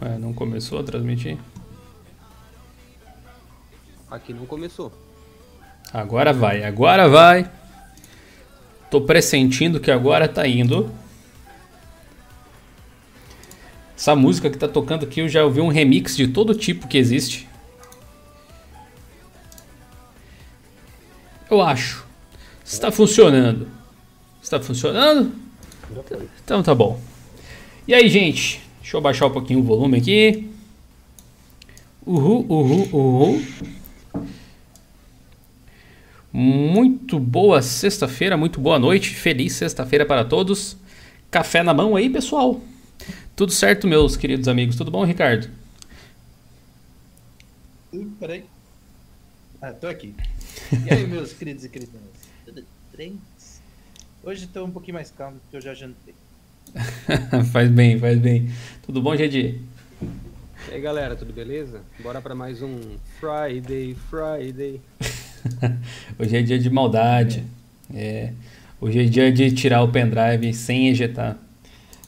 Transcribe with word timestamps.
Ué, 0.00 0.18
não 0.18 0.32
começou 0.32 0.78
a 0.78 0.82
transmitir? 0.82 1.36
Aqui 4.10 4.32
não 4.32 4.46
começou. 4.46 4.92
Agora 5.92 6.32
vai, 6.32 6.64
agora 6.64 7.08
vai. 7.08 7.50
Tô 8.90 9.00
pressentindo 9.00 9.80
que 9.80 9.90
agora 9.90 10.28
tá 10.28 10.46
indo. 10.46 10.90
Essa 13.96 14.16
música 14.16 14.50
que 14.50 14.58
tá 14.58 14.66
tocando 14.66 15.04
aqui, 15.04 15.20
eu 15.20 15.28
já 15.28 15.44
ouvi 15.44 15.60
um 15.60 15.68
remix 15.68 16.16
de 16.16 16.28
todo 16.28 16.54
tipo 16.54 16.88
que 16.88 16.98
existe. 16.98 17.48
Eu 21.50 21.60
acho. 21.60 22.04
Está 22.64 22.90
funcionando. 22.90 23.68
Está 24.42 24.58
funcionando? 24.58 25.32
Então 26.42 26.62
tá 26.62 26.74
bom. 26.74 26.98
E 27.86 27.92
aí, 27.92 28.08
gente? 28.08 28.61
Deixa 28.82 28.96
eu 28.96 29.00
baixar 29.00 29.26
um 29.26 29.30
pouquinho 29.30 29.60
o 29.60 29.62
volume 29.62 29.98
aqui. 29.98 30.50
Uhul, 32.04 32.44
uhul, 32.48 32.88
uhul. 32.92 33.42
Muito 36.32 37.20
boa 37.20 37.62
sexta-feira, 37.62 38.36
muito 38.36 38.60
boa 38.60 38.80
noite. 38.80 39.10
Feliz 39.10 39.52
sexta-feira 39.52 40.04
para 40.04 40.24
todos. 40.24 40.76
Café 41.30 41.62
na 41.62 41.72
mão 41.72 41.94
aí, 41.94 42.10
pessoal. 42.10 42.60
Tudo 43.36 43.52
certo, 43.52 43.86
meus 43.86 44.16
queridos 44.16 44.48
amigos? 44.48 44.74
Tudo 44.74 44.90
bom, 44.90 45.04
Ricardo? 45.04 45.48
Uh, 47.92 48.10
peraí. 48.18 48.44
Ah, 49.60 49.72
tô 49.72 49.86
aqui. 49.86 50.14
E 50.86 50.92
aí, 50.92 51.06
meus 51.06 51.32
queridos 51.32 51.64
e 51.64 51.68
queridas? 51.68 52.00
Tudo 52.44 52.64
bem? 52.96 53.18
Hoje 54.24 54.46
tô 54.48 54.64
um 54.64 54.70
pouquinho 54.70 54.94
mais 54.94 55.10
calmo 55.10 55.38
porque 55.40 55.56
eu 55.56 55.60
já 55.60 55.72
jantei. 55.72 56.14
faz 57.52 57.70
bem, 57.70 57.98
faz 57.98 58.18
bem. 58.18 58.50
Tudo 58.84 59.02
bom, 59.02 59.14
Gedi? 59.16 59.60
E 60.68 60.74
aí, 60.74 60.80
galera, 60.80 61.14
tudo 61.14 61.32
beleza? 61.32 61.80
Bora 62.02 62.20
para 62.20 62.34
mais 62.34 62.62
um 62.62 62.78
Friday, 63.20 63.96
Friday. 64.08 64.80
Hoje 66.18 66.36
é 66.36 66.42
dia 66.42 66.58
de 66.58 66.70
maldade. 66.70 67.44
É. 67.94 68.32
Hoje 68.80 69.00
é 69.00 69.04
dia 69.04 69.30
de 69.30 69.52
tirar 69.52 69.82
o 69.82 69.88
pendrive 69.88 70.52
sem 70.54 70.88
ejetar. 70.88 71.36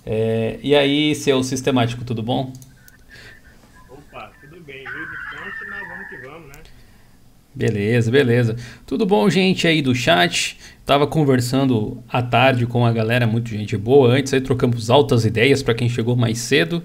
É. 0.06 0.58
E 0.62 0.74
aí, 0.74 1.14
seu 1.14 1.42
sistemático, 1.42 2.04
tudo 2.04 2.22
bom? 2.22 2.52
Opa, 3.88 4.32
tudo 4.40 4.60
bem, 4.62 4.84
viu? 4.84 5.10
Distante, 5.10 5.70
mas 5.70 5.88
vamos 5.88 6.08
que 6.08 6.16
vamos, 6.16 6.48
né? 6.48 6.62
Beleza, 7.54 8.10
beleza. 8.10 8.56
Tudo 8.86 9.06
bom, 9.06 9.28
gente 9.30 9.66
aí 9.66 9.80
do 9.80 9.94
chat? 9.94 10.58
Tava 10.86 11.06
conversando 11.06 12.04
à 12.06 12.20
tarde 12.20 12.66
com 12.66 12.84
a 12.84 12.92
galera, 12.92 13.26
muito 13.26 13.48
gente 13.48 13.74
boa. 13.74 14.10
Antes 14.10 14.34
aí 14.34 14.40
trocamos 14.42 14.90
altas 14.90 15.24
ideias 15.24 15.62
para 15.62 15.72
quem 15.72 15.88
chegou 15.88 16.14
mais 16.14 16.38
cedo. 16.40 16.82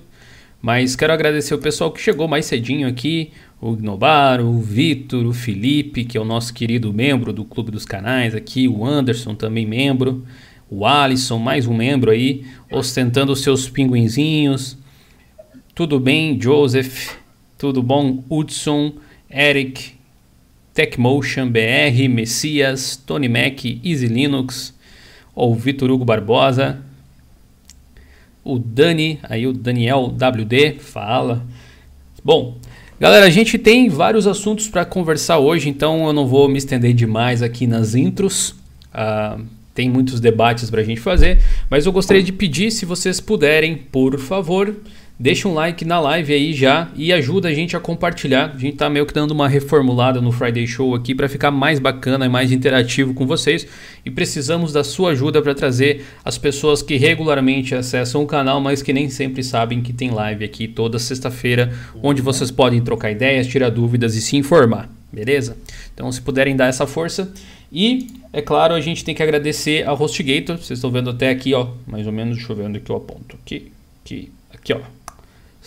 Mas 0.61 0.95
quero 0.95 1.11
agradecer 1.11 1.53
o 1.53 1.57
pessoal 1.57 1.91
que 1.91 1.99
chegou 1.99 2.25
mais 2.25 2.45
cedinho 2.45 2.87
aqui, 2.87 3.31
o 3.59 3.75
Gnobar, 3.75 4.39
o 4.39 4.61
Vitor, 4.61 5.25
o 5.25 5.33
Felipe, 5.33 6.05
que 6.05 6.17
é 6.17 6.21
o 6.21 6.25
nosso 6.25 6.53
querido 6.53 6.93
membro 6.93 7.33
do 7.33 7.43
Clube 7.43 7.71
dos 7.71 7.83
Canais 7.83 8.33
aqui, 8.33 8.69
o 8.69 8.85
Anderson 8.85 9.35
também 9.35 9.65
membro, 9.65 10.25
o 10.69 10.85
Alisson, 10.85 11.37
mais 11.37 11.67
um 11.67 11.73
membro 11.73 12.09
aí, 12.09 12.45
ostentando 12.71 13.33
os 13.33 13.41
seus 13.41 13.69
pinguinzinhos. 13.69 14.77
Tudo 15.75 15.99
bem, 15.99 16.39
Joseph? 16.41 17.15
Tudo 17.57 17.83
bom, 17.83 18.23
Hudson, 18.29 18.93
Eric, 19.29 19.98
Techmotion 20.79 21.49
BR, 21.49 22.07
Messias, 22.09 22.95
Tony 22.95 23.27
Mac, 23.27 23.65
Easy 23.83 24.07
Linux, 24.07 24.73
o 25.35 25.53
Vitor 25.53 25.91
Hugo 25.91 26.05
Barbosa, 26.05 26.79
o 28.45 28.57
Dani, 28.57 29.19
aí 29.23 29.45
o 29.45 29.51
Daniel 29.51 30.05
WD, 30.05 30.79
fala. 30.79 31.45
Bom, 32.23 32.57
galera, 32.97 33.25
a 33.25 33.29
gente 33.29 33.57
tem 33.57 33.89
vários 33.89 34.25
assuntos 34.25 34.69
para 34.69 34.85
conversar 34.85 35.39
hoje, 35.39 35.67
então 35.67 36.07
eu 36.07 36.13
não 36.13 36.25
vou 36.25 36.47
me 36.47 36.57
estender 36.57 36.93
demais 36.93 37.43
aqui 37.43 37.67
nas 37.67 37.93
intros. 37.93 38.51
Uh, 38.93 39.43
tem 39.75 39.89
muitos 39.89 40.21
debates 40.21 40.69
para 40.69 40.79
a 40.79 40.85
gente 40.85 41.01
fazer, 41.01 41.43
mas 41.69 41.85
eu 41.85 41.91
gostaria 41.91 42.23
de 42.23 42.31
pedir, 42.31 42.71
se 42.71 42.85
vocês 42.85 43.19
puderem, 43.19 43.75
por 43.75 44.17
favor, 44.17 44.73
Deixa 45.21 45.49
um 45.49 45.53
like 45.53 45.83
na 45.83 45.99
live 45.99 46.31
aí 46.31 46.53
já 46.53 46.89
e 46.95 47.11
ajuda 47.11 47.49
a 47.49 47.53
gente 47.53 47.75
a 47.75 47.79
compartilhar. 47.81 48.53
A 48.55 48.57
gente 48.57 48.77
tá 48.77 48.89
meio 48.89 49.05
que 49.05 49.13
dando 49.13 49.31
uma 49.31 49.49
reformulada 49.49 50.21
no 50.21 50.31
Friday 50.31 50.65
Show 50.65 50.95
aqui 50.95 51.13
para 51.13 51.27
ficar 51.27 51.51
mais 51.51 51.77
bacana 51.77 52.25
e 52.25 52.29
mais 52.29 52.53
interativo 52.53 53.13
com 53.13 53.27
vocês. 53.27 53.67
E 54.05 54.09
precisamos 54.09 54.71
da 54.71 54.81
sua 54.81 55.11
ajuda 55.11 55.41
para 55.41 55.53
trazer 55.53 56.05
as 56.23 56.37
pessoas 56.37 56.81
que 56.81 56.95
regularmente 56.95 57.75
acessam 57.75 58.23
o 58.23 58.25
canal, 58.25 58.61
mas 58.61 58.81
que 58.81 58.93
nem 58.93 59.09
sempre 59.09 59.43
sabem 59.43 59.81
que 59.81 59.91
tem 59.91 60.09
live 60.09 60.45
aqui 60.45 60.69
toda 60.69 60.97
sexta-feira, 60.97 61.73
onde 62.01 62.21
vocês 62.21 62.49
podem 62.49 62.79
trocar 62.79 63.11
ideias, 63.11 63.45
tirar 63.45 63.71
dúvidas 63.71 64.15
e 64.15 64.21
se 64.21 64.37
informar. 64.37 64.89
Beleza? 65.11 65.57
Então, 65.93 66.09
se 66.13 66.21
puderem 66.21 66.55
dar 66.55 66.67
essa 66.67 66.87
força. 66.87 67.29
E, 67.69 68.07
é 68.31 68.41
claro, 68.41 68.73
a 68.73 68.79
gente 68.79 69.03
tem 69.03 69.13
que 69.13 69.21
agradecer 69.21 69.85
a 69.85 69.91
HostGator. 69.91 70.55
Vocês 70.55 70.77
estão 70.77 70.89
vendo 70.89 71.09
até 71.09 71.29
aqui, 71.29 71.53
ó. 71.53 71.71
Mais 71.85 72.07
ou 72.07 72.13
menos, 72.13 72.37
deixa 72.37 72.53
eu 72.53 72.55
ver 72.55 72.63
onde 72.63 72.79
que 72.79 72.89
eu 72.89 72.95
aponto. 72.95 73.37
Aqui, 73.43 73.69
aqui, 74.01 74.31
aqui, 74.53 74.71
ó 74.71 74.98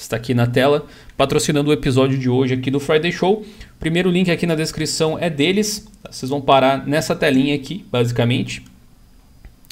está 0.03 0.17
aqui 0.17 0.35
na 0.35 0.47
tela, 0.47 0.87
patrocinando 1.17 1.71
o 1.71 1.73
episódio 1.73 2.19
de 2.19 2.29
hoje 2.29 2.55
aqui 2.55 2.71
do 2.71 2.81
Friday 2.81 3.13
Show. 3.13 3.45
Primeiro 3.79 4.11
link 4.11 4.31
aqui 4.31 4.47
na 4.47 4.55
descrição 4.55 5.19
é 5.19 5.31
deles. 5.31 5.89
Vocês 6.11 6.29
vão 6.29 6.41
parar 6.41 6.87
nessa 6.87 7.15
telinha 7.15 7.55
aqui, 7.55 7.85
basicamente. 7.91 8.63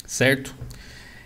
Certo? 0.07 0.55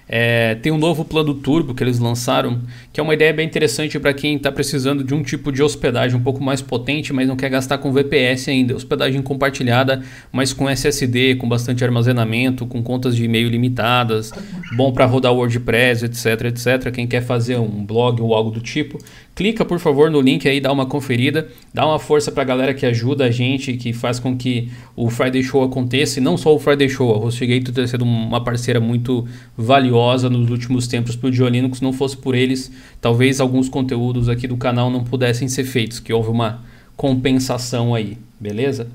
É, 0.09 0.54
tem 0.56 0.70
um 0.70 0.78
novo 0.78 1.04
plano 1.04 1.34
turbo 1.34 1.75
que 1.75 1.82
eles 1.82 1.98
lançaram, 1.98 2.60
que 2.92 3.00
é 3.00 3.03
uma 3.03 3.15
ideia 3.15 3.32
bem 3.32 3.47
interessante 3.47 3.98
para 3.98 4.12
quem 4.12 4.37
está 4.37 4.53
precisando 4.53 5.03
de 5.03 5.15
um 5.15 5.22
tipo 5.22 5.50
de 5.50 5.62
hospedagem 5.62 6.19
um 6.19 6.22
pouco 6.22 6.42
mais 6.42 6.60
potente, 6.60 7.12
mas 7.12 7.26
não 7.26 7.37
quer 7.37 7.48
gastar 7.48 7.78
com 7.78 7.92
VPS 7.92 8.48
ainda. 8.48 8.75
Hospedagem 8.76 9.22
compartilhada, 9.22 10.03
mas 10.31 10.53
com 10.53 10.69
SSD, 10.69 11.37
com 11.37 11.48
bastante 11.48 11.82
armazenamento, 11.82 12.66
com 12.66 12.82
contas 12.82 13.16
de 13.16 13.25
e-mail 13.25 13.48
limitadas, 13.48 14.31
bom 14.76 14.92
para 14.92 15.06
rodar 15.06 15.32
WordPress, 15.32 16.04
etc, 16.04 16.44
etc. 16.47 16.92
Quem 16.92 17.06
quer 17.06 17.22
fazer 17.22 17.56
um 17.56 17.84
blog 17.84 18.21
ou 18.21 18.34
algo 18.34 18.50
do 18.50 18.60
tipo, 18.60 18.98
clica 19.34 19.65
por 19.65 19.78
favor 19.78 20.11
no 20.11 20.21
link 20.21 20.49
aí, 20.49 20.61
dá 20.61 20.72
uma 20.72 20.87
conferida, 20.87 21.49
dá 21.72 21.87
uma 21.87 21.99
força 21.99 22.31
para 22.31 22.43
a 22.43 22.47
galera 22.47 22.75
que 22.75 22.87
ajuda 22.87 23.25
a 23.25 23.31
gente, 23.31 23.75
que 23.75 23.93
faz 23.93 24.19
com 24.19 24.37
que 24.37 24.71
o 24.95 25.11
Friday 25.11 25.43
Show 25.43 25.62
aconteça, 25.62 26.19
e 26.19 26.22
não 26.22 26.37
só 26.37 26.55
o 26.55 26.59
Friday 26.59 26.89
Show, 26.89 27.12
a 27.12 27.19
HostGator 27.19 27.75
ter 27.75 27.89
sido 27.89 28.05
uma 28.05 28.43
parceira 28.43 28.81
muito 28.81 29.27
valiosa 29.56 29.95
valiosa 29.95 30.31
nos 30.31 30.50
últimos 30.50 30.87
tempos 30.87 31.17
para 31.17 31.28
o 31.28 31.31
Diolinux. 31.31 31.81
Não 31.81 31.93
fosse 31.93 32.17
por 32.17 32.34
eles, 32.34 32.71
talvez 33.00 33.41
alguns 33.41 33.69
conteúdos 33.69 34.28
aqui 34.28 34.47
do 34.47 34.56
canal 34.56 34.91
não 34.91 35.05
pudessem 35.05 35.49
ser 35.49 35.65
feitos, 35.65 36.01
que 36.01 36.12
houve 36.12 36.31
uma 36.31 36.62
compensação 36.97 37.95
aí, 37.95 38.16
beleza? 38.39 38.89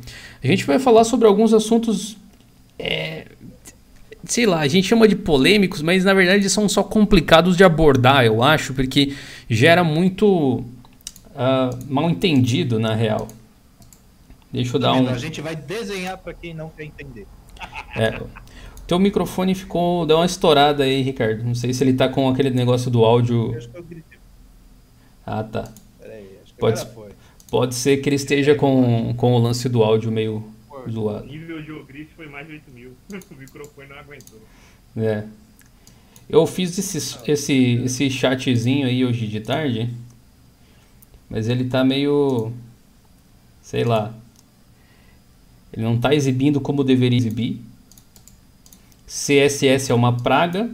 A 0.44 0.48
gente 0.48 0.66
vai 0.66 0.80
falar 0.80 1.04
sobre 1.04 1.28
alguns 1.28 1.54
assuntos, 1.54 2.18
é, 2.78 3.26
sei 4.26 4.46
lá, 4.46 4.60
a 4.60 4.68
gente 4.68 4.88
chama 4.88 5.08
de 5.08 5.16
polêmicos, 5.16 5.82
mas 5.82 6.04
na 6.04 6.14
verdade 6.14 6.50
são 6.50 6.68
só 6.68 6.84
complicados 6.84 7.56
de 7.56 7.64
abordar, 7.64 8.26
eu 8.26 8.44
acho, 8.44 8.74
porque 8.74 9.14
gera 9.50 9.84
muito 9.84 10.64
uh, 11.36 11.78
mal 11.88 12.10
entendido 12.10 12.80
na 12.80 12.94
real. 12.94 13.28
Deixa 14.52 14.76
eu 14.76 14.80
dar 14.80 14.94
um. 14.94 15.08
A 15.08 15.18
gente 15.18 15.42
vai 15.42 15.56
desenhar 15.56 16.18
para 16.18 16.34
quem 16.34 16.54
não 16.54 16.70
quer 16.70 16.84
entender. 16.84 17.28
É, 17.96 18.20
teu 18.88 18.98
microfone 18.98 19.54
ficou. 19.54 20.06
Deu 20.06 20.18
uma 20.18 20.26
estourada 20.26 20.84
aí, 20.84 21.02
Ricardo. 21.02 21.44
Não 21.44 21.54
sei 21.54 21.74
se 21.74 21.84
ele 21.84 21.94
tá 21.94 22.10
com 22.10 22.28
aquele 22.28 22.50
negócio 22.50 22.90
do 22.90 23.06
áudio. 23.06 23.56
acho 23.56 23.70
que 23.70 23.78
eu 23.78 23.84
gritei. 23.84 24.18
Ah, 25.26 25.44
tá. 25.44 25.72
Peraí, 26.02 26.40
acho 26.44 26.54
que 26.54 26.60
pode, 26.60 26.86
foi. 26.88 27.10
pode 27.52 27.76
ser 27.76 27.98
que 27.98 28.10
ele 28.10 28.16
esteja 28.16 28.56
com, 28.56 29.14
com 29.16 29.34
o 29.34 29.38
lance 29.38 29.70
do 29.70 29.84
áudio 29.84 30.12
meio 30.12 30.44
zoado. 30.90 31.24
O 31.24 31.28
nível 31.28 31.62
de 31.62 31.84
grito 31.84 32.12
foi 32.16 32.28
mais 32.28 32.48
de 32.48 32.54
8 32.54 32.72
mil. 32.72 32.94
o 33.32 33.36
microfone 33.36 33.88
não 33.88 33.98
aguentou. 33.98 34.42
É. 34.98 35.24
Eu 36.30 36.46
fiz 36.46 36.78
esse, 36.78 37.18
esse, 37.30 37.54
esse 37.84 38.10
chatzinho 38.10 38.88
aí 38.88 39.04
hoje 39.04 39.28
de 39.28 39.42
tarde. 39.42 39.90
Mas 41.30 41.48
ele 41.48 41.66
tá 41.66 41.84
meio. 41.84 42.52
Sei 43.62 43.84
lá. 43.84 44.14
Ele 45.72 45.84
não 45.84 46.00
tá 46.00 46.14
exibindo 46.14 46.60
como 46.60 46.84
deveria 46.84 47.18
exibir. 47.18 47.62
CSS 49.06 49.92
é 49.92 49.96
uma 49.96 50.18
praga. 50.18 50.70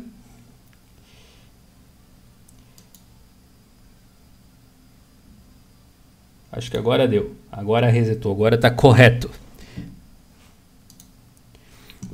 Acho 6.51 6.71
que 6.71 6.77
agora 6.77 7.07
deu. 7.07 7.35
Agora 7.51 7.89
resetou. 7.89 8.31
Agora 8.31 8.55
está 8.55 8.71
correto. 8.71 9.29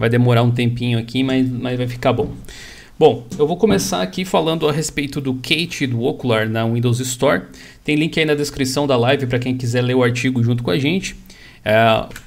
Vai 0.02 0.10
demorar 0.10 0.42
um 0.42 0.50
tempinho 0.50 0.98
aqui, 0.98 1.22
mas, 1.22 1.48
mas 1.48 1.78
vai 1.78 1.88
ficar 1.88 2.12
bom. 2.12 2.34
Bom, 2.98 3.24
eu 3.38 3.46
vou 3.46 3.56
começar 3.56 4.02
aqui 4.02 4.26
falando 4.26 4.68
a 4.68 4.72
respeito 4.72 5.22
do 5.22 5.36
Kate 5.36 5.86
do 5.86 6.02
Ocular 6.02 6.50
na 6.50 6.66
Windows 6.66 7.00
Store. 7.00 7.44
Tem 7.84 7.96
link 7.96 8.20
aí 8.20 8.26
na 8.26 8.34
descrição 8.34 8.88
da 8.88 8.98
live 8.98 9.28
para 9.28 9.38
quem 9.38 9.56
quiser 9.56 9.84
ler 9.84 9.94
o 9.94 10.02
artigo 10.02 10.44
junto 10.44 10.64
com 10.64 10.72
a 10.72 10.80
gente. 10.80 11.16
É, 11.64 11.76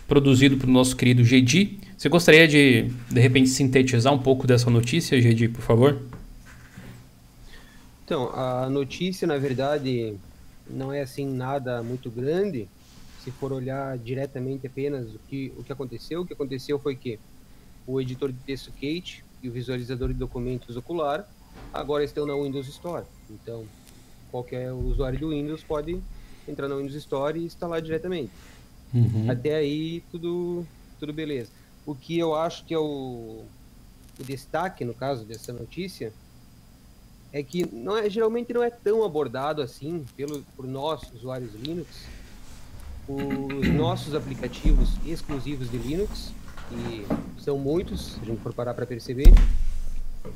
produzido 0.06 0.56
pelo 0.56 0.70
nosso 0.70 0.94
querido 0.94 1.24
GD. 1.24 1.80
Você 1.98 2.08
gostaria 2.08 2.46
de, 2.46 2.92
de 3.10 3.20
repente, 3.20 3.48
sintetizar 3.48 4.14
um 4.14 4.20
pouco 4.20 4.46
dessa 4.46 4.70
notícia, 4.70 5.20
Gedi, 5.20 5.48
por 5.48 5.62
favor? 5.62 5.98
Então, 8.04 8.30
a 8.32 8.70
notícia, 8.70 9.26
na 9.26 9.36
verdade, 9.36 10.14
não 10.70 10.92
é 10.92 11.02
assim 11.02 11.26
nada 11.26 11.82
muito 11.82 12.08
grande. 12.08 12.68
Se 13.24 13.32
for 13.32 13.52
olhar 13.52 13.98
diretamente 13.98 14.64
apenas 14.64 15.12
o 15.12 15.18
que, 15.28 15.52
o 15.58 15.64
que 15.64 15.72
aconteceu, 15.72 16.20
o 16.20 16.24
que 16.24 16.34
aconteceu 16.34 16.78
foi 16.78 16.94
que 16.94 17.18
o 17.86 18.00
editor 18.00 18.32
de 18.32 18.38
texto 18.38 18.70
Kate 18.72 19.24
e 19.42 19.48
o 19.48 19.52
visualizador 19.52 20.08
de 20.08 20.14
documentos 20.14 20.76
Ocular 20.76 21.28
agora 21.72 22.04
estão 22.04 22.26
na 22.26 22.34
Windows 22.34 22.66
Store. 22.68 23.04
Então, 23.30 23.64
qualquer 24.30 24.72
usuário 24.72 25.18
do 25.18 25.30
Windows 25.30 25.62
pode 25.62 26.00
entrar 26.48 26.68
na 26.68 26.76
Windows 26.76 26.94
Store 26.94 27.38
e 27.38 27.44
instalar 27.44 27.80
diretamente. 27.80 28.30
Uhum. 28.92 29.30
Até 29.30 29.56
aí, 29.56 30.02
tudo, 30.10 30.66
tudo 30.98 31.12
beleza. 31.12 31.50
O 31.86 31.94
que 31.94 32.18
eu 32.18 32.34
acho 32.34 32.64
que 32.64 32.72
é 32.72 32.78
o, 32.78 33.44
o 34.18 34.24
destaque, 34.24 34.84
no 34.84 34.94
caso 34.94 35.24
dessa 35.24 35.52
notícia, 35.52 36.12
é 37.32 37.42
que 37.42 37.66
não 37.72 37.96
é, 37.96 38.08
geralmente 38.08 38.52
não 38.52 38.62
é 38.62 38.70
tão 38.70 39.04
abordado 39.04 39.60
assim 39.60 40.04
pelo, 40.16 40.42
por 40.56 40.66
nós, 40.66 41.02
usuários 41.12 41.52
Linux, 41.54 42.06
os 43.08 43.68
nossos 43.74 44.14
aplicativos 44.14 44.90
exclusivos 45.04 45.70
de 45.70 45.76
Linux, 45.76 46.32
que 46.68 47.06
são 47.42 47.58
muitos, 47.58 48.12
se 48.14 48.20
a 48.22 48.24
gente 48.24 48.40
for 48.40 48.52
parar 48.52 48.74
para 48.74 48.86
perceber, 48.86 49.32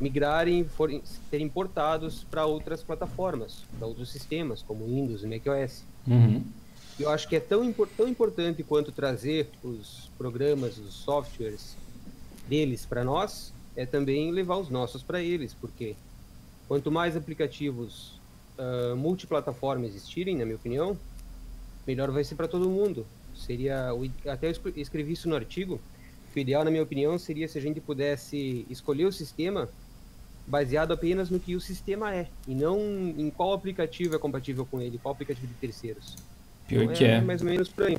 migrarem, 0.00 0.64
forem, 0.64 1.02
serem 1.30 1.46
importados 1.46 2.24
para 2.30 2.44
outras 2.44 2.82
plataformas, 2.82 3.64
para 3.78 3.86
outros 3.86 4.10
sistemas, 4.10 4.62
como 4.62 4.84
Windows 4.86 5.22
e 5.22 5.26
macOS. 5.26 5.82
Uhum. 6.06 6.44
Eu 7.00 7.10
acho 7.10 7.28
que 7.28 7.36
é 7.36 7.40
tão, 7.40 7.64
impor- 7.64 7.88
tão 7.96 8.08
importante 8.08 8.62
quanto 8.62 8.90
trazer 8.92 9.48
os 9.62 10.10
programas, 10.18 10.76
os 10.78 10.94
softwares 10.94 11.76
deles 12.48 12.84
para 12.84 13.04
nós, 13.04 13.52
é 13.76 13.86
também 13.86 14.30
levar 14.32 14.56
os 14.56 14.68
nossos 14.68 15.02
para 15.02 15.22
eles, 15.22 15.54
porque 15.54 15.94
quanto 16.66 16.90
mais 16.90 17.16
aplicativos 17.16 18.18
ah, 18.58 18.94
multiplataforma 18.96 19.86
existirem, 19.86 20.36
na 20.36 20.44
minha 20.44 20.56
opinião, 20.56 20.98
melhor 21.86 22.10
vai 22.10 22.24
ser 22.24 22.34
para 22.34 22.48
todo 22.48 22.68
mundo. 22.68 23.06
Seria 23.36 23.90
até 24.26 24.48
eu 24.48 24.50
escre- 24.50 24.72
escrevi 24.76 25.12
isso 25.12 25.28
no 25.28 25.36
artigo. 25.36 25.80
Que 26.32 26.40
o 26.40 26.42
ideal, 26.42 26.64
na 26.64 26.70
minha 26.70 26.82
opinião, 26.82 27.18
seria 27.18 27.48
se 27.48 27.58
a 27.58 27.60
gente 27.60 27.80
pudesse 27.80 28.66
escolher 28.68 29.06
o 29.06 29.12
sistema 29.12 29.68
baseado 30.46 30.92
apenas 30.92 31.28
no 31.30 31.38
que 31.38 31.54
o 31.54 31.60
sistema 31.60 32.14
é 32.14 32.26
e 32.46 32.54
não 32.54 32.78
em 33.16 33.30
qual 33.30 33.52
aplicativo 33.52 34.16
é 34.16 34.18
compatível 34.18 34.66
com 34.70 34.80
ele, 34.80 34.98
qual 34.98 35.12
aplicativo 35.12 35.46
de 35.46 35.54
terceiros. 35.54 36.16
Pior 36.66 36.84
Então, 36.84 36.94
que 36.94 37.04
é. 37.04 37.20
mais 37.20 37.42
ou 37.42 37.48
menos 37.48 37.68
por 37.68 37.86
aí. 37.86 37.98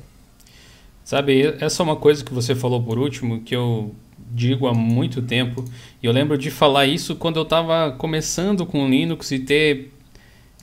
Sabe, 1.04 1.42
essa 1.60 1.82
é 1.82 1.84
uma 1.84 1.96
coisa 1.96 2.24
que 2.24 2.32
você 2.32 2.54
falou 2.54 2.82
por 2.82 2.98
último, 2.98 3.40
que 3.40 3.54
eu 3.54 3.94
digo 4.30 4.66
há 4.66 4.74
muito 4.74 5.22
tempo. 5.22 5.64
E 6.02 6.06
eu 6.06 6.12
lembro 6.12 6.36
de 6.38 6.50
falar 6.50 6.86
isso 6.86 7.16
quando 7.16 7.36
eu 7.36 7.42
estava 7.42 7.92
começando 7.92 8.64
com 8.66 8.88
Linux 8.88 9.30
e 9.32 9.38
ter 9.40 9.92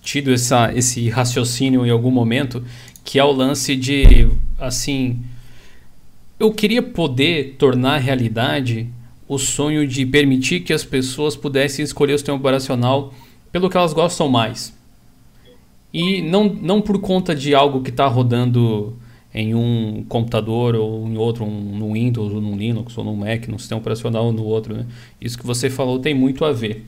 tido 0.02 0.32
essa, 0.32 0.74
esse 0.74 1.10
raciocínio 1.10 1.86
em 1.86 1.90
algum 1.90 2.12
momento, 2.12 2.64
que 3.04 3.20
é 3.20 3.24
o 3.24 3.32
lance 3.32 3.76
de, 3.76 4.30
assim, 4.58 5.20
eu 6.40 6.52
queria 6.52 6.82
poder 6.82 7.56
tornar 7.58 7.98
realidade 7.98 8.88
o 9.28 9.38
sonho 9.38 9.88
de 9.88 10.06
permitir 10.06 10.62
que 10.62 10.72
as 10.72 10.84
pessoas 10.84 11.36
pudessem 11.36 11.84
escolher 11.84 12.14
o 12.14 12.18
sistema 12.18 12.38
operacional 12.38 13.14
pelo 13.52 13.70
que 13.70 13.78
elas 13.78 13.94
gostam 13.94 14.30
mais. 14.30 14.76
E 15.94 16.22
não, 16.22 16.46
não 16.46 16.82
por 16.82 17.00
conta 17.00 17.36
de 17.36 17.56
algo 17.56 17.82
que 17.82 17.90
está 17.90 18.08
rodando 18.08 18.96
em 19.34 19.54
um 19.54 20.06
computador 20.08 20.76
ou 20.76 21.08
em 21.08 21.18
outro, 21.18 21.44
um, 21.44 21.78
no 21.78 21.94
Windows 21.94 22.34
ou 22.34 22.42
no 22.42 22.56
Linux 22.56 22.98
ou 22.98 23.04
no 23.04 23.16
Mac, 23.16 23.48
no 23.48 23.60
sistema 23.60 23.80
operacional 23.80 24.26
ou 24.26 24.34
no 24.34 24.44
outro. 24.44 24.76
Né? 24.76 24.86
Isso 25.20 25.38
que 25.38 25.46
você 25.46 25.70
falou 25.70 26.00
tem 26.00 26.14
muito 26.14 26.46
a 26.46 26.52
ver. 26.52 26.86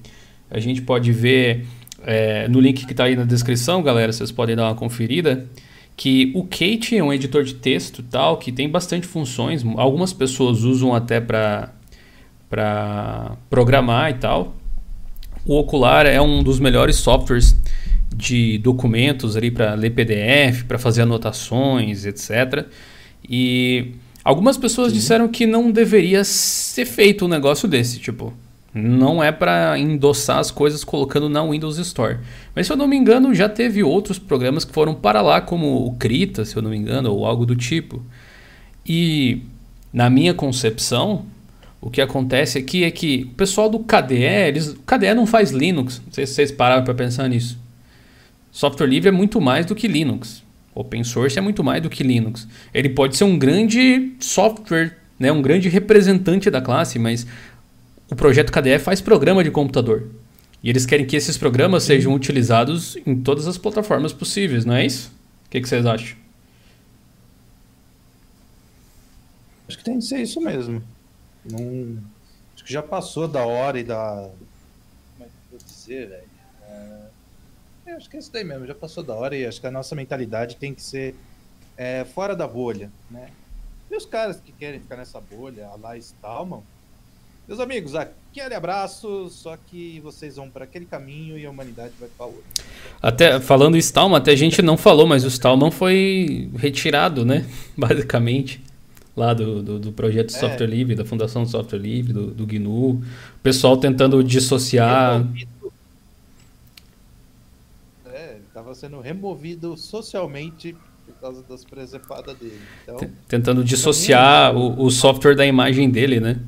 A 0.49 0.59
gente 0.59 0.81
pode 0.81 1.11
ver 1.11 1.65
é, 2.03 2.47
no 2.47 2.59
link 2.59 2.85
que 2.85 2.91
está 2.91 3.05
aí 3.05 3.15
na 3.15 3.23
descrição, 3.23 3.83
galera, 3.83 4.11
vocês 4.11 4.31
podem 4.31 4.55
dar 4.55 4.67
uma 4.67 4.75
conferida, 4.75 5.47
que 5.99 6.31
o 6.33 6.43
Kate 6.43 6.95
é 6.95 7.03
um 7.03 7.11
editor 7.11 7.43
de 7.43 7.55
texto 7.55 8.01
tal, 8.01 8.37
que 8.37 8.53
tem 8.53 8.69
bastante 8.69 9.05
funções. 9.05 9.65
Algumas 9.75 10.13
pessoas 10.13 10.63
usam 10.63 10.95
até 10.95 11.19
para 11.19 11.73
para 12.49 13.35
programar 13.49 14.09
e 14.09 14.13
tal. 14.13 14.55
O 15.45 15.59
Ocular 15.59 16.05
é 16.05 16.21
um 16.21 16.41
dos 16.41 16.57
melhores 16.57 16.95
softwares 16.95 17.53
de 18.15 18.59
documentos 18.59 19.35
ali 19.35 19.51
para 19.51 19.73
ler 19.73 19.89
PDF, 19.89 20.63
para 20.63 20.79
fazer 20.79 21.01
anotações, 21.01 22.05
etc. 22.05 22.65
E 23.29 23.95
algumas 24.23 24.57
pessoas 24.57 24.93
disseram 24.93 25.27
que 25.27 25.45
não 25.45 25.69
deveria 25.69 26.23
ser 26.23 26.85
feito 26.85 27.25
um 27.25 27.27
negócio 27.27 27.67
desse, 27.67 27.99
tipo, 27.99 28.33
não 28.73 29.23
é 29.23 29.31
para 29.31 29.77
endossar 29.79 30.37
as 30.37 30.51
coisas 30.51 30.83
colocando 30.83 31.27
na 31.27 31.43
Windows 31.43 31.77
Store. 31.77 32.19
Mas 32.55 32.67
se 32.67 32.73
eu 32.73 32.77
não 32.77 32.87
me 32.87 32.95
engano, 32.95 33.33
já 33.33 33.49
teve 33.49 33.83
outros 33.83 34.19
programas 34.19 34.63
que 34.63 34.73
foram 34.73 34.93
para 34.93 35.21
lá, 35.21 35.41
como 35.41 35.85
o 35.85 35.95
Krita, 35.95 36.45
se 36.45 36.55
eu 36.55 36.61
não 36.61 36.69
me 36.69 36.77
engano, 36.77 37.11
ou 37.11 37.25
algo 37.25 37.45
do 37.45 37.55
tipo. 37.55 38.03
E 38.85 39.41
na 39.91 40.09
minha 40.09 40.33
concepção, 40.33 41.25
o 41.81 41.89
que 41.89 42.01
acontece 42.01 42.57
aqui 42.57 42.83
é 42.83 42.91
que 42.91 43.29
o 43.31 43.35
pessoal 43.35 43.69
do 43.69 43.79
KDE, 43.79 44.23
eles, 44.23 44.67
o 44.69 44.79
KDE 44.79 45.13
não 45.13 45.25
faz 45.25 45.51
Linux. 45.51 46.01
Não 46.05 46.13
sei 46.13 46.27
se 46.27 46.33
vocês 46.33 46.51
pararam 46.51 46.83
para 46.83 46.93
pensar 46.93 47.27
nisso. 47.27 47.57
Software 48.51 48.87
livre 48.87 49.09
é 49.09 49.11
muito 49.11 49.39
mais 49.39 49.65
do 49.65 49.75
que 49.75 49.87
Linux. 49.87 50.43
Open 50.75 51.03
source 51.03 51.37
é 51.37 51.41
muito 51.41 51.63
mais 51.63 51.81
do 51.81 51.89
que 51.89 52.03
Linux. 52.03 52.47
Ele 52.73 52.89
pode 52.89 53.17
ser 53.17 53.23
um 53.23 53.37
grande 53.37 54.13
software, 54.19 54.97
né, 55.17 55.31
um 55.31 55.41
grande 55.41 55.67
representante 55.69 56.49
da 56.49 56.61
classe, 56.61 56.97
mas 56.97 57.25
o 58.11 58.15
projeto 58.15 58.51
KDE 58.51 58.79
faz 58.79 59.01
programa 59.01 59.43
de 59.43 59.51
computador. 59.51 60.09
E 60.63 60.69
eles 60.69 60.85
querem 60.85 61.05
que 61.05 61.15
esses 61.15 61.37
programas 61.37 61.83
sejam 61.83 62.13
utilizados 62.13 62.97
em 63.05 63.21
todas 63.21 63.47
as 63.47 63.57
plataformas 63.57 64.11
possíveis, 64.11 64.65
não 64.65 64.75
é 64.75 64.85
isso? 64.85 65.11
O 65.45 65.49
que, 65.49 65.61
que 65.61 65.69
vocês 65.69 65.85
acham? 65.85 66.17
Acho 69.67 69.77
que 69.77 69.83
tem 69.83 69.99
que 69.99 70.05
ser 70.05 70.21
isso 70.21 70.41
mesmo. 70.41 70.83
Não... 71.45 71.97
Acho 72.55 72.65
que 72.65 72.73
já 72.73 72.83
passou 72.83 73.27
da 73.27 73.45
hora 73.45 73.79
e 73.79 73.83
da. 73.83 74.29
Como 75.15 75.21
é 75.21 75.25
que 75.25 75.31
eu 75.53 75.59
vou 75.59 75.59
dizer, 75.59 76.09
velho? 76.09 76.29
É... 77.87 77.91
acho 77.93 78.09
que 78.09 78.17
é 78.17 78.19
isso 78.19 78.31
daí 78.31 78.43
mesmo, 78.43 78.65
já 78.65 78.75
passou 78.75 79.03
da 79.03 79.13
hora 79.13 79.37
e 79.37 79.45
acho 79.45 79.61
que 79.61 79.67
a 79.67 79.71
nossa 79.71 79.95
mentalidade 79.95 80.55
tem 80.57 80.73
que 80.73 80.81
ser 80.81 81.15
é, 81.77 82.03
fora 82.03 82.35
da 82.35 82.47
bolha, 82.47 82.91
né? 83.09 83.29
E 83.89 83.95
os 83.95 84.05
caras 84.05 84.39
que 84.39 84.51
querem 84.51 84.79
ficar 84.79 84.97
nessa 84.97 85.21
bolha, 85.21 85.67
a 85.67 85.75
lá 85.75 85.97
Stallman, 85.97 86.61
meus 87.49 87.59
amigos, 87.59 87.95
aquele 87.95 88.53
abraço, 88.53 89.27
só 89.29 89.57
que 89.57 89.99
vocês 90.01 90.35
vão 90.35 90.49
para 90.49 90.65
aquele 90.65 90.85
caminho 90.85 91.35
e 91.37 91.45
a 91.45 91.49
humanidade 91.49 91.93
vai 91.99 92.07
para 92.15 92.27
outro. 92.27 92.43
Até 93.01 93.39
falando 93.39 93.75
em 93.75 93.79
Stallman, 93.79 94.17
até 94.19 94.31
a 94.31 94.35
gente 94.35 94.61
não 94.61 94.77
falou, 94.77 95.07
mas 95.07 95.23
o 95.25 95.27
Stallman 95.27 95.71
foi 95.71 96.47
retirado, 96.55 97.25
né? 97.25 97.45
Basicamente, 97.75 98.61
lá 99.17 99.33
do, 99.33 99.63
do, 99.63 99.79
do 99.79 99.91
projeto 99.91 100.29
É. 100.35 100.37
Software 100.39 100.67
Livre, 100.67 100.93
da 100.93 101.03
Fundação 101.03 101.41
do 101.43 101.49
Software 101.49 101.79
Livre, 101.79 102.13
do, 102.13 102.27
do 102.27 102.45
GNU. 102.45 102.91
O 102.91 103.03
pessoal 103.41 103.75
tentando 103.77 104.23
dissociar. 104.23 105.17
Removido- 105.17 105.49
É, 108.13 108.31
ele 108.33 108.43
estava 108.47 108.75
sendo 108.75 108.99
removido 109.01 109.75
socialmente 109.75 110.75
por 111.05 111.15
causa 111.19 111.43
das 111.49 111.65
presepadas 111.65 112.37
dele. 112.37 112.59
Então, 112.83 113.09
Tentando 113.27 113.63
dissociar 113.63 114.55
o, 114.55 114.83
o 114.83 114.91
software 114.91 115.35
da 115.35 115.45
imagem 115.47 115.89
dele, 115.89 116.19
né? 116.19 116.39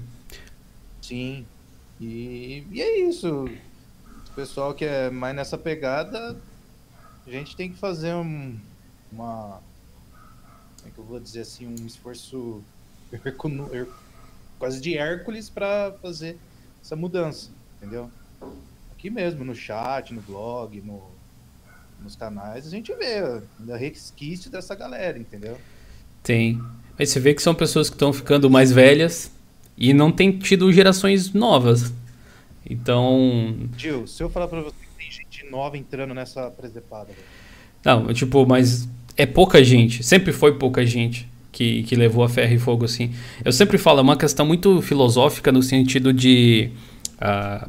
Sim. 1.11 1.45
E, 1.99 2.63
e 2.71 2.81
é 2.81 3.01
isso. 3.01 3.45
O 4.29 4.33
pessoal 4.33 4.73
que 4.73 4.85
é 4.85 5.09
mais 5.09 5.35
nessa 5.35 5.57
pegada, 5.57 6.37
a 7.27 7.29
gente 7.29 7.55
tem 7.55 7.69
que 7.69 7.77
fazer 7.77 8.13
um, 8.15 8.57
uma. 9.11 9.61
Como 10.77 10.87
é 10.87 10.91
que 10.91 10.97
eu 10.97 11.03
vou 11.03 11.19
dizer 11.19 11.41
assim? 11.41 11.67
Um 11.67 11.85
esforço 11.85 12.63
her- 13.11 13.87
quase 14.57 14.79
de 14.79 14.97
Hércules 14.97 15.49
para 15.49 15.93
fazer 16.01 16.37
essa 16.81 16.95
mudança, 16.95 17.49
entendeu? 17.77 18.09
Aqui 18.93 19.09
mesmo, 19.09 19.43
no 19.43 19.53
chat, 19.53 20.13
no 20.13 20.21
blog, 20.21 20.79
no, 20.81 21.03
nos 22.01 22.15
canais, 22.15 22.65
a 22.65 22.69
gente 22.69 22.93
vê 22.95 23.43
ainda 23.59 23.75
resquício 23.75 24.49
dessa 24.49 24.73
galera, 24.75 25.19
entendeu? 25.19 25.59
Tem. 26.23 26.61
Aí 26.97 27.05
você 27.05 27.19
vê 27.19 27.33
que 27.33 27.41
são 27.41 27.53
pessoas 27.53 27.89
que 27.89 27.95
estão 27.95 28.13
ficando 28.13 28.49
mais 28.49 28.71
velhas 28.71 29.31
e 29.81 29.95
não 29.95 30.11
tem 30.11 30.31
tido 30.31 30.71
gerações 30.71 31.33
novas. 31.33 31.91
Então, 32.69 33.67
Gil, 33.75 34.05
se 34.05 34.21
eu 34.21 34.29
falar 34.29 34.47
pra 34.47 34.61
você 34.61 34.75
que 34.79 35.03
tem 35.03 35.11
gente 35.11 35.49
nova 35.49 35.75
entrando 35.75 36.13
nessa 36.13 36.51
presepada, 36.51 37.07
velho. 37.07 37.17
Não, 37.83 38.13
tipo, 38.13 38.45
mas 38.45 38.87
é 39.17 39.25
pouca 39.25 39.63
gente. 39.63 40.03
Sempre 40.03 40.31
foi 40.31 40.53
pouca 40.59 40.85
gente 40.85 41.27
que, 41.51 41.81
que 41.81 41.95
levou 41.95 42.23
a 42.23 42.29
ferro 42.29 42.53
e 42.53 42.59
fogo 42.59 42.85
assim. 42.85 43.11
Eu 43.43 43.51
sempre 43.51 43.79
falo, 43.79 43.97
é 43.97 44.03
uma 44.03 44.15
questão 44.15 44.45
muito 44.45 44.83
filosófica 44.83 45.51
no 45.51 45.63
sentido 45.63 46.13
de 46.13 46.69
ah, 47.19 47.67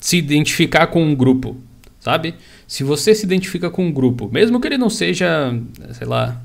se 0.00 0.16
identificar 0.16 0.88
com 0.88 1.00
um 1.00 1.14
grupo, 1.14 1.56
sabe? 2.00 2.34
Se 2.66 2.82
você 2.82 3.14
se 3.14 3.24
identifica 3.24 3.70
com 3.70 3.86
um 3.86 3.92
grupo, 3.92 4.28
mesmo 4.32 4.60
que 4.60 4.66
ele 4.66 4.78
não 4.78 4.90
seja, 4.90 5.56
sei 5.92 6.08
lá, 6.08 6.43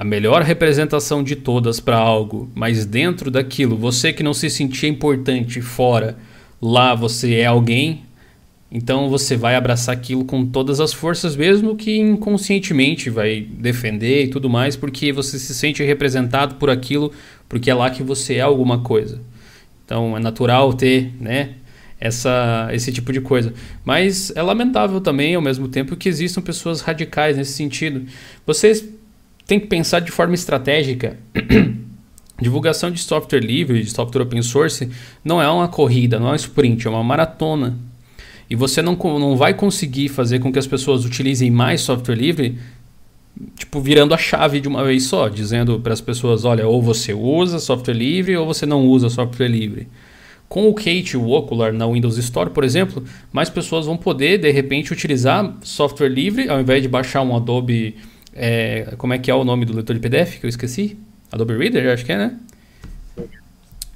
a 0.00 0.04
melhor 0.04 0.40
representação 0.40 1.22
de 1.22 1.36
todas 1.36 1.78
para 1.78 1.98
algo, 1.98 2.50
mas 2.54 2.86
dentro 2.86 3.30
daquilo, 3.30 3.76
você 3.76 4.14
que 4.14 4.22
não 4.22 4.32
se 4.32 4.48
sentia 4.48 4.88
importante 4.88 5.60
fora, 5.60 6.16
lá 6.58 6.94
você 6.94 7.34
é 7.34 7.44
alguém, 7.44 8.00
Então 8.72 9.10
você 9.10 9.36
vai 9.36 9.56
abraçar 9.56 9.94
aquilo 9.94 10.24
com 10.24 10.46
todas 10.46 10.80
as 10.80 10.94
forças, 10.94 11.36
mesmo 11.36 11.76
que 11.76 11.98
inconscientemente 11.98 13.10
vai 13.10 13.40
defender 13.40 14.24
e 14.24 14.28
tudo 14.28 14.48
mais, 14.48 14.74
porque 14.74 15.12
você 15.12 15.38
se 15.38 15.54
sente 15.54 15.82
representado 15.82 16.54
por 16.54 16.70
aquilo, 16.70 17.12
porque 17.46 17.70
é 17.70 17.74
lá 17.74 17.90
que 17.90 18.02
você 18.02 18.36
é 18.36 18.40
alguma 18.40 18.78
coisa. 18.78 19.20
Então 19.84 20.16
é 20.16 20.20
natural 20.20 20.72
ter, 20.72 21.12
né, 21.20 21.56
essa, 21.98 22.70
esse 22.72 22.90
tipo 22.90 23.12
de 23.12 23.20
coisa. 23.20 23.52
Mas 23.84 24.32
é 24.34 24.40
lamentável 24.40 25.00
também, 25.00 25.34
ao 25.34 25.42
mesmo 25.42 25.68
tempo, 25.68 25.96
que 25.96 26.08
existam 26.08 26.40
pessoas 26.40 26.80
radicais 26.80 27.36
nesse 27.36 27.52
sentido. 27.52 28.06
Vocês 28.46 28.99
têm 29.50 29.58
que 29.58 29.66
pensar 29.66 29.98
de 29.98 30.12
forma 30.12 30.34
estratégica. 30.34 31.18
Divulgação 32.40 32.88
de 32.88 33.00
software 33.00 33.40
livre, 33.40 33.82
de 33.82 33.90
software 33.90 34.22
open 34.22 34.42
source, 34.42 34.88
não 35.24 35.42
é 35.42 35.50
uma 35.50 35.66
corrida, 35.66 36.20
não 36.20 36.28
é 36.28 36.32
um 36.32 36.36
sprint, 36.36 36.86
é 36.86 36.90
uma 36.90 37.02
maratona. 37.02 37.76
E 38.48 38.54
você 38.54 38.80
não, 38.80 38.94
não 38.94 39.36
vai 39.36 39.52
conseguir 39.52 40.08
fazer 40.08 40.38
com 40.38 40.52
que 40.52 40.58
as 40.58 40.68
pessoas 40.68 41.04
utilizem 41.04 41.50
mais 41.50 41.80
software 41.80 42.14
livre, 42.14 42.58
tipo, 43.56 43.80
virando 43.80 44.14
a 44.14 44.16
chave 44.16 44.60
de 44.60 44.68
uma 44.68 44.84
vez 44.84 45.04
só, 45.04 45.28
dizendo 45.28 45.80
para 45.80 45.92
as 45.92 46.00
pessoas, 46.00 46.44
olha, 46.44 46.68
ou 46.68 46.80
você 46.80 47.12
usa 47.12 47.58
software 47.58 47.94
livre 47.94 48.36
ou 48.36 48.46
você 48.46 48.64
não 48.64 48.86
usa 48.86 49.10
software 49.10 49.48
livre. 49.48 49.88
Com 50.48 50.68
o 50.68 50.74
Kate, 50.74 51.16
o 51.16 51.28
Ocular 51.28 51.72
na 51.72 51.88
Windows 51.88 52.16
Store, 52.18 52.50
por 52.50 52.62
exemplo, 52.62 53.02
mais 53.32 53.50
pessoas 53.50 53.86
vão 53.86 53.96
poder, 53.96 54.38
de 54.38 54.50
repente, 54.52 54.92
utilizar 54.92 55.56
software 55.62 56.08
livre, 56.08 56.48
ao 56.48 56.60
invés 56.60 56.80
de 56.80 56.88
baixar 56.88 57.22
um 57.22 57.34
Adobe... 57.34 57.96
É, 58.42 58.94
como 58.96 59.12
é 59.12 59.18
que 59.18 59.30
é 59.30 59.34
o 59.34 59.44
nome 59.44 59.66
do 59.66 59.74
leitor 59.74 59.94
de 59.94 60.00
PDF 60.00 60.40
que 60.40 60.46
eu 60.46 60.48
esqueci? 60.48 60.98
Adobe 61.30 61.58
Reader, 61.58 61.92
acho 61.92 62.06
que 62.06 62.12
é, 62.12 62.16
né? 62.16 62.36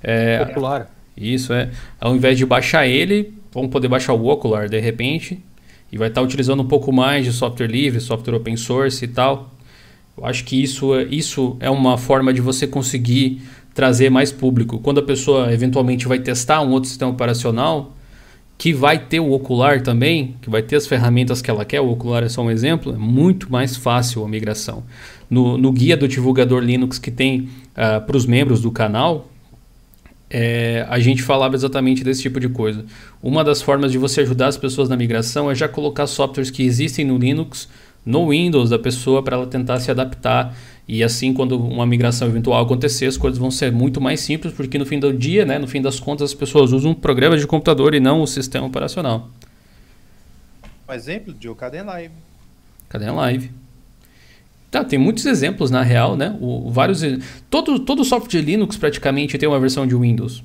É, 0.03 0.45
Popular. 0.45 0.95
Isso, 1.17 1.55
é. 1.55 1.71
Ao 1.99 2.15
invés 2.15 2.37
de 2.37 2.45
baixar 2.45 2.87
ele, 2.87 3.33
vão 3.51 3.67
poder 3.71 3.89
baixar 3.89 4.13
o 4.13 4.27
Ocular 4.27 4.69
de 4.69 4.79
repente 4.79 5.43
e 5.91 5.97
vai 5.97 6.09
estar 6.09 6.21
utilizando 6.21 6.63
um 6.63 6.69
pouco 6.69 6.93
mais 6.93 7.25
de 7.25 7.33
software 7.33 7.69
livre, 7.69 8.03
software 8.03 8.35
open 8.35 8.55
source 8.55 9.03
e 9.03 9.09
tal. 9.09 9.51
Eu 10.15 10.27
acho 10.27 10.45
que 10.45 10.63
isso, 10.63 10.95
isso 11.11 11.57
é 11.59 11.71
uma 11.71 11.97
forma 11.97 12.31
de 12.31 12.43
você 12.43 12.67
conseguir 12.67 13.41
trazer 13.73 14.11
mais 14.11 14.31
público. 14.31 14.79
Quando 14.79 14.99
a 15.01 15.03
pessoa 15.03 15.55
eventualmente 15.55 16.07
vai 16.07 16.19
testar 16.19 16.61
um 16.61 16.71
outro 16.73 16.91
sistema 16.91 17.11
operacional, 17.11 17.97
que 18.57 18.73
vai 18.73 18.99
ter 18.99 19.21
o 19.21 19.33
ocular 19.33 19.83
também, 19.83 20.37
que 20.41 20.49
vai 20.49 20.63
ter 20.63 20.77
as 20.77 20.87
ferramentas 20.87 21.43
que 21.43 21.51
ela 21.51 21.65
quer, 21.65 21.81
o 21.81 21.91
ocular 21.91 22.23
é 22.23 22.29
só 22.29 22.43
um 22.43 22.51
exemplo, 22.51 22.95
é 22.95 22.97
muito 22.97 23.51
mais 23.51 23.77
fácil 23.77 24.25
a 24.25 24.29
migração. 24.29 24.85
No, 25.29 25.59
no 25.59 25.73
guia 25.73 25.97
do 25.97 26.07
divulgador 26.07 26.63
Linux 26.63 26.99
que 26.99 27.11
tem 27.11 27.41
uh, 27.41 27.49
ah, 27.77 28.01
para 28.01 28.17
os 28.17 28.27
membros 28.27 28.61
do 28.61 28.71
canal, 28.71 29.29
é, 30.31 30.85
a 30.89 30.99
gente 30.99 31.23
falava 31.23 31.55
exatamente 31.55 32.03
desse 32.03 32.23
tipo 32.23 32.41
de 32.41 32.49
coisa. 32.49 32.85
Uma 33.23 33.45
das 33.45 33.63
formas 33.63 33.93
de 33.93 33.99
você 33.99 34.21
ajudar 34.23 34.49
as 34.49 34.57
pessoas 34.57 34.89
na 34.89 34.97
migração 34.97 35.51
é 35.51 35.55
já 35.55 35.69
colocar 35.69 36.07
softwares 36.07 36.51
que 36.51 36.63
existem 36.63 37.05
no 37.05 37.19
Linux 37.19 37.69
no 38.05 38.31
Windows 38.31 38.71
da 38.71 38.79
pessoa 38.79 39.23
para 39.23 39.37
ela 39.37 39.47
tentar 39.47 39.81
se 39.81 39.91
adaptar. 39.91 40.55
E 40.87 41.03
assim, 41.03 41.33
quando 41.33 41.59
uma 41.59 41.87
migração 41.87 42.29
eventual 42.29 42.63
acontecer, 42.63 43.07
as 43.07 43.17
coisas 43.17 43.39
vão 43.39 43.51
ser 43.51 43.73
muito 43.73 44.01
mais 44.01 44.21
simples, 44.21 44.53
porque 44.53 44.79
no 44.79 44.85
fim 44.85 44.99
do 44.99 45.13
dia, 45.13 45.45
né, 45.45 45.59
no 45.59 45.67
fim 45.67 45.81
das 45.81 45.99
contas, 45.99 46.31
as 46.31 46.35
pessoas 46.35 46.73
usam 46.73 46.91
um 46.91 46.95
programa 46.95 47.39
de 47.39 47.47
computador 47.47 47.95
e 47.95 48.01
não 48.01 48.21
o 48.21 48.27
sistema 48.27 48.67
operacional. 48.67 49.31
Um 50.87 50.93
exemplo 50.93 51.33
de 51.33 51.49
o 51.49 51.55
Caden 51.55 51.85
Live. 51.85 52.15
Caden 52.91 53.13
Live. 53.13 53.51
Tá, 54.71 54.85
tem 54.85 54.99
muitos 54.99 55.25
exemplos 55.25 55.71
na 55.71 55.83
real, 55.83 56.17
né? 56.17 56.37
O, 56.41 56.71
vários, 56.71 57.01
todo, 57.49 57.79
todo 57.79 58.05
software 58.05 58.43
Linux 58.43 58.77
praticamente 58.77 59.39
tem 59.39 59.49
uma 59.49 59.59
versão 59.59 59.87
de 59.87 59.95
Windows. 59.95 60.45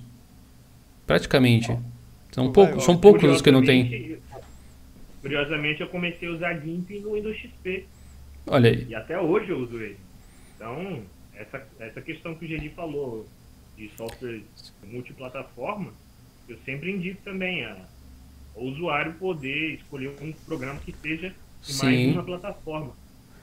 Praticamente. 1.05 1.75
São, 2.31 2.51
pouco, 2.51 2.79
são 2.79 2.95
poucos 2.95 3.29
os 3.29 3.41
que 3.41 3.51
não 3.51 3.63
tem. 3.63 4.17
Curiosamente, 5.21 5.81
eu 5.81 5.87
comecei 5.87 6.29
a 6.29 6.31
usar 6.31 6.53
GIMP 6.59 7.01
no 7.01 7.15
Windows 7.15 7.35
XP. 7.35 7.85
Olha 8.47 8.69
aí. 8.69 8.85
E 8.87 8.95
até 8.95 9.19
hoje 9.19 9.49
eu 9.49 9.59
uso 9.59 9.75
ele. 9.77 9.97
Então, 10.59 11.03
essa, 11.33 11.65
essa 11.79 12.01
questão 12.01 12.35
que 12.35 12.43
o 12.43 12.47
Gedi 12.47 12.69
falou 12.69 13.25
de 13.77 13.89
software 13.95 14.41
multiplataforma, 14.83 15.93
eu 16.49 16.57
sempre 16.65 16.91
indico 16.91 17.21
também 17.23 17.63
a, 17.63 17.77
o 18.55 18.65
usuário 18.65 19.13
poder 19.13 19.75
escolher 19.75 20.13
um 20.21 20.33
programa 20.45 20.77
que 20.81 20.93
seja 21.01 21.33
de 21.63 21.77
mais 21.77 22.13
uma 22.13 22.23
plataforma 22.23 22.93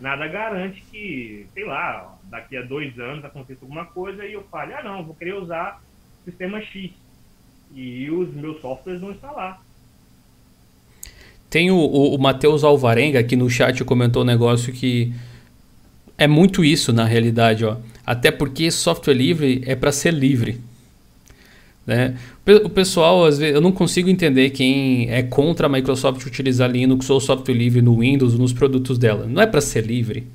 nada 0.00 0.26
garante 0.26 0.82
que, 0.90 1.46
sei 1.54 1.64
lá, 1.64 2.18
daqui 2.24 2.56
a 2.56 2.62
dois 2.62 2.98
anos 2.98 3.24
aconteça 3.24 3.64
alguma 3.64 3.86
coisa 3.86 4.24
e 4.24 4.34
eu 4.34 4.44
fale, 4.50 4.74
ah 4.74 4.82
não, 4.82 5.04
vou 5.04 5.14
querer 5.14 5.34
usar 5.34 5.82
sistema 6.24 6.60
X. 6.60 6.90
E 7.74 8.10
os 8.10 8.32
meus 8.34 8.60
softwares 8.60 9.00
vão 9.00 9.12
estar 9.12 9.32
lá. 9.32 9.60
Tem 11.48 11.70
o, 11.70 11.76
o, 11.76 12.14
o 12.14 12.18
Matheus 12.18 12.62
Alvarenga 12.62 13.18
aqui 13.18 13.36
no 13.36 13.48
chat 13.48 13.82
comentou 13.84 14.22
um 14.22 14.26
negócio 14.26 14.72
que 14.72 15.14
é 16.18 16.26
muito 16.26 16.64
isso 16.64 16.92
na 16.92 17.04
realidade, 17.04 17.64
ó. 17.64 17.76
Até 18.04 18.30
porque 18.30 18.70
software 18.70 19.14
livre 19.14 19.62
é 19.66 19.74
para 19.74 19.92
ser 19.92 20.14
livre. 20.14 20.60
Né? 21.86 22.14
O 22.64 22.68
pessoal, 22.68 23.24
às 23.24 23.38
vezes, 23.38 23.54
eu 23.54 23.60
não 23.60 23.70
consigo 23.70 24.08
entender 24.08 24.50
quem 24.50 25.08
é 25.10 25.22
contra 25.22 25.66
a 25.66 25.70
Microsoft 25.70 26.24
utilizar 26.26 26.70
Linux 26.70 27.08
ou 27.10 27.20
software 27.20 27.54
livre 27.54 27.80
no 27.80 27.98
Windows 27.98 28.36
nos 28.36 28.52
produtos 28.52 28.98
dela. 28.98 29.26
Não 29.26 29.40
é 29.40 29.46
para 29.46 29.60
ser 29.60 29.86
livre. 29.86 30.26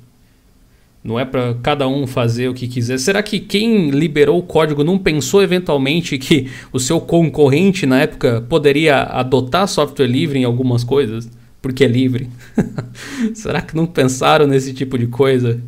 Não 1.04 1.18
é 1.18 1.24
para 1.24 1.54
cada 1.54 1.88
um 1.88 2.06
fazer 2.06 2.48
o 2.48 2.54
que 2.54 2.68
quiser. 2.68 2.98
Será 2.98 3.22
que 3.22 3.40
quem 3.40 3.90
liberou 3.90 4.38
o 4.38 4.42
código 4.42 4.84
não 4.84 4.96
pensou 4.96 5.42
eventualmente 5.42 6.16
que 6.16 6.48
o 6.72 6.78
seu 6.78 7.00
concorrente 7.00 7.84
na 7.86 8.00
época 8.00 8.40
poderia 8.48 9.02
adotar 9.02 9.66
software 9.66 10.06
livre 10.06 10.38
em 10.38 10.44
algumas 10.44 10.84
coisas? 10.84 11.28
Porque 11.60 11.84
é 11.84 11.88
livre. 11.88 12.28
Será 13.34 13.60
que 13.60 13.74
não 13.74 13.84
pensaram 13.84 14.46
nesse 14.46 14.72
tipo 14.72 14.96
de 14.96 15.08
coisa? 15.08 15.60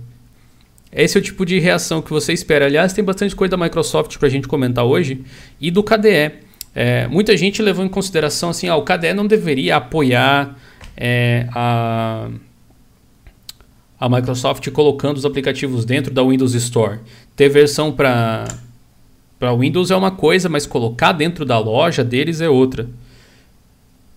Esse 0.95 1.19
é 1.19 1.21
o 1.21 1.23
tipo 1.23 1.45
de 1.45 1.59
reação 1.59 2.01
que 2.01 2.11
você 2.11 2.33
espera. 2.33 2.67
Aliás, 2.67 2.93
tem 2.93 3.03
bastante 3.03 3.35
coisa 3.35 3.57
da 3.57 3.63
Microsoft 3.63 4.17
para 4.17 4.29
a 4.29 4.31
gente 4.31 4.47
comentar 4.47 4.85
hoje 4.85 5.25
e 5.61 5.71
do 5.71 5.83
KDE. 5.83 6.33
É, 6.75 7.07
muita 7.09 7.37
gente 7.37 7.61
levou 7.61 7.85
em 7.85 7.89
consideração 7.89 8.51
assim, 8.51 8.69
ah, 8.69 8.77
o 8.77 8.83
KDE 8.83 9.13
não 9.13 9.27
deveria 9.27 9.77
apoiar 9.77 10.57
é, 10.97 11.47
a, 11.53 12.29
a 13.99 14.09
Microsoft 14.09 14.69
colocando 14.71 15.17
os 15.17 15.25
aplicativos 15.25 15.85
dentro 15.85 16.13
da 16.13 16.23
Windows 16.23 16.55
Store. 16.55 17.01
Ter 17.37 17.49
versão 17.49 17.93
para 17.93 18.47
para 19.39 19.55
Windows 19.55 19.91
é 19.91 19.97
uma 19.97 20.13
coisa, 20.13 20.49
mas 20.49 20.65
colocar 20.65 21.13
dentro 21.13 21.45
da 21.45 21.59
loja 21.59 22.03
deles 22.03 22.41
é 22.41 22.49
outra. 22.49 22.89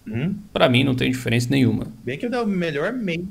Hum? 0.08 0.36
Para 0.54 0.70
mim 0.70 0.84
não 0.84 0.96
tem 0.96 1.12
diferença 1.12 1.50
nenhuma. 1.50 1.88
Bem 2.06 2.18
que 2.18 2.28
é 2.28 2.40
o 2.40 2.48
melhor 2.48 2.94
meio 2.94 3.28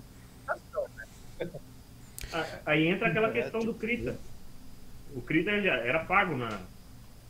Aí 2.64 2.86
entra 2.86 3.08
aquela 3.08 3.30
questão 3.30 3.60
do 3.60 3.74
Krita. 3.74 4.16
O 5.14 5.20
Krita 5.20 5.60
já 5.62 5.74
era 5.74 6.00
pago 6.00 6.36
na. 6.36 6.48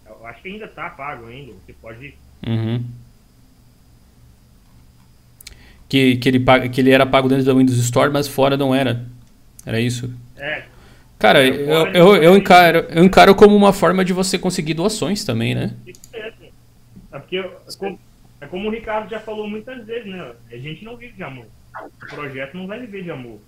Eu 0.06 0.26
acho 0.26 0.42
que 0.42 0.48
ainda 0.48 0.64
está 0.64 0.90
pago 0.90 1.26
ainda. 1.26 1.52
Você 1.52 1.72
pode. 1.72 2.14
Uhum. 2.46 2.84
Que, 5.88 6.16
que, 6.16 6.28
ele, 6.28 6.44
que 6.70 6.80
ele 6.80 6.90
era 6.90 7.06
pago 7.06 7.28
dentro 7.28 7.44
da 7.44 7.54
Windows 7.54 7.78
Store, 7.78 8.12
mas 8.12 8.26
fora 8.26 8.56
não 8.56 8.75
era. 8.75 9.06
Era 9.64 9.80
isso? 9.80 10.12
É. 10.36 10.64
Cara, 11.18 11.44
eu, 11.44 11.86
eu, 11.92 12.16
eu, 12.16 12.36
encaro, 12.36 12.86
eu 12.90 13.02
encaro 13.02 13.34
como 13.34 13.56
uma 13.56 13.72
forma 13.72 14.04
de 14.04 14.12
você 14.12 14.38
conseguir 14.38 14.75
doações 14.75 15.25
também, 15.25 15.54
né? 15.54 15.75
É 17.12 17.18
porque 17.18 17.38
é 18.40 18.46
como 18.46 18.68
o 18.68 18.70
Ricardo 18.70 19.08
já 19.08 19.18
falou 19.18 19.48
muitas 19.48 19.84
vezes, 19.86 20.06
né? 20.06 20.32
A 20.50 20.56
gente 20.56 20.84
não 20.84 20.96
vive 20.96 21.14
de 21.14 21.22
amor. 21.22 21.46
O 21.82 22.06
projeto 22.14 22.56
não 22.56 22.66
vai 22.66 22.78
viver 22.80 23.02
de 23.02 23.10
amor. 23.10 23.40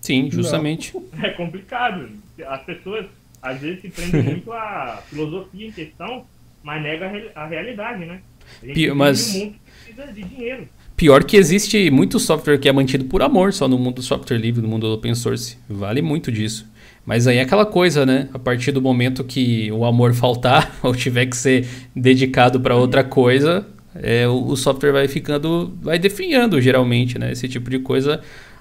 Sim, 0.00 0.30
justamente. 0.30 0.94
Não. 0.94 1.24
É 1.24 1.30
complicado. 1.30 2.08
As 2.46 2.62
pessoas 2.62 3.06
às 3.42 3.60
vezes 3.60 3.82
se 3.82 3.88
prendem 3.88 4.22
muito 4.34 4.52
à 4.52 5.02
filosofia 5.08 5.66
em 5.66 5.72
questão, 5.72 6.24
mas 6.62 6.82
nega 6.82 7.10
a 7.34 7.46
realidade, 7.46 8.04
né? 8.04 8.20
A 8.62 8.66
gente 8.66 8.74
Pior, 8.74 8.94
mas... 8.94 9.34
um 9.34 9.38
mundo 9.38 9.52
que 9.52 9.92
precisa 9.92 10.12
de 10.12 10.24
dinheiro. 10.24 10.68
Pior 10.96 11.24
que 11.24 11.36
existe 11.36 11.90
muito 11.90 12.18
software 12.18 12.58
que 12.58 12.68
é 12.68 12.72
mantido 12.72 13.06
por 13.06 13.22
amor 13.22 13.52
só 13.54 13.66
no 13.66 13.78
mundo 13.78 13.96
do 13.96 14.02
software 14.02 14.36
livre, 14.36 14.60
no 14.60 14.68
mundo 14.68 14.86
do 14.86 14.94
open 14.94 15.14
source. 15.14 15.56
Vale 15.68 16.02
muito 16.02 16.30
disso. 16.30 16.70
Mas 17.06 17.26
aí 17.26 17.38
é 17.38 17.40
aquela 17.40 17.64
coisa, 17.64 18.04
né? 18.04 18.28
A 18.34 18.38
partir 18.38 18.72
do 18.72 18.82
momento 18.82 19.24
que 19.24 19.72
o 19.72 19.86
amor 19.86 20.12
faltar 20.14 20.78
ou 20.82 20.94
tiver 20.94 21.26
que 21.26 21.36
ser 21.36 21.66
dedicado 21.96 22.60
para 22.60 22.76
outra 22.76 23.02
coisa, 23.02 23.66
é, 23.94 24.28
o, 24.28 24.48
o 24.48 24.56
software 24.56 24.92
vai 24.92 25.08
ficando, 25.08 25.74
vai 25.80 25.98
definhando 25.98 26.60
geralmente, 26.60 27.18
né? 27.18 27.32
Esse 27.32 27.48
tipo 27.48 27.70
de 27.70 27.78
coisa 27.78 28.20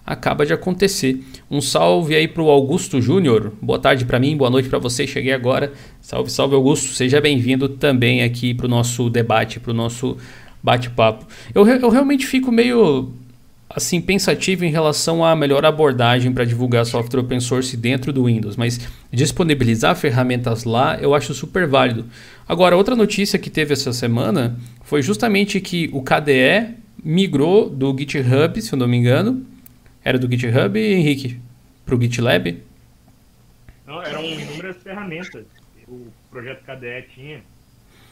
acaba 0.09 0.43
de 0.43 0.51
acontecer. 0.51 1.23
Um 1.51 1.61
salve 1.61 2.15
aí 2.15 2.27
para 2.27 2.41
o 2.41 2.49
Augusto 2.49 2.99
Júnior. 2.99 3.53
Boa 3.61 3.77
tarde 3.77 4.05
para 4.05 4.19
mim, 4.19 4.35
boa 4.35 4.49
noite 4.49 4.67
para 4.67 4.79
você. 4.79 5.05
Cheguei 5.05 5.31
agora. 5.31 5.71
Salve, 6.01 6.31
salve 6.31 6.55
Augusto. 6.55 6.95
Seja 6.95 7.21
bem-vindo 7.21 7.69
também 7.69 8.23
aqui 8.23 8.55
para 8.55 8.65
o 8.65 8.69
nosso 8.69 9.07
debate, 9.07 9.59
para 9.59 9.69
o 9.69 9.73
nosso 9.73 10.17
bate-papo. 10.63 11.27
Eu, 11.53 11.65
eu 11.67 11.89
realmente 11.89 12.25
fico 12.25 12.51
meio 12.51 13.13
assim 13.69 14.01
pensativo 14.01 14.65
em 14.65 14.71
relação 14.71 15.23
à 15.23 15.35
melhor 15.35 15.63
abordagem 15.63 16.31
para 16.31 16.43
divulgar 16.43 16.87
software 16.87 17.19
open 17.19 17.39
source 17.39 17.77
dentro 17.77 18.11
do 18.11 18.25
Windows, 18.25 18.55
mas 18.55 18.79
disponibilizar 19.13 19.95
ferramentas 19.95 20.63
lá 20.63 20.97
eu 20.99 21.13
acho 21.13 21.35
super 21.35 21.67
válido. 21.67 22.07
Agora, 22.47 22.75
outra 22.75 22.95
notícia 22.95 23.37
que 23.37 23.51
teve 23.51 23.73
essa 23.73 23.93
semana 23.93 24.57
foi 24.83 25.03
justamente 25.03 25.61
que 25.61 25.87
o 25.93 26.01
KDE 26.01 26.79
migrou 27.03 27.69
do 27.69 27.95
GitHub, 27.95 28.59
se 28.59 28.73
eu 28.73 28.79
não 28.79 28.87
me 28.87 28.97
engano. 28.97 29.45
Era 30.09 30.17
do 30.17 30.27
GitHub, 30.27 30.79
Henrique? 30.79 31.39
Para 31.85 31.93
o 31.93 32.01
GitLab? 32.01 32.63
Não, 33.85 34.01
eram 34.01 34.25
inúmeras 34.25 34.77
ferramentas. 34.81 35.45
O 35.87 36.07
projeto 36.31 36.63
KDE 36.63 37.03
tinha. 37.13 37.43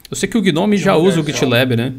Eu 0.08 0.16
sei 0.16 0.28
que 0.28 0.38
o 0.38 0.40
Gnome 0.40 0.76
já 0.76 0.94
usa 0.94 1.20
o 1.20 1.24
GitLab, 1.24 1.74
né? 1.74 1.96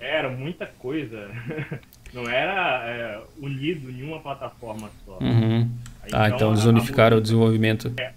Era 0.00 0.30
muita 0.30 0.64
coisa. 0.64 1.28
Não 2.14 2.26
era 2.26 2.82
é, 2.86 3.22
unido 3.38 3.90
em 3.90 4.04
uma 4.04 4.20
plataforma 4.20 4.90
só. 5.04 5.18
Uhum. 5.20 5.70
ah, 6.14 6.30
então 6.30 6.52
eles 6.52 6.64
unificaram 6.64 7.18
o 7.18 7.20
desenvolvimento. 7.20 7.92
É, 7.98 8.14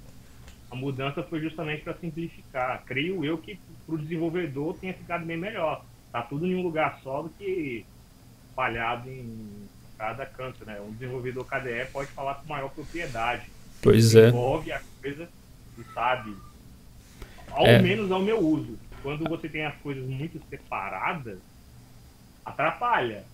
a 0.72 0.76
mudança 0.76 1.22
foi 1.22 1.42
justamente 1.42 1.82
para 1.84 1.96
simplificar. 1.96 2.82
Creio 2.86 3.26
eu 3.26 3.38
que 3.38 3.60
para 3.86 3.96
o 3.96 3.98
desenvolvedor 3.98 4.78
tenha 4.80 4.94
ficado 4.94 5.26
bem 5.26 5.36
melhor. 5.36 5.84
Tá 6.14 6.22
tudo 6.22 6.48
em 6.48 6.56
um 6.56 6.62
lugar 6.62 6.98
só 7.04 7.24
do 7.24 7.30
que 7.38 7.84
espalhado 8.50 9.10
em 9.10 9.68
cada 10.00 10.26
canto, 10.26 10.66
né? 10.66 10.80
Um 10.80 10.94
desenvolvedor 10.94 11.46
KDE 11.46 11.92
pode 11.92 12.10
falar 12.12 12.36
com 12.36 12.48
maior 12.48 12.70
propriedade. 12.70 13.44
Pois 13.82 14.16
é. 14.16 14.30
Envolve 14.30 14.72
a 14.72 14.82
coisa 15.02 15.28
e 15.78 15.84
sabe. 15.94 16.34
Ao 17.52 17.68
é. 17.68 17.82
menos 17.82 18.10
ao 18.10 18.22
meu 18.22 18.40
uso. 18.40 18.80
Quando 19.04 19.28
você 19.28 19.50
tem 19.50 19.66
as 19.66 19.76
coisas 19.76 20.04
muito 20.06 20.42
separadas, 20.50 21.40
atrapalha. 22.46 23.26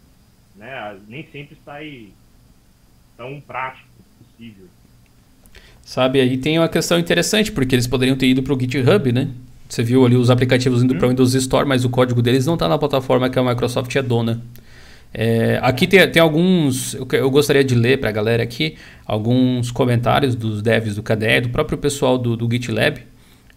Né? 0.55 0.99
Nem 1.07 1.27
sempre 1.31 1.55
sai 1.63 2.09
tão 3.15 3.39
prático 3.39 3.87
possível. 4.17 4.65
Sabe, 5.83 6.19
aí 6.19 6.37
tem 6.37 6.57
uma 6.57 6.67
questão 6.67 6.97
interessante, 6.97 7.51
porque 7.51 7.75
eles 7.75 7.85
poderiam 7.85 8.17
ter 8.17 8.25
ido 8.25 8.41
para 8.41 8.53
o 8.53 8.59
GitHub, 8.59 9.11
né? 9.11 9.29
Você 9.69 9.83
viu 9.83 10.03
ali 10.03 10.15
os 10.15 10.31
aplicativos 10.31 10.81
indo 10.81 10.95
hum. 10.95 10.97
para 10.97 11.05
o 11.05 11.09
Windows 11.09 11.35
Store, 11.35 11.67
mas 11.67 11.85
o 11.85 11.89
código 11.89 12.23
deles 12.23 12.45
não 12.45 12.55
está 12.55 12.67
na 12.67 12.77
plataforma 12.77 13.29
que 13.29 13.37
a 13.37 13.43
Microsoft 13.43 13.95
é 13.95 14.01
dona. 14.01 14.41
É, 15.17 15.59
aqui 15.61 15.87
tem, 15.87 16.11
tem 16.11 16.21
alguns, 16.21 16.93
eu, 16.93 17.07
eu 17.13 17.31
gostaria 17.31 17.63
de 17.63 17.73
ler 17.73 17.99
para 18.01 18.09
a 18.09 18.11
galera 18.11 18.43
aqui, 18.43 18.75
alguns 19.05 19.71
comentários 19.71 20.35
dos 20.35 20.61
devs 20.61 20.95
do 20.95 21.01
KDE, 21.01 21.41
do 21.43 21.49
próprio 21.49 21.77
pessoal 21.77 22.17
do, 22.17 22.35
do 22.35 22.51
GitLab, 22.51 22.99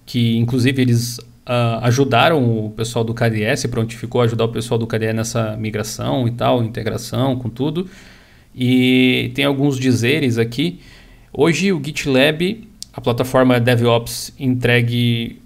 que 0.06 0.36
inclusive 0.36 0.80
eles 0.80 1.18
uh, 1.18 1.82
ajudaram 1.82 2.66
o 2.66 2.70
pessoal 2.70 3.04
do 3.04 3.12
KDE, 3.12 3.56
se 3.56 3.66
prontificou 3.66 4.20
a 4.20 4.24
ajudar 4.24 4.44
o 4.44 4.52
pessoal 4.52 4.78
do 4.78 4.86
KDE 4.86 5.12
nessa 5.12 5.56
migração 5.56 6.28
e 6.28 6.30
tal, 6.30 6.62
integração 6.62 7.36
com 7.36 7.48
tudo. 7.48 7.90
E 8.54 9.32
tem 9.34 9.44
alguns 9.44 9.78
dizeres 9.78 10.38
aqui 10.38 10.80
Hoje 11.32 11.72
o 11.72 11.80
GitLab, 11.82 12.66
a 12.92 13.00
plataforma 13.00 13.60
DevOps 13.60 14.32
entregue 14.38 15.40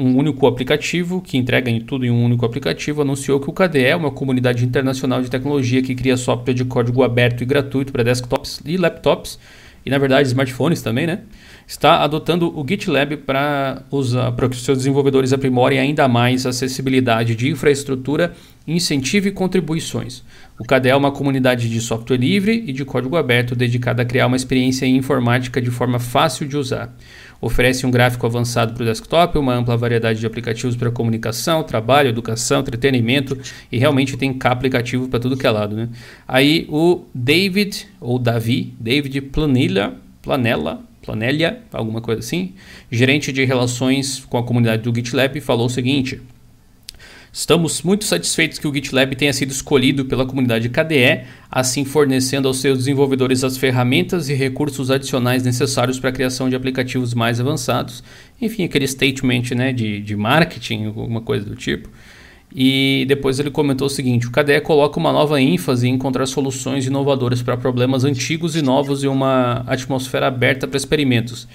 um 0.00 0.16
único 0.16 0.46
aplicativo, 0.46 1.20
que 1.20 1.36
entrega 1.36 1.70
em 1.70 1.80
tudo 1.80 2.06
em 2.06 2.10
um 2.10 2.24
único 2.24 2.46
aplicativo, 2.46 3.02
anunciou 3.02 3.38
que 3.38 3.50
o 3.50 3.52
KDE 3.52 3.84
é 3.84 3.94
uma 3.94 4.10
comunidade 4.10 4.64
internacional 4.64 5.20
de 5.20 5.30
tecnologia 5.30 5.82
que 5.82 5.94
cria 5.94 6.16
software 6.16 6.54
de 6.54 6.64
código 6.64 7.02
aberto 7.02 7.42
e 7.42 7.44
gratuito 7.44 7.92
para 7.92 8.02
desktops 8.02 8.60
e 8.64 8.76
laptops, 8.76 9.38
e 9.84 9.90
na 9.90 9.98
verdade 9.98 10.28
smartphones 10.28 10.82
também, 10.82 11.06
né? 11.06 11.20
Está 11.66 12.02
adotando 12.02 12.52
o 12.58 12.66
GitLab 12.68 13.16
para 13.18 13.84
que 13.88 14.56
os 14.56 14.64
seus 14.64 14.78
desenvolvedores 14.78 15.32
aprimorem 15.32 15.78
ainda 15.78 16.08
mais 16.08 16.44
a 16.44 16.50
acessibilidade 16.50 17.36
de 17.36 17.48
infraestrutura, 17.48 18.34
incentivo 18.66 19.28
e 19.28 19.30
contribuições. 19.30 20.24
O 20.58 20.64
KDE 20.64 20.90
é 20.90 20.96
uma 20.96 21.12
comunidade 21.12 21.70
de 21.70 21.80
software 21.80 22.18
livre 22.18 22.64
e 22.66 22.72
de 22.72 22.84
código 22.84 23.16
aberto 23.16 23.54
dedicada 23.54 24.02
a 24.02 24.04
criar 24.04 24.26
uma 24.26 24.36
experiência 24.36 24.84
informática 24.84 25.62
de 25.62 25.70
forma 25.70 25.98
fácil 25.98 26.46
de 26.46 26.56
usar. 26.56 26.94
Oferece 27.40 27.86
um 27.86 27.90
gráfico 27.90 28.26
avançado 28.26 28.74
para 28.74 28.82
o 28.82 28.86
desktop, 28.86 29.38
uma 29.38 29.54
ampla 29.54 29.76
variedade 29.76 30.20
de 30.20 30.26
aplicativos 30.26 30.76
para 30.76 30.90
comunicação, 30.90 31.62
trabalho, 31.62 32.08
educação, 32.10 32.60
entretenimento 32.60 33.38
e 33.72 33.78
realmente 33.78 34.16
tem 34.16 34.36
aplicativo 34.44 35.08
para 35.08 35.18
tudo 35.18 35.36
que 35.36 35.46
é 35.46 35.50
lado. 35.50 35.74
Né? 35.74 35.88
Aí 36.28 36.66
o 36.68 37.04
David, 37.14 37.88
ou 38.00 38.18
Davi, 38.18 38.74
David 38.78 39.22
Planilla, 39.22 39.94
Planella, 40.22 40.82
Planelia, 41.02 41.60
alguma 41.72 42.00
coisa 42.00 42.20
assim, 42.20 42.52
gerente 42.90 43.32
de 43.32 43.44
relações 43.44 44.24
com 44.28 44.36
a 44.36 44.42
comunidade 44.42 44.82
do 44.82 44.94
GitLab, 44.94 45.40
falou 45.40 45.66
o 45.66 45.70
seguinte. 45.70 46.20
Estamos 47.32 47.82
muito 47.82 48.04
satisfeitos 48.04 48.58
que 48.58 48.66
o 48.66 48.74
GitLab 48.74 49.14
tenha 49.14 49.32
sido 49.32 49.52
escolhido 49.52 50.04
pela 50.04 50.26
comunidade 50.26 50.68
KDE, 50.68 51.26
assim 51.48 51.84
fornecendo 51.84 52.48
aos 52.48 52.60
seus 52.60 52.78
desenvolvedores 52.78 53.44
as 53.44 53.56
ferramentas 53.56 54.28
e 54.28 54.34
recursos 54.34 54.90
adicionais 54.90 55.44
necessários 55.44 56.00
para 56.00 56.10
a 56.10 56.12
criação 56.12 56.50
de 56.50 56.56
aplicativos 56.56 57.14
mais 57.14 57.38
avançados. 57.38 58.02
Enfim, 58.42 58.64
aquele 58.64 58.86
statement 58.86 59.54
né, 59.54 59.72
de, 59.72 60.00
de 60.00 60.16
marketing, 60.16 60.86
alguma 60.86 61.20
coisa 61.20 61.44
do 61.44 61.54
tipo. 61.54 61.88
E 62.52 63.04
depois 63.06 63.38
ele 63.38 63.50
comentou 63.50 63.86
o 63.86 63.90
seguinte: 63.90 64.26
o 64.26 64.32
KDE 64.32 64.60
coloca 64.62 64.98
uma 64.98 65.12
nova 65.12 65.40
ênfase 65.40 65.86
em 65.86 65.94
encontrar 65.94 66.26
soluções 66.26 66.84
inovadoras 66.84 67.40
para 67.42 67.56
problemas 67.56 68.02
antigos 68.02 68.56
e 68.56 68.62
novos 68.62 69.04
e 69.04 69.06
uma 69.06 69.62
atmosfera 69.68 70.26
aberta 70.26 70.66
para 70.66 70.76
experimentos. 70.76 71.46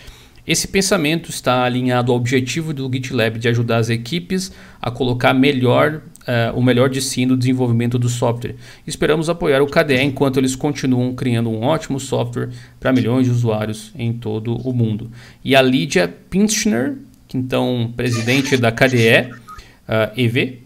Esse 0.47 0.67
pensamento 0.67 1.31
está 1.31 1.63
alinhado 1.63 2.11
ao 2.11 2.17
objetivo 2.17 2.71
do 2.71 2.89
GitLab 2.91 3.39
de 3.39 3.47
ajudar 3.47 3.77
as 3.77 3.89
equipes 3.89 4.51
a 4.79 4.91
colocar 4.91 5.33
melhor, 5.33 6.01
uh, 6.21 6.55
o 6.55 6.61
melhor 6.61 6.87
de 6.87 7.01
si 7.01 7.25
no 7.25 7.35
desenvolvimento 7.35 7.97
do 7.97 8.07
software. 8.07 8.55
Esperamos 8.85 9.27
apoiar 9.27 9.63
o 9.63 9.67
KDE 9.67 10.03
enquanto 10.03 10.37
eles 10.37 10.55
continuam 10.55 11.15
criando 11.15 11.49
um 11.49 11.63
ótimo 11.63 11.99
software 11.99 12.49
para 12.79 12.93
milhões 12.93 13.25
de 13.25 13.31
usuários 13.31 13.91
em 13.97 14.13
todo 14.13 14.55
o 14.55 14.71
mundo. 14.71 15.09
E 15.43 15.55
a 15.55 15.61
Lydia 15.63 16.07
Pinchner, 16.29 16.95
que 17.27 17.37
então 17.37 17.91
presidente 17.97 18.55
da 18.55 18.71
KDE 18.71 19.31
uh, 19.31 19.35
eh, 19.87 20.11
EV, 20.15 20.59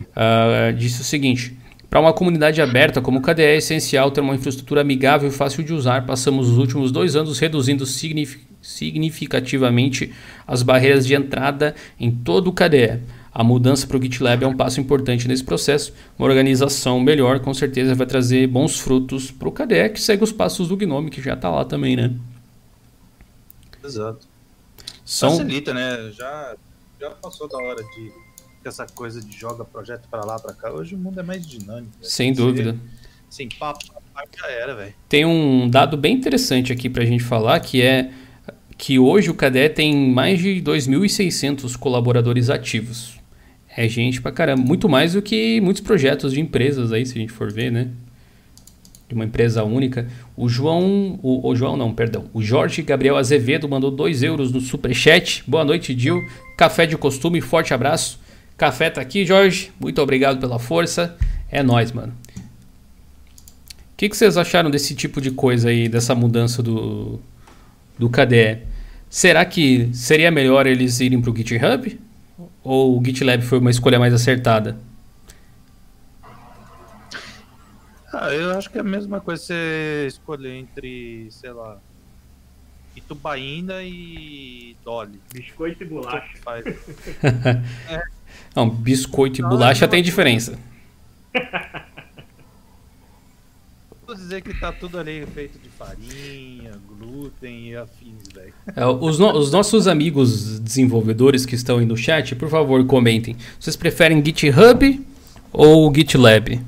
uh, 0.00 0.72
disse 0.72 1.02
o 1.02 1.04
seguinte: 1.04 1.54
para 1.90 2.00
uma 2.00 2.14
comunidade 2.14 2.62
aberta 2.62 3.02
como 3.02 3.18
o 3.18 3.22
KDE 3.22 3.42
é 3.42 3.56
essencial 3.56 4.10
ter 4.10 4.22
uma 4.22 4.34
infraestrutura 4.34 4.80
amigável 4.80 5.28
e 5.28 5.32
fácil 5.32 5.62
de 5.62 5.74
usar. 5.74 6.06
Passamos 6.06 6.48
os 6.48 6.56
últimos 6.56 6.90
dois 6.90 7.14
anos 7.14 7.38
reduzindo 7.38 7.84
significativamente 7.84 8.47
significativamente 8.68 10.12
as 10.46 10.62
barreiras 10.62 11.06
de 11.06 11.14
entrada 11.14 11.74
em 11.98 12.10
todo 12.10 12.48
o 12.48 12.52
KDE. 12.52 13.00
A 13.32 13.42
mudança 13.42 13.86
para 13.86 13.96
o 13.96 14.02
GitLab 14.02 14.44
é 14.44 14.46
um 14.46 14.56
passo 14.56 14.78
importante 14.78 15.26
nesse 15.26 15.42
processo. 15.42 15.94
Uma 16.18 16.28
organização 16.28 17.00
melhor, 17.00 17.40
com 17.40 17.54
certeza, 17.54 17.94
vai 17.94 18.06
trazer 18.06 18.46
bons 18.46 18.78
frutos 18.78 19.30
para 19.30 19.48
o 19.48 19.52
KDE, 19.52 19.88
que 19.90 20.00
segue 20.00 20.22
os 20.22 20.32
passos 20.32 20.68
do 20.68 20.76
Gnome, 20.76 21.08
que 21.08 21.22
já 21.22 21.32
está 21.32 21.48
lá 21.48 21.64
também, 21.64 21.96
né? 21.96 22.14
Exato. 23.82 24.26
São... 25.04 25.30
Facilita, 25.30 25.72
né? 25.72 26.10
Já, 26.12 26.54
já 27.00 27.10
passou 27.10 27.48
da 27.48 27.56
hora 27.56 27.82
de 27.82 28.12
essa 28.64 28.86
coisa 28.86 29.22
de 29.22 29.34
joga 29.34 29.64
projeto 29.64 30.06
para 30.10 30.24
lá, 30.26 30.38
para 30.38 30.52
cá. 30.52 30.70
Hoje 30.70 30.94
o 30.94 30.98
mundo 30.98 31.18
é 31.20 31.22
mais 31.22 31.46
dinâmico. 31.46 31.92
Né? 31.96 32.02
Sem 32.02 32.34
dúvida. 32.34 32.76
Sim, 33.30 33.48
papo, 33.58 33.84
já 34.38 34.50
era, 34.50 34.74
velho. 34.74 34.94
Tem 35.08 35.24
um 35.24 35.70
dado 35.70 35.96
bem 35.96 36.16
interessante 36.16 36.70
aqui 36.70 36.90
para 36.90 37.02
a 37.02 37.06
gente 37.06 37.22
falar, 37.22 37.60
que 37.60 37.80
é 37.80 38.10
que 38.78 38.96
hoje 38.96 39.28
o 39.28 39.34
KDE 39.34 39.70
tem 39.70 39.92
mais 40.08 40.38
de 40.38 40.62
2.600 40.62 41.76
colaboradores 41.76 42.48
ativos. 42.48 43.18
É 43.76 43.88
gente 43.88 44.22
pra 44.22 44.30
caramba, 44.30 44.62
muito 44.62 44.88
mais 44.88 45.14
do 45.14 45.20
que 45.20 45.60
muitos 45.60 45.82
projetos 45.82 46.32
de 46.32 46.40
empresas 46.40 46.92
aí, 46.92 47.04
se 47.04 47.12
a 47.12 47.20
gente 47.20 47.32
for 47.32 47.52
ver, 47.52 47.72
né? 47.72 47.88
De 49.08 49.14
uma 49.14 49.24
empresa 49.24 49.64
única. 49.64 50.06
O 50.36 50.48
João, 50.48 51.18
o, 51.22 51.48
o 51.48 51.56
João 51.56 51.76
não, 51.76 51.92
perdão, 51.92 52.26
o 52.32 52.40
Jorge 52.40 52.80
Gabriel 52.82 53.16
Azevedo 53.16 53.68
mandou 53.68 53.90
2 53.90 54.22
euros 54.22 54.52
no 54.52 54.60
superchat. 54.60 55.42
Boa 55.46 55.64
noite, 55.64 55.92
Dil. 55.92 56.22
Café 56.56 56.86
de 56.86 56.96
costume, 56.96 57.40
forte 57.40 57.74
abraço. 57.74 58.20
Café 58.56 58.90
tá 58.90 59.00
aqui, 59.00 59.26
Jorge. 59.26 59.72
Muito 59.80 60.00
obrigado 60.00 60.38
pela 60.38 60.58
força. 60.58 61.16
É 61.50 61.62
nós, 61.64 61.90
mano. 61.90 62.12
O 62.36 63.96
que, 63.96 64.08
que 64.08 64.16
vocês 64.16 64.36
acharam 64.36 64.70
desse 64.70 64.94
tipo 64.94 65.20
de 65.20 65.32
coisa 65.32 65.68
aí, 65.68 65.88
dessa 65.88 66.14
mudança 66.14 66.62
do, 66.62 67.20
do 67.98 68.08
KDE. 68.08 68.67
Será 69.10 69.44
que 69.44 69.88
seria 69.94 70.30
melhor 70.30 70.66
eles 70.66 71.00
irem 71.00 71.20
para 71.20 71.30
o 71.30 71.36
GitHub? 71.36 71.98
Ou 72.62 72.98
o 72.98 73.04
GitLab 73.04 73.42
foi 73.42 73.58
uma 73.58 73.70
escolha 73.70 73.98
mais 73.98 74.12
acertada? 74.12 74.78
Ah, 78.12 78.32
eu 78.32 78.56
acho 78.56 78.70
que 78.70 78.78
é 78.78 78.80
a 78.80 78.84
mesma 78.84 79.20
coisa 79.20 79.42
você 79.42 80.06
escolher 80.08 80.54
entre, 80.54 81.28
sei 81.30 81.50
lá, 81.52 81.78
Itubaína 82.96 83.82
e 83.82 84.76
Dolly. 84.84 85.20
Biscoito 85.32 85.82
e 85.82 85.86
bolacha. 85.86 86.36
Faz. 86.42 86.64
é. 87.88 88.02
Não, 88.54 88.68
biscoito 88.68 89.40
e 89.40 89.44
bolacha 89.44 89.86
tem 89.86 90.02
diferença. 90.02 90.58
Dizer 94.14 94.40
que 94.40 94.54
tá 94.58 94.72
tudo 94.72 94.98
ali 94.98 95.26
feito 95.34 95.58
de 95.58 95.68
farinha, 95.68 96.72
glúten 96.88 97.68
e 97.68 97.76
afins, 97.76 98.26
velho. 98.34 98.54
É, 98.74 98.86
os, 98.86 99.18
no, 99.18 99.32
os, 99.36 99.52
nossos 99.52 99.86
amigos 99.86 100.58
desenvolvedores 100.58 101.44
que 101.44 101.54
estão 101.54 101.78
aí 101.78 101.84
no 101.84 101.96
chat, 101.96 102.34
por 102.34 102.48
favor, 102.48 102.84
comentem. 102.86 103.36
Vocês 103.60 103.76
preferem 103.76 104.24
GitHub 104.24 105.06
ou 105.52 105.94
GitLab? 105.94 106.58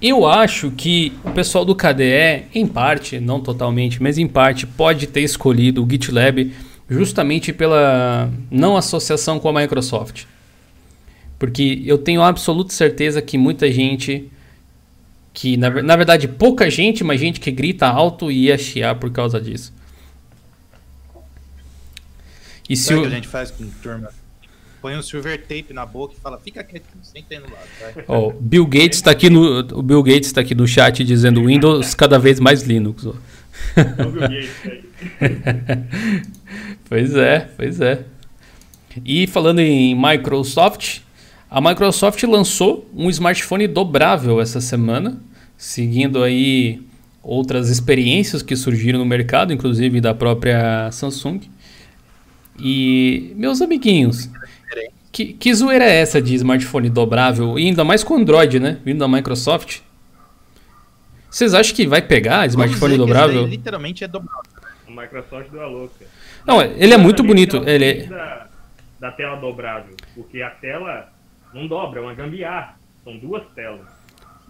Eu 0.00 0.26
acho 0.26 0.70
que 0.70 1.12
o 1.22 1.30
pessoal 1.32 1.66
do 1.66 1.74
KDE, 1.74 2.46
em 2.54 2.66
parte, 2.66 3.20
não 3.20 3.40
totalmente, 3.40 4.02
mas 4.02 4.16
em 4.16 4.26
parte, 4.26 4.66
pode 4.66 5.06
ter 5.06 5.20
escolhido 5.20 5.84
o 5.84 5.88
GitLab 5.88 6.50
justamente 6.88 7.52
pela 7.52 8.30
não 8.50 8.76
associação 8.78 9.38
com 9.38 9.50
a 9.50 9.60
Microsoft. 9.60 10.24
Porque 11.38 11.82
eu 11.84 11.98
tenho 11.98 12.22
absoluta 12.22 12.72
certeza 12.72 13.20
que 13.20 13.36
muita 13.36 13.70
gente, 13.70 14.30
que 15.32 15.56
na, 15.56 15.70
na 15.82 15.96
verdade 15.96 16.28
pouca 16.28 16.70
gente, 16.70 17.04
mas 17.04 17.20
gente 17.20 17.40
que 17.40 17.50
grita 17.50 17.86
alto 17.86 18.30
ia 18.30 18.58
chiar 18.58 18.96
por 18.96 19.10
causa 19.10 19.40
disso. 19.40 19.72
E 22.68 22.76
se 22.76 22.94
o... 22.94 23.00
que 23.00 23.06
a 23.06 23.10
gente 23.10 23.28
faz 23.28 23.50
com 23.50 23.66
turma 23.82 24.10
põe 24.80 24.96
um 24.96 25.02
silver 25.02 25.38
tape 25.42 25.72
na 25.72 25.84
boca 25.84 26.14
e 26.16 26.20
fala, 26.20 26.38
fica 26.38 26.64
quietinho, 26.64 27.02
senta 27.02 27.34
aí 27.34 27.38
no 27.38 27.44
lado. 27.44 27.68
Vai. 27.80 28.04
Oh, 28.08 28.32
Bill 28.32 28.66
Gates 28.66 28.98
está 28.98 29.10
aqui 29.10 29.28
no 29.28 29.58
o 29.78 29.82
Bill 29.82 30.02
Gates 30.02 30.28
está 30.28 30.40
aqui 30.40 30.54
no 30.54 30.66
chat 30.66 31.04
dizendo 31.04 31.44
Windows 31.44 31.94
cada 31.94 32.18
vez 32.18 32.40
mais 32.40 32.62
Linux. 32.62 33.04
Oh. 33.04 33.14
pois 36.88 37.14
é, 37.14 37.40
pois 37.56 37.80
é. 37.80 38.04
E 39.04 39.26
falando 39.26 39.60
em 39.60 39.94
Microsoft, 39.94 41.00
a 41.50 41.60
Microsoft 41.60 42.22
lançou 42.22 42.88
um 42.94 43.10
smartphone 43.10 43.66
dobrável 43.66 44.40
essa 44.40 44.60
semana, 44.60 45.20
seguindo 45.56 46.22
aí 46.22 46.80
outras 47.22 47.68
experiências 47.68 48.40
que 48.40 48.54
surgiram 48.54 49.00
no 49.00 49.04
mercado, 49.04 49.52
inclusive 49.52 50.00
da 50.00 50.14
própria 50.14 50.90
Samsung. 50.92 51.40
E 52.58 53.32
meus 53.36 53.60
amiguinhos, 53.60 54.30
que, 55.10 55.32
que 55.32 55.52
zoeira 55.52 55.84
é 55.84 55.96
essa 56.00 56.22
de 56.22 56.34
smartphone 56.36 56.88
dobrável? 56.88 57.58
E 57.58 57.66
ainda 57.66 57.84
mais 57.84 58.04
com 58.04 58.14
Android, 58.14 58.60
né? 58.60 58.78
Vindo 58.84 58.98
da 58.98 59.08
Microsoft. 59.08 59.80
Vocês 61.28 61.52
acham 61.52 61.74
que 61.74 61.86
vai 61.86 62.00
pegar 62.00 62.46
smartphone 62.46 62.96
dobrável? 62.96 63.44
literalmente 63.46 64.04
é 64.04 64.08
dobrável. 64.08 64.50
A 64.86 64.90
Microsoft 64.90 65.50
deu 65.50 65.62
a 65.62 65.66
louca. 65.66 66.04
Não, 66.46 66.62
ele 66.62 66.94
é 66.94 66.96
muito 66.96 67.22
bonito. 67.24 67.56
Ele 67.68 67.84
é... 67.84 68.02
da, 68.04 68.46
da 69.00 69.12
tela 69.12 69.36
dobrável. 69.36 69.96
Porque 70.14 70.42
a 70.42 70.50
tela 70.50 71.08
não 71.54 71.66
dobra, 71.66 72.00
é 72.00 72.02
uma 72.02 72.14
gambiarra. 72.14 72.78
São 73.04 73.16
duas 73.18 73.42
telas. 73.54 73.86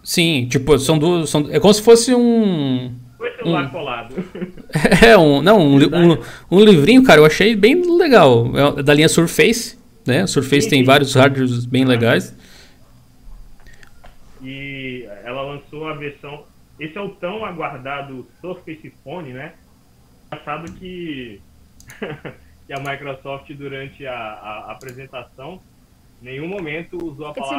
Sim, 0.03 0.47
tipo, 0.49 0.77
são 0.79 0.97
duas. 0.97 1.29
São, 1.29 1.47
é 1.51 1.59
como 1.59 1.73
se 1.73 1.81
fosse 1.81 2.13
um. 2.13 2.95
Foi 3.17 3.31
celular 3.35 3.65
um, 3.65 3.69
colado. 3.69 4.15
É, 5.05 5.17
um. 5.17 5.41
Não, 5.41 5.59
um, 5.59 5.75
um, 5.77 6.17
um, 6.49 6.59
livrinho, 6.63 7.03
cara, 7.03 7.21
eu 7.21 7.25
achei 7.25 7.55
bem 7.55 7.81
legal. 7.97 8.51
É 8.77 8.83
da 8.83 8.93
linha 8.93 9.09
Surface 9.09 9.81
né? 10.05 10.25
Surface 10.27 10.63
sim, 10.63 10.69
tem 10.69 10.79
sim. 10.79 10.85
vários 10.85 11.13
hardwares 11.13 11.65
bem 11.65 11.85
legais. 11.85 12.35
E 14.41 15.07
ela 15.23 15.41
lançou 15.43 15.87
a 15.87 15.93
versão. 15.93 16.45
Esse 16.79 16.97
é 16.97 17.01
o 17.01 17.09
tão 17.09 17.45
aguardado 17.45 18.27
Surface 18.39 18.91
Phone, 19.03 19.33
né? 19.33 19.53
Engraçado 20.27 20.71
que, 20.73 21.39
que 22.65 22.73
a 22.73 22.79
Microsoft, 22.79 23.51
durante 23.53 24.05
a, 24.07 24.15
a, 24.15 24.71
apresentação, 24.71 25.61
nenhum 26.21 26.47
momento 26.47 26.97
usou 27.03 27.27
a 27.27 27.33
palavra. 27.33 27.57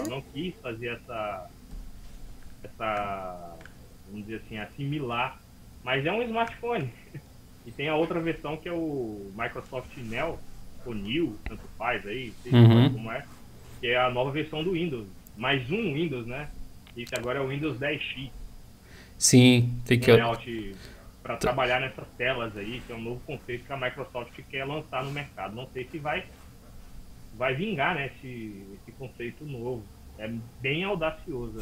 Ela 0.00 0.08
não 0.08 0.22
quis 0.22 0.54
fazer 0.56 0.88
essa, 0.88 1.50
essa, 2.62 3.56
vamos 4.06 4.26
dizer 4.26 4.42
assim, 4.44 4.58
assimilar. 4.58 5.38
Mas 5.82 6.04
é 6.06 6.12
um 6.12 6.22
smartphone. 6.22 6.92
E 7.66 7.70
tem 7.70 7.90
a 7.90 7.94
outra 7.94 8.18
versão 8.18 8.56
que 8.56 8.66
é 8.66 8.72
o 8.72 9.30
Microsoft 9.36 9.94
Neo, 9.98 10.38
ou 10.86 10.94
New, 10.94 11.36
tanto 11.44 11.62
faz 11.76 12.06
aí, 12.06 12.32
sei 12.42 12.52
uhum. 12.52 12.92
como 12.94 13.12
é, 13.12 13.22
que 13.80 13.88
é 13.88 13.98
a 13.98 14.10
nova 14.10 14.30
versão 14.30 14.64
do 14.64 14.72
Windows. 14.72 15.06
Mais 15.36 15.70
um 15.70 15.94
Windows, 15.94 16.26
né? 16.26 16.48
Esse 16.96 17.14
agora 17.14 17.38
é 17.38 17.42
o 17.42 17.48
Windows 17.48 17.78
10X. 17.78 18.30
Sim, 19.18 19.78
tem 19.84 20.00
que. 20.00 20.74
Para 21.22 21.36
trabalhar 21.36 21.80
nessas 21.80 22.08
telas 22.16 22.56
aí, 22.56 22.82
que 22.86 22.92
é 22.92 22.96
um 22.96 23.02
novo 23.02 23.20
conceito 23.26 23.66
que 23.66 23.72
a 23.72 23.76
Microsoft 23.76 24.32
quer 24.48 24.64
lançar 24.64 25.04
no 25.04 25.12
mercado. 25.12 25.54
Não 25.54 25.68
sei 25.72 25.86
se 25.90 25.98
vai, 25.98 26.24
vai 27.40 27.54
vingar 27.54 27.94
né, 27.94 28.10
esse, 28.14 28.52
esse 28.74 28.92
conceito 28.98 29.46
novo. 29.46 29.82
É 30.18 30.28
bem 30.60 30.84
audacioso. 30.84 31.54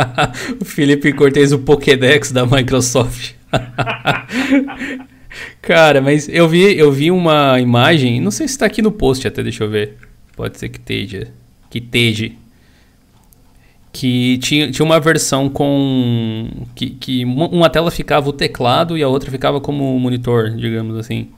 o 0.58 0.64
Felipe 0.64 1.12
Cortez, 1.12 1.52
o 1.52 1.58
Pokédex 1.58 2.32
da 2.32 2.46
Microsoft. 2.46 3.34
Cara, 5.60 6.00
mas 6.00 6.26
eu 6.26 6.48
vi, 6.48 6.78
eu 6.78 6.90
vi 6.90 7.10
uma 7.10 7.60
imagem, 7.60 8.18
não 8.18 8.30
sei 8.30 8.48
se 8.48 8.54
está 8.54 8.64
aqui 8.64 8.80
no 8.80 8.90
post 8.90 9.28
até, 9.28 9.42
deixa 9.42 9.62
eu 9.62 9.68
ver. 9.68 9.98
Pode 10.34 10.58
ser 10.58 10.70
que 10.70 10.78
esteja. 10.78 11.30
Que 11.68 11.76
esteja. 11.76 12.30
Que 13.92 14.38
tinha, 14.38 14.70
tinha 14.70 14.86
uma 14.86 14.98
versão 14.98 15.50
com. 15.50 16.48
Que, 16.74 16.90
que 16.90 17.26
uma 17.26 17.68
tela 17.68 17.90
ficava 17.90 18.30
o 18.30 18.32
teclado 18.32 18.96
e 18.96 19.02
a 19.02 19.08
outra 19.08 19.30
ficava 19.30 19.60
como 19.60 19.98
monitor, 19.98 20.56
digamos 20.56 20.96
assim. 20.96 21.28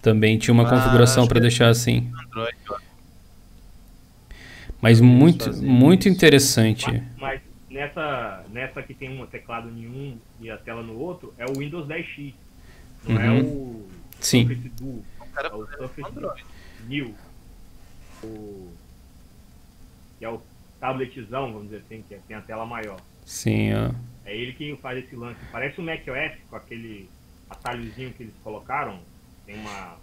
Também 0.00 0.38
tinha 0.38 0.54
uma 0.54 0.66
ah, 0.66 0.70
configuração 0.70 1.26
para 1.26 1.38
deixar 1.38 1.68
assim. 1.68 2.10
Android, 2.26 2.56
mas 4.80 5.00
muito, 5.00 5.52
muito 5.62 6.08
interessante. 6.08 6.86
Mas, 6.90 7.02
mas, 7.18 7.40
nessa, 7.70 8.44
nessa 8.50 8.82
que 8.82 8.94
tem 8.94 9.20
um 9.20 9.26
teclado 9.26 9.68
em 9.68 9.86
um 9.86 10.18
e 10.40 10.50
a 10.50 10.56
tela 10.56 10.82
no 10.82 10.98
outro, 10.98 11.34
é 11.38 11.44
o 11.44 11.58
Windows 11.58 11.86
10X. 11.86 12.34
Não 13.06 13.20
é 13.20 13.30
uhum. 13.30 13.38
é 13.38 13.42
o 13.42 13.88
Sim. 14.20 14.46
Surface 14.46 14.68
Duo, 14.70 15.04
é 15.36 15.54
o 15.54 15.66
Surface 15.66 16.44
New. 16.86 17.14
O, 18.22 18.72
que 20.18 20.24
é 20.24 20.28
o 20.28 20.40
tabletzão, 20.78 21.52
vamos 21.52 21.70
dizer 21.70 21.82
assim, 21.86 22.04
que 22.06 22.14
é, 22.14 22.20
tem 22.28 22.36
a 22.36 22.42
tela 22.42 22.66
maior. 22.66 23.00
Sim, 23.24 23.72
ó. 23.74 23.92
É 24.24 24.36
ele 24.36 24.52
que 24.52 24.76
faz 24.76 24.98
esse 24.98 25.16
lance. 25.16 25.40
Parece 25.50 25.80
o 25.80 25.82
macOS 25.82 26.32
com 26.48 26.56
aquele 26.56 27.08
atalhozinho 27.48 28.12
que 28.12 28.24
eles 28.24 28.34
colocaram. 28.42 29.00
Tem 29.46 29.56
uma. 29.56 29.96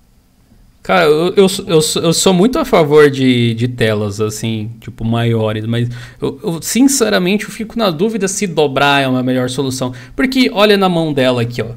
Cara, 0.88 1.04
eu, 1.04 1.34
eu, 1.36 1.48
eu, 1.68 1.82
eu 2.02 2.14
sou 2.14 2.34
muito 2.34 2.58
a 2.58 2.64
favor 2.64 3.12
de, 3.12 3.54
de 3.56 3.68
telas, 3.68 4.22
assim, 4.22 4.72
tipo, 4.80 5.04
maiores, 5.04 5.66
mas 5.66 5.90
eu, 6.22 6.40
eu, 6.42 6.62
sinceramente 6.62 7.44
eu 7.44 7.52
fico 7.52 7.78
na 7.78 7.90
dúvida 7.90 8.26
se 8.26 8.48
dobrar 8.48 9.04
é 9.04 9.08
uma 9.10 9.22
melhor 9.22 9.50
solução. 9.50 9.94
Porque 10.16 10.50
olha 10.50 10.78
na 10.78 10.88
mão 10.88 11.12
dela 11.12 11.42
aqui, 11.42 11.62
ó. 11.62 11.72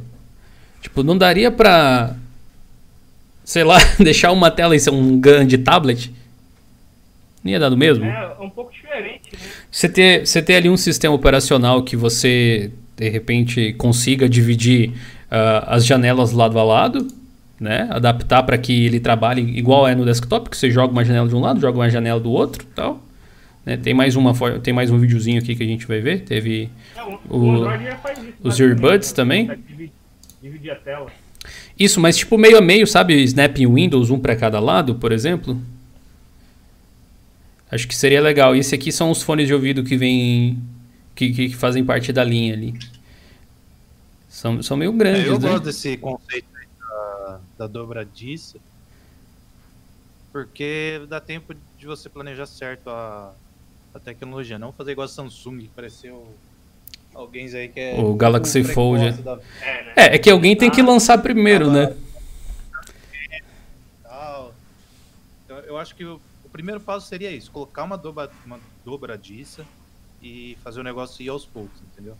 Tipo, 0.80 1.02
não 1.02 1.18
daria 1.18 1.50
pra. 1.50 2.14
Sei 3.42 3.64
lá, 3.64 3.78
deixar 3.98 4.30
uma 4.30 4.48
tela 4.48 4.76
e 4.76 4.78
ser 4.78 4.90
um 4.90 5.20
gun 5.20 5.44
de 5.44 5.58
tablet? 5.58 6.12
Não 7.42 7.50
ia 7.50 7.58
dar 7.58 7.68
do 7.68 7.76
mesmo? 7.76 8.04
É, 8.04 8.36
é 8.38 8.44
um 8.44 8.48
pouco 8.48 8.72
diferente, 8.72 9.32
né? 9.32 9.40
Você 9.72 9.88
ter, 9.88 10.24
você 10.24 10.40
ter 10.40 10.54
ali 10.54 10.70
um 10.70 10.76
sistema 10.76 11.16
operacional 11.16 11.82
que 11.82 11.96
você, 11.96 12.70
de 12.96 13.08
repente, 13.08 13.72
consiga 13.72 14.28
dividir 14.28 14.90
uh, 14.90 15.66
as 15.66 15.84
janelas 15.84 16.30
lado 16.30 16.56
a 16.60 16.62
lado, 16.62 17.08
né? 17.60 17.86
Adaptar 17.90 18.42
para 18.42 18.56
que 18.56 18.86
ele 18.86 18.98
trabalhe 18.98 19.42
igual 19.42 19.86
é 19.86 19.94
no 19.94 20.06
desktop, 20.06 20.48
que 20.48 20.56
você 20.56 20.70
joga 20.70 20.90
uma 20.90 21.04
janela 21.04 21.28
de 21.28 21.36
um 21.36 21.40
lado, 21.40 21.60
joga 21.60 21.78
uma 21.78 21.90
janela 21.90 22.18
do 22.18 22.30
outro 22.30 22.66
tal. 22.74 23.02
Né? 23.66 23.76
Tem, 23.76 23.92
mais 23.92 24.16
uma, 24.16 24.32
tem 24.60 24.72
mais 24.72 24.90
um 24.90 24.98
videozinho 24.98 25.38
aqui 25.38 25.54
que 25.54 25.62
a 25.62 25.66
gente 25.66 25.86
vai 25.86 26.00
ver. 26.00 26.22
Teve 26.22 26.70
é, 26.96 27.02
o, 27.02 27.36
o, 27.36 27.66
isso, 27.66 28.34
os 28.42 28.58
earbuds 28.58 29.12
também 29.12 29.50
dividir 30.42 30.70
a 30.70 30.76
tela. 30.76 31.12
Isso, 31.78 32.00
mas 32.00 32.16
tipo 32.16 32.38
meio 32.38 32.56
a 32.56 32.62
meio, 32.62 32.86
sabe? 32.86 33.22
Snap 33.24 33.58
em 33.58 33.66
Windows, 33.66 34.08
um 34.10 34.18
para 34.18 34.34
cada 34.34 34.58
lado, 34.58 34.94
por 34.94 35.12
exemplo. 35.12 35.60
Acho 37.70 37.86
que 37.86 37.94
seria 37.94 38.20
legal. 38.20 38.56
E 38.56 38.60
esse 38.60 38.74
aqui 38.74 38.90
são 38.90 39.10
os 39.10 39.22
fones 39.22 39.46
de 39.46 39.54
ouvido 39.54 39.84
que 39.84 39.96
vêm. 39.96 40.58
Que, 41.14 41.30
que, 41.32 41.54
fazem 41.54 41.84
parte 41.84 42.12
da 42.12 42.24
linha 42.24 42.54
ali. 42.54 42.74
São, 44.28 44.62
são 44.62 44.76
meio 44.76 44.92
grandes. 44.92 45.26
É, 45.26 45.28
eu 45.28 45.38
né? 45.38 45.48
gosto 45.48 45.64
desse 45.64 45.96
conceito 45.98 46.46
da, 47.60 47.66
dobradiça. 47.66 48.58
Porque 50.32 51.02
dá 51.08 51.20
tempo 51.20 51.54
de 51.76 51.86
você 51.86 52.08
planejar 52.08 52.46
certo 52.46 52.88
a, 52.88 53.34
a 53.94 53.98
tecnologia. 53.98 54.58
Não 54.58 54.72
fazer 54.72 54.92
igual 54.92 55.04
a 55.04 55.08
Samsung, 55.08 55.58
que 55.58 55.68
pareceu 55.68 56.26
Alguém 57.12 57.46
aí 57.56 57.68
que 57.68 57.80
é. 57.80 58.00
O 58.00 58.14
Galaxy 58.14 58.62
Fold. 58.62 59.20
Da... 59.22 59.38
É, 59.60 59.84
né? 59.84 59.92
é, 59.96 60.14
é, 60.14 60.18
que 60.18 60.30
alguém 60.30 60.56
tem 60.56 60.70
que 60.70 60.80
ah, 60.80 60.86
lançar 60.86 61.18
primeiro, 61.18 61.68
ah, 61.68 61.72
né? 61.72 61.96
Então, 65.44 65.58
eu 65.58 65.76
acho 65.76 65.96
que 65.96 66.04
o, 66.04 66.20
o, 66.44 66.48
primeiro 66.48 66.80
passo 66.80 67.08
seria 67.08 67.32
isso: 67.32 67.50
colocar 67.50 67.82
uma, 67.82 67.98
dobra, 67.98 68.30
uma 68.46 68.60
dobradiça 68.84 69.66
e 70.22 70.56
fazer 70.62 70.78
o 70.78 70.84
negócio 70.84 71.24
ir 71.24 71.28
aos 71.28 71.44
poucos, 71.44 71.80
entendeu? 71.82 72.16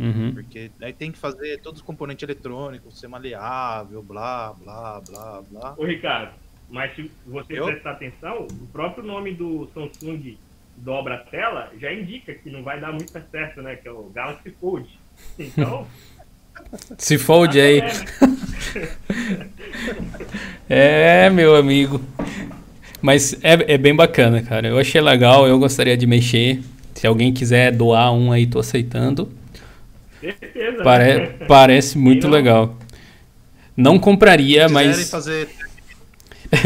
Uhum. 0.00 0.32
Porque 0.32 0.70
aí 0.80 0.94
tem 0.94 1.12
que 1.12 1.18
fazer 1.18 1.60
todos 1.60 1.80
os 1.80 1.86
componentes 1.86 2.22
eletrônicos, 2.22 2.98
ser 2.98 3.06
maleável, 3.06 4.02
blá, 4.02 4.54
blá, 4.54 5.02
blá, 5.06 5.42
blá. 5.50 5.74
Ô, 5.76 5.84
Ricardo, 5.84 6.32
mas 6.70 6.96
se 6.96 7.10
você 7.26 7.58
eu? 7.58 7.66
prestar 7.66 7.92
atenção, 7.92 8.46
o 8.50 8.66
próprio 8.68 9.04
nome 9.04 9.34
do 9.34 9.68
Samsung 9.74 10.38
dobra 10.78 11.16
a 11.16 11.18
tela, 11.18 11.70
já 11.78 11.92
indica 11.92 12.32
que 12.32 12.48
não 12.48 12.62
vai 12.62 12.80
dar 12.80 12.92
muito 12.92 13.12
certo, 13.30 13.60
né? 13.60 13.76
Que 13.76 13.88
é 13.88 13.92
o 13.92 14.10
Galaxy 14.14 14.54
Fold. 14.58 14.88
Então. 15.38 15.86
Se 16.98 17.16
fold 17.16 17.58
aí. 17.58 17.80
é, 20.68 21.30
meu 21.30 21.56
amigo. 21.56 22.02
Mas 23.00 23.32
é, 23.42 23.74
é 23.74 23.78
bem 23.78 23.94
bacana, 23.94 24.42
cara. 24.42 24.68
Eu 24.68 24.78
achei 24.78 25.00
legal, 25.00 25.46
eu 25.46 25.58
gostaria 25.58 25.96
de 25.96 26.06
mexer. 26.06 26.60
Se 26.94 27.06
alguém 27.06 27.32
quiser 27.32 27.72
doar 27.72 28.12
um 28.12 28.30
aí, 28.30 28.46
tô 28.46 28.58
aceitando. 28.58 29.32
Certeza. 30.20 30.82
Pare 30.82 31.04
né? 31.14 31.26
parece 31.48 31.96
muito 31.98 32.26
não? 32.26 32.34
legal. 32.34 32.76
Não 33.76 33.98
compraria, 33.98 34.68
Se 34.68 34.74
mas. 34.74 35.10
fazer 35.10 35.48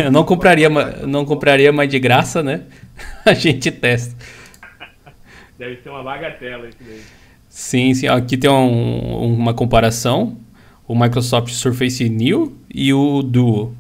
Eu 0.03 0.11
não 0.13 0.25
compraria, 0.25 0.69
não 1.07 1.25
compraria, 1.25 1.71
mas 1.73 1.89
de 1.89 1.99
graça, 1.99 2.43
né? 2.43 2.63
A 3.25 3.35
gente 3.35 3.71
testa. 3.71 4.15
Deve 5.59 5.77
ser 5.83 5.89
uma 5.91 6.03
bagatela 6.03 6.69
isso 6.69 6.79
daí. 6.81 7.01
Sim, 7.49 7.95
sim. 7.95 8.09
Aqui 8.09 8.37
tem 8.37 8.51
um- 8.51 9.35
uma 9.35 9.55
comparação. 9.55 10.37
O 10.87 10.95
Microsoft 10.99 11.51
Surface 11.53 12.09
New 12.09 12.57
e 12.75 12.93
o 12.93 13.23
Duo. 13.23 13.75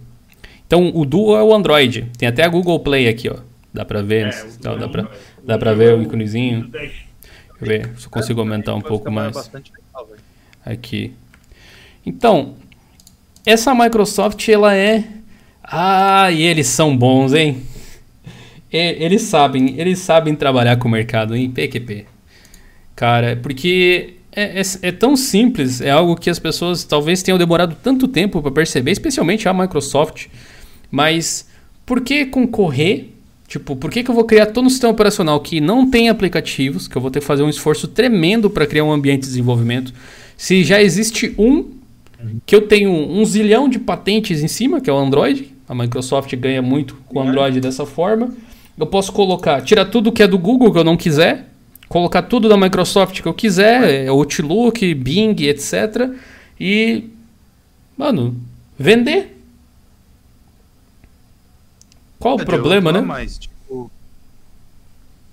Então, 0.66 0.90
o 0.94 1.04
Duo 1.04 1.36
é 1.36 1.42
o 1.42 1.52
Android. 1.52 2.06
Tem 2.16 2.28
até 2.28 2.44
a 2.44 2.48
Google 2.48 2.78
Play 2.80 3.08
aqui, 3.08 3.28
ó. 3.28 3.36
Dá 3.72 3.84
pra 3.84 4.00
ver? 4.00 4.28
É, 4.28 4.30
o 4.30 4.62
dá, 4.62 4.74
dá 4.76 4.86
do- 4.86 4.88
pra, 4.92 5.08
dá 5.44 5.58
pra 5.58 5.74
ver 5.74 5.94
o 5.98 6.02
íconezinho? 6.02 6.62
do 6.62 6.68
10. 6.68 6.92
Deixa 7.60 7.62
eu 7.62 7.66
ver 7.92 7.98
se 8.00 8.06
eu 8.06 8.10
consigo 8.10 8.40
aumentar 8.40 8.74
um 8.74 8.80
pouco 8.80 9.10
mais. 9.10 9.34
Aqui. 10.64 11.12
Então, 12.04 12.54
essa 13.44 13.74
Microsoft, 13.74 14.48
ela 14.48 14.74
é. 14.74 15.04
Ah, 15.62 16.30
e 16.30 16.42
eles 16.42 16.66
são 16.66 16.96
bons, 16.96 17.32
hein? 17.32 17.62
Eles 18.70 19.22
sabem, 19.22 19.78
eles 19.78 20.00
sabem 20.00 20.34
trabalhar 20.34 20.76
com 20.76 20.88
o 20.88 20.90
mercado, 20.90 21.36
hein? 21.36 21.48
PQP. 21.50 22.06
Cara, 22.96 23.36
porque 23.36 24.14
é, 24.32 24.60
é- 24.60 24.88
é 24.88 24.92
tão 24.92 25.16
simples, 25.16 25.80
é 25.80 25.90
algo 25.90 26.16
que 26.16 26.28
as 26.28 26.38
pessoas 26.40 26.82
talvez 26.84 27.22
tenham 27.22 27.38
demorado 27.38 27.76
tanto 27.82 28.08
tempo 28.08 28.42
para 28.42 28.50
perceber, 28.50 28.90
especialmente 28.90 29.48
a 29.48 29.54
Microsoft. 29.54 30.26
Mas 30.90 31.48
por 31.86 32.00
que 32.00 32.26
concorrer? 32.26 33.10
Tipo, 33.46 33.76
por 33.76 33.90
que, 33.90 34.02
que 34.02 34.10
eu 34.10 34.14
vou 34.14 34.24
criar 34.24 34.46
todo 34.46 34.66
um 34.66 34.70
sistema 34.70 34.92
operacional 34.92 35.38
que 35.40 35.60
não 35.60 35.88
tem 35.88 36.08
aplicativos, 36.08 36.88
que 36.88 36.96
eu 36.96 37.02
vou 37.02 37.10
ter 37.10 37.20
que 37.20 37.26
fazer 37.26 37.42
um 37.42 37.48
esforço 37.48 37.86
tremendo 37.86 38.48
para 38.48 38.66
criar 38.66 38.84
um 38.84 38.92
ambiente 38.92 39.22
de 39.22 39.26
desenvolvimento, 39.26 39.92
se 40.36 40.64
já 40.64 40.82
existe 40.82 41.34
um 41.38 41.72
que 42.46 42.54
eu 42.54 42.62
tenho 42.62 42.90
um 42.90 43.24
zilhão 43.24 43.68
de 43.68 43.78
patentes 43.78 44.42
em 44.42 44.48
cima, 44.48 44.80
que 44.80 44.88
é 44.88 44.92
o 44.92 44.96
Android. 44.96 45.52
A 45.68 45.74
Microsoft 45.74 46.34
ganha 46.36 46.62
muito 46.62 46.96
com 47.06 47.18
o 47.18 47.22
Android 47.22 47.60
dessa 47.60 47.86
forma. 47.86 48.30
Eu 48.78 48.86
posso 48.86 49.12
colocar, 49.12 49.60
tirar 49.62 49.84
tudo 49.86 50.10
que 50.10 50.22
é 50.22 50.26
do 50.26 50.38
Google 50.38 50.72
que 50.72 50.78
eu 50.78 50.84
não 50.84 50.96
quiser, 50.96 51.48
colocar 51.88 52.22
tudo 52.22 52.48
da 52.48 52.56
Microsoft 52.56 53.20
que 53.20 53.28
eu 53.28 53.34
quiser, 53.34 54.06
é, 54.06 54.08
Outlook, 54.08 54.94
Bing, 54.94 55.36
etc. 55.42 56.10
E, 56.58 57.04
mano, 57.96 58.36
vender. 58.78 59.30
Qual 62.24 62.38
o 62.38 62.40
É, 62.40 62.44
problema, 62.46 62.90
né? 62.90 63.02
Mas, 63.02 63.38
tipo, 63.38 63.92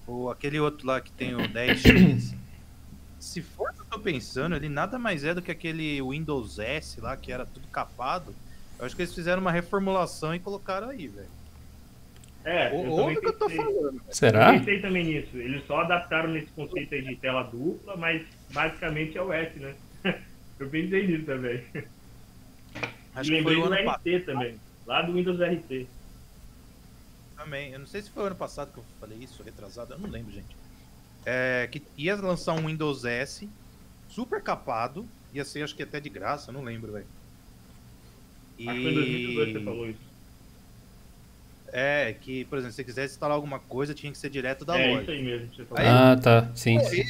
o, 0.05 0.29
aquele 0.29 0.59
outro 0.59 0.85
lá 0.85 0.99
que 0.99 1.09
tem 1.09 1.33
o 1.33 1.37
10X, 1.47 2.35
se 3.17 3.41
for 3.41 3.69
o 3.69 3.73
que 3.73 3.79
eu 3.79 3.85
tô 3.91 3.99
pensando, 3.99 4.57
ele 4.57 4.67
nada 4.67 4.99
mais 4.99 5.23
é 5.23 5.33
do 5.33 5.41
que 5.41 5.49
aquele 5.49 6.01
Windows 6.01 6.59
S 6.59 6.99
lá, 6.99 7.15
que 7.15 7.31
era 7.31 7.45
tudo 7.45 7.65
capado. 7.69 8.35
Eu 8.77 8.85
acho 8.85 8.93
que 8.93 9.03
eles 9.03 9.15
fizeram 9.15 9.41
uma 9.41 9.53
reformulação 9.53 10.35
e 10.35 10.39
colocaram 10.39 10.89
aí, 10.89 11.07
velho. 11.07 11.29
É, 12.43 12.67
eu 12.67 12.71
também 12.71 12.89
Ouve 12.89 13.17
o 13.19 13.21
que 13.21 13.27
eu 13.27 13.39
tô 13.39 13.49
falando. 13.49 14.01
Será? 14.09 14.53
Eu 14.53 14.59
pensei 14.59 14.81
também 14.81 15.05
nisso. 15.05 15.37
Eles 15.37 15.65
só 15.65 15.79
adaptaram 15.79 16.27
nesse 16.27 16.47
conceito 16.47 16.93
aí 16.93 17.03
de 17.03 17.15
tela 17.15 17.43
dupla, 17.43 17.95
mas 17.95 18.21
basicamente 18.51 19.17
é 19.17 19.21
o 19.21 19.31
S, 19.31 19.57
né? 19.57 19.75
Eu 20.59 20.69
pensei 20.69 21.07
nisso 21.07 21.25
também. 21.25 21.63
Acho 23.15 23.31
e 23.31 23.37
que 23.37 23.43
foi 23.43 23.55
lembrei 23.55 23.57
o 23.57 23.85
do 23.85 23.91
RT 23.91 24.25
também. 24.25 24.59
Lá 24.85 25.01
do 25.01 25.13
Windows 25.13 25.39
RT. 25.39 25.87
Também. 27.43 27.71
Eu 27.71 27.79
não 27.79 27.87
sei 27.87 28.01
se 28.01 28.09
foi 28.09 28.23
o 28.23 28.25
ano 28.27 28.35
passado 28.35 28.71
que 28.71 28.77
eu 28.79 28.83
falei 28.99 29.17
isso, 29.19 29.41
retrasado, 29.43 29.93
eu 29.93 29.99
não 29.99 30.09
lembro, 30.09 30.31
gente. 30.31 30.55
É, 31.25 31.67
que 31.71 31.81
ia 31.97 32.15
lançar 32.15 32.53
um 32.53 32.67
Windows 32.67 33.05
S 33.05 33.47
super 34.09 34.41
capado, 34.41 35.05
ia 35.33 35.45
ser 35.45 35.63
acho 35.63 35.75
que 35.75 35.83
até 35.83 35.99
de 35.99 36.09
graça, 36.09 36.51
não 36.51 36.63
lembro, 36.63 36.91
velho. 36.91 37.05
E... 38.57 38.67
Acho 38.67 38.77
que 38.77 38.83
foi 38.83 38.91
em 38.91 38.95
2018 38.95 39.47
que 39.53 39.59
você 39.59 39.65
falou 39.65 39.89
isso. 39.89 40.11
É, 41.73 42.13
que, 42.19 42.43
por 42.45 42.57
exemplo, 42.57 42.73
se 42.73 42.77
você 42.77 42.83
quisesse 42.83 43.13
instalar 43.13 43.35
alguma 43.35 43.59
coisa, 43.59 43.93
tinha 43.93 44.11
que 44.11 44.17
ser 44.17 44.29
direto 44.29 44.65
da 44.65 44.77
é 44.77 44.87
loja. 44.89 45.01
isso 45.03 45.11
aí 45.11 45.23
mesmo 45.23 45.47
que 45.47 45.55
você 45.57 45.65
falou. 45.65 45.81
Aí- 45.83 45.87
Ah, 45.89 46.17
tá. 46.21 46.51
Sim. 46.53 46.79
Pô, 46.79 46.89
sim. 46.89 47.03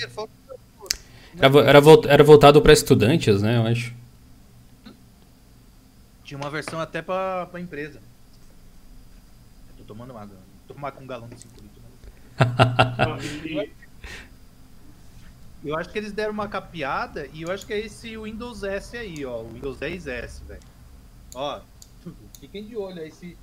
Era, 1.37 1.49
vo- 1.49 1.61
era, 1.61 1.81
vol- 1.81 2.03
era 2.07 2.23
voltado 2.23 2.61
para 2.61 2.73
estudantes, 2.73 3.41
né? 3.41 3.57
Eu 3.57 3.65
acho. 3.65 3.93
Tinha 6.23 6.37
uma 6.37 6.49
versão 6.49 6.79
até 6.79 7.01
pra 7.01 7.49
empresa. 7.55 7.99
Tomando. 9.95 10.13
Tô 10.67 10.73
tomando 10.73 10.93
com 10.93 11.03
um 11.03 11.07
galão 11.07 11.27
de 11.27 11.37
5 11.37 11.53
litros. 11.61 11.83
né? 11.83 13.67
Eu 15.63 15.77
acho 15.77 15.89
que 15.91 15.97
eles 15.99 16.11
deram 16.11 16.31
uma 16.33 16.47
capeada 16.47 17.27
e 17.33 17.43
eu 17.43 17.51
acho 17.51 17.67
que 17.67 17.73
é 17.73 17.79
esse 17.79 18.17
Windows 18.17 18.63
S 18.63 18.97
aí, 18.97 19.23
ó. 19.23 19.41
O 19.41 19.49
Windows 19.49 19.77
10S, 19.77 20.41
velho. 20.47 20.61
Ó, 21.35 21.61
fiquem 22.39 22.65
de 22.65 22.75
olho 22.75 22.99
aí 22.99 23.11
se 23.11 23.37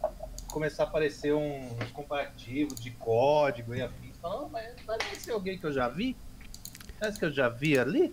começar 0.49 0.83
a 0.85 0.87
aparecer 0.87 1.33
um- 1.33 1.77
uns 1.81 1.91
comparativos 1.93 2.81
de 2.81 2.91
código 2.93 3.73
e. 3.75 3.89
Fala, 4.21 4.47
"Ah, 4.47 4.49
mas 4.51 4.75
parece 4.85 5.17
ser 5.21 5.31
alguém 5.31 5.59
que 5.59 5.67
eu 5.67 5.73
já 5.73 5.89
vi? 5.89 6.17
Parece 6.99 7.21
que 7.21 7.25
eu 7.27 7.33
já 7.33 7.49
vi 7.49 7.79
ali? 7.79 8.13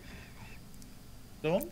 Então, 1.40 1.68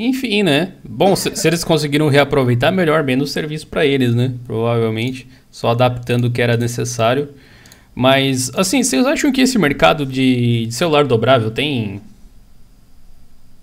Enfim, 0.00 0.44
né? 0.44 0.74
Bom, 0.88 1.16
se, 1.16 1.34
se 1.34 1.48
eles 1.48 1.64
conseguiram 1.64 2.08
reaproveitar, 2.08 2.70
melhor, 2.70 3.02
menos 3.02 3.32
serviço 3.32 3.66
para 3.66 3.84
eles, 3.84 4.14
né? 4.14 4.32
Provavelmente, 4.46 5.26
só 5.50 5.70
adaptando 5.70 6.26
o 6.26 6.30
que 6.30 6.40
era 6.40 6.56
necessário. 6.56 7.30
Mas, 7.96 8.48
assim, 8.54 8.80
vocês 8.80 9.04
acham 9.04 9.32
que 9.32 9.40
esse 9.40 9.58
mercado 9.58 10.06
de, 10.06 10.66
de 10.66 10.72
celular 10.72 11.04
dobrável 11.04 11.50
tem. 11.50 12.00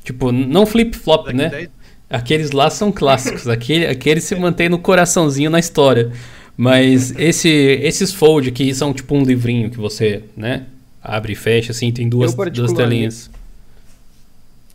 Tipo, 0.03 0.33
não 0.33 0.65
flip-flop, 0.65 1.29
né? 1.29 1.47
10 1.47 1.69
Aqueles 2.09 2.51
lá 2.51 2.69
são 2.69 2.91
clássicos, 2.91 3.47
aquele, 3.47 3.87
aquele 3.87 4.19
se 4.19 4.35
mantém 4.35 4.67
no 4.67 4.77
coraçãozinho 4.77 5.49
na 5.49 5.57
história. 5.57 6.11
Mas 6.57 7.17
esse, 7.17 7.49
esses 7.49 8.11
fold 8.11 8.51
que 8.51 8.73
são 8.75 8.93
tipo 8.93 9.15
um 9.15 9.23
livrinho 9.23 9.69
que 9.69 9.77
você, 9.77 10.23
né? 10.35 10.65
Abre 11.01 11.31
e 11.31 11.35
fecha, 11.35 11.71
assim, 11.71 11.91
tem 11.93 12.09
duas, 12.09 12.35
duas 12.35 12.73
telinhas. 12.73 13.29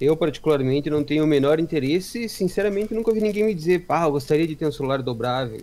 Eu, 0.00 0.16
particularmente, 0.16 0.88
não 0.88 1.04
tenho 1.04 1.24
o 1.24 1.26
menor 1.26 1.60
interesse 1.60 2.24
e, 2.24 2.28
sinceramente, 2.28 2.94
nunca 2.94 3.12
vi 3.12 3.20
ninguém 3.20 3.44
me 3.44 3.54
dizer, 3.54 3.80
pá, 3.80 4.04
eu 4.04 4.12
gostaria 4.12 4.46
de 4.46 4.56
ter 4.56 4.66
um 4.66 4.72
celular 4.72 5.02
dobrável. 5.02 5.60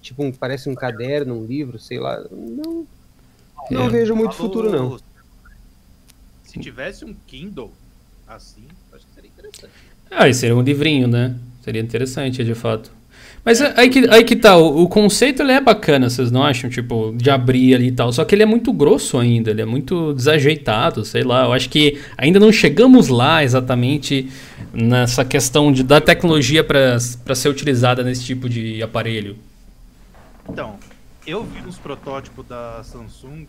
Tipo, 0.00 0.22
um, 0.22 0.30
parece 0.30 0.68
um 0.68 0.74
caderno, 0.76 1.34
um 1.34 1.44
livro, 1.44 1.76
sei 1.78 1.98
lá. 1.98 2.24
Não, 2.30 2.86
não 3.68 3.86
É. 3.86 3.88
vejo 3.88 4.14
muito 4.14 4.34
Falou- 4.36 4.52
futuro, 4.52 4.70
não. 4.70 4.98
Se 6.44 6.58
tivesse 6.60 7.04
um 7.04 7.12
Kindle 7.26 7.72
assim, 8.28 8.64
acho 8.92 9.04
que 9.06 9.14
seria 9.14 9.30
interessante. 9.30 9.72
Ah, 10.10 10.28
esse 10.28 10.40
seria 10.40 10.56
um 10.56 10.62
livrinho, 10.62 11.08
né? 11.08 11.36
Seria 11.62 11.82
interessante, 11.82 12.44
de 12.44 12.54
fato. 12.54 12.92
Mas 13.48 13.62
aí 13.62 13.88
que, 13.88 14.06
aí 14.10 14.24
que 14.24 14.36
tá, 14.36 14.58
o, 14.58 14.82
o 14.82 14.88
conceito 14.90 15.40
ele 15.40 15.52
é 15.52 15.58
bacana, 15.58 16.10
vocês 16.10 16.30
não 16.30 16.42
acham? 16.42 16.68
Tipo, 16.68 17.14
de 17.16 17.30
abrir 17.30 17.74
ali 17.74 17.86
e 17.86 17.92
tal. 17.92 18.12
Só 18.12 18.22
que 18.22 18.34
ele 18.34 18.42
é 18.42 18.46
muito 18.46 18.70
grosso 18.74 19.16
ainda, 19.16 19.50
ele 19.50 19.62
é 19.62 19.64
muito 19.64 20.12
desajeitado, 20.12 21.02
sei 21.02 21.22
lá. 21.22 21.46
Eu 21.46 21.54
acho 21.54 21.70
que 21.70 21.98
ainda 22.18 22.38
não 22.38 22.52
chegamos 22.52 23.08
lá 23.08 23.42
exatamente 23.42 24.30
nessa 24.70 25.24
questão 25.24 25.72
de, 25.72 25.82
da 25.82 25.98
tecnologia 25.98 26.62
para 26.62 26.98
ser 27.34 27.48
utilizada 27.48 28.04
nesse 28.04 28.22
tipo 28.22 28.50
de 28.50 28.82
aparelho. 28.82 29.38
Então, 30.46 30.78
eu 31.26 31.42
vi 31.42 31.66
uns 31.66 31.78
protótipos 31.78 32.46
da 32.46 32.82
Samsung 32.84 33.46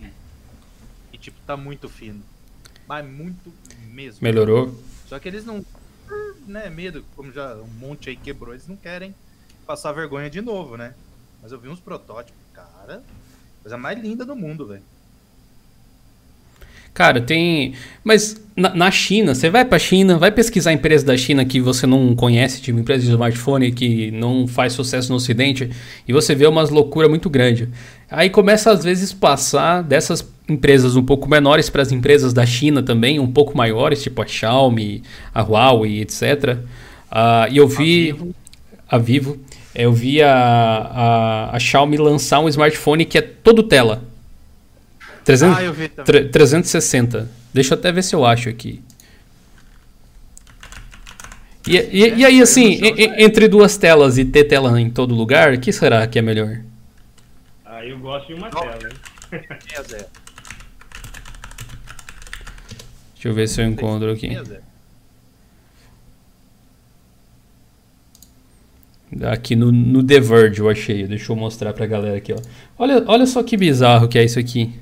e, 1.11 1.17
tipo, 1.17 1.37
tá 1.45 1.57
muito 1.57 1.89
fino. 1.89 2.21
Mas 2.87 3.05
muito 3.05 3.51
mesmo. 3.91 4.19
Melhorou? 4.21 4.73
Só 5.07 5.19
que 5.19 5.27
eles 5.27 5.43
não. 5.43 5.61
Né, 6.47 6.69
medo, 6.69 7.03
como 7.17 7.33
já 7.33 7.53
um 7.55 7.85
monte 7.85 8.09
aí 8.09 8.15
quebrou, 8.15 8.53
eles 8.53 8.65
não 8.65 8.77
querem 8.77 9.13
passar 9.69 9.91
vergonha 9.91 10.31
de 10.31 10.41
novo, 10.41 10.75
né? 10.75 10.95
Mas 11.43 11.51
eu 11.51 11.59
vi 11.59 11.69
uns 11.69 11.79
protótipos, 11.79 12.41
cara. 12.51 13.03
Coisa 13.61 13.77
mais 13.77 14.01
linda 14.01 14.25
do 14.25 14.35
mundo, 14.35 14.65
velho. 14.65 14.81
Cara, 16.91 17.21
tem. 17.21 17.75
Mas 18.03 18.41
na, 18.55 18.73
na 18.73 18.89
China, 18.89 19.35
você 19.35 19.47
vai 19.47 19.63
pra 19.63 19.77
China, 19.77 20.17
vai 20.17 20.31
pesquisar 20.31 20.73
empresa 20.73 21.05
da 21.05 21.15
China 21.15 21.45
que 21.45 21.61
você 21.61 21.85
não 21.85 22.15
conhece, 22.15 22.63
tipo 22.63 22.79
empresa 22.79 23.05
de 23.05 23.11
smartphone 23.11 23.71
que 23.71 24.09
não 24.09 24.47
faz 24.47 24.73
sucesso 24.73 25.09
no 25.11 25.17
Ocidente, 25.17 25.69
e 26.07 26.11
você 26.11 26.33
vê 26.33 26.47
umas 26.47 26.71
loucuras 26.71 27.07
muito 27.07 27.29
grandes. 27.29 27.69
Aí 28.09 28.31
começa 28.31 28.71
às 28.71 28.83
vezes 28.83 29.13
passar 29.13 29.83
dessas 29.83 30.27
empresas 30.49 30.95
um 30.95 31.05
pouco 31.05 31.29
menores 31.29 31.69
para 31.69 31.83
as 31.83 31.91
empresas 31.91 32.33
da 32.33 32.43
China 32.43 32.81
também, 32.81 33.19
um 33.19 33.31
pouco 33.31 33.55
maiores, 33.55 34.01
tipo 34.01 34.19
a 34.19 34.25
Xiaomi, 34.25 35.03
a 35.31 35.43
Huawei, 35.43 36.01
etc. 36.01 36.57
Ah, 37.11 37.47
e 37.51 37.57
eu 37.57 37.67
vi. 37.67 38.15
A 38.89 38.97
Vivo. 38.97 39.37
Eu 39.75 39.93
vi 39.93 40.21
a, 40.21 40.31
a, 40.33 41.55
a 41.55 41.59
Xiaomi 41.59 41.97
lançar 41.97 42.39
um 42.39 42.49
smartphone 42.49 43.05
que 43.05 43.17
é 43.17 43.21
todo 43.21 43.63
tela. 43.63 44.03
300, 45.23 45.57
Ah, 45.57 45.63
eu 45.63 45.73
vi 45.73 45.89
também. 45.89 46.05
Tre- 46.05 46.25
360. 46.29 47.29
Deixa 47.53 47.73
eu 47.73 47.77
até 47.79 47.91
ver 47.91 48.03
se 48.03 48.15
eu 48.15 48.25
acho 48.25 48.49
aqui. 48.49 48.81
E, 51.67 51.77
e- 51.77 52.15
e 52.15 52.25
aí, 52.25 52.41
assim, 52.41 52.79
entre 53.19 53.47
duas 53.47 53.77
telas 53.77 54.17
e 54.17 54.25
ter 54.25 54.45
tela 54.45 54.79
em 54.81 54.89
todo 54.89 55.13
lugar, 55.13 55.53
o 55.53 55.59
que 55.59 55.71
será 55.71 56.05
que 56.07 56.17
é 56.17 56.21
melhor? 56.21 56.61
Aí 57.65 57.91
eu 57.91 57.99
gosto 57.99 58.27
de 58.27 58.33
uma 58.33 58.49
Não. 58.49 58.59
tela. 58.61 58.79
Deixa 63.13 63.27
eu 63.27 63.33
ver 63.33 63.47
se 63.47 63.61
eu 63.61 63.65
encontro 63.65 64.11
aqui. 64.11 64.29
Aqui 69.23 69.55
no, 69.55 69.71
no 69.71 70.03
The 70.03 70.19
Verge 70.19 70.59
eu 70.59 70.69
achei. 70.69 71.07
Deixa 71.07 71.31
eu 71.31 71.35
mostrar 71.35 71.73
pra 71.73 71.85
galera 71.87 72.17
aqui, 72.17 72.31
ó. 72.31 72.37
Olha, 72.77 73.03
olha 73.07 73.25
só 73.25 73.41
que 73.41 73.57
bizarro 73.57 74.07
que 74.07 74.19
é 74.19 74.23
isso 74.23 74.39
aqui. 74.39 74.73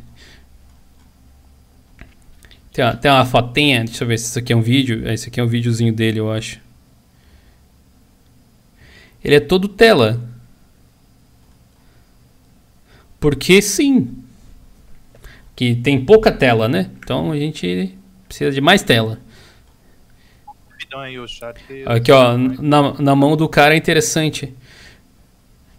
Tem 2.73 2.83
uma, 2.83 2.95
tem 2.95 3.09
uma 3.09 3.25
fotinha, 3.25 3.83
deixa 3.83 4.03
eu 4.03 4.07
ver 4.07 4.19
se 4.19 4.25
isso 4.25 4.37
aqui 4.39 4.53
é 4.53 4.55
um 4.55 4.61
vídeo. 4.61 5.09
Esse 5.09 5.29
aqui 5.29 5.39
é 5.39 5.43
um 5.43 5.47
videozinho 5.47 5.93
dele, 5.93 6.19
eu 6.19 6.31
acho. 6.31 6.59
Ele 9.23 9.35
é 9.35 9.39
todo 9.39 9.67
tela. 9.67 10.21
Porque 13.19 13.61
sim. 13.61 14.15
Que 15.55 15.73
tem 15.75 16.03
pouca 16.03 16.31
tela, 16.31 16.67
né? 16.67 16.91
Então 16.99 17.31
a 17.31 17.37
gente 17.37 17.97
precisa 18.27 18.51
de 18.51 18.61
mais 18.61 18.83
tela. 18.83 19.19
Aqui, 21.85 22.11
ó, 22.11 22.37
na, 22.37 22.93
na 22.99 23.15
mão 23.15 23.35
do 23.35 23.47
cara 23.49 23.73
é 23.73 23.77
interessante. 23.77 24.53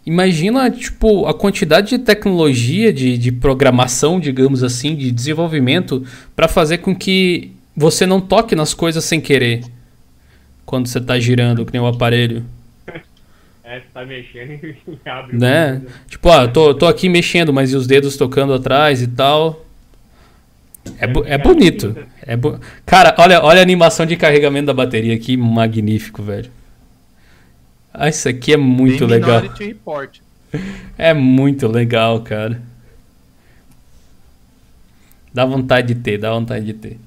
Imagina, 0.05 0.71
tipo, 0.71 1.27
a 1.27 1.33
quantidade 1.33 1.89
de 1.89 1.99
tecnologia, 1.99 2.91
de, 2.91 3.17
de 3.17 3.31
programação, 3.31 4.19
digamos 4.19 4.63
assim, 4.63 4.95
de 4.95 5.11
desenvolvimento, 5.11 6.05
para 6.35 6.47
fazer 6.47 6.79
com 6.79 6.95
que 6.95 7.51
você 7.75 8.05
não 8.05 8.19
toque 8.19 8.55
nas 8.55 8.73
coisas 8.73 9.03
sem 9.03 9.21
querer. 9.21 9.63
Quando 10.65 10.87
você 10.87 10.99
tá 10.99 11.19
girando, 11.19 11.65
que 11.65 11.73
nem 11.73 11.81
o 11.81 11.85
aparelho. 11.85 12.45
É, 13.63 13.79
você 13.79 13.85
tá 13.93 14.03
mexendo 14.03 14.51
e 14.65 14.77
abre. 15.07 15.37
Né? 15.37 15.81
Tipo, 16.07 16.29
ah, 16.29 16.47
tô, 16.47 16.73
tô 16.73 16.87
aqui 16.87 17.07
mexendo, 17.07 17.53
mas 17.53 17.71
e 17.71 17.75
os 17.75 17.85
dedos 17.85 18.17
tocando 18.17 18.53
atrás 18.53 19.01
e 19.01 19.07
tal. 19.07 19.63
É, 20.97 21.33
é 21.33 21.37
bonito. 21.37 21.95
É 22.29 22.37
bo 22.37 22.59
Cara, 22.85 23.15
olha, 23.17 23.43
olha 23.43 23.59
a 23.59 23.63
animação 23.63 24.05
de 24.05 24.15
carregamento 24.15 24.67
da 24.67 24.73
bateria 24.73 25.15
aqui, 25.15 25.35
magnífico, 25.35 26.21
velho. 26.21 26.51
Ah, 27.91 28.07
isso 28.07 28.29
aqui 28.29 28.53
é 28.53 28.57
muito 28.57 29.07
Bem 29.07 29.19
legal. 29.19 29.41
Report. 29.41 30.19
É 30.95 31.13
muito 31.13 31.67
legal, 31.67 32.21
cara. 32.21 32.61
Dá 35.33 35.45
vontade 35.45 35.93
de 35.93 36.01
ter, 36.01 36.17
dá 36.17 36.31
vontade 36.31 36.65
de 36.65 36.73
ter. 36.73 36.97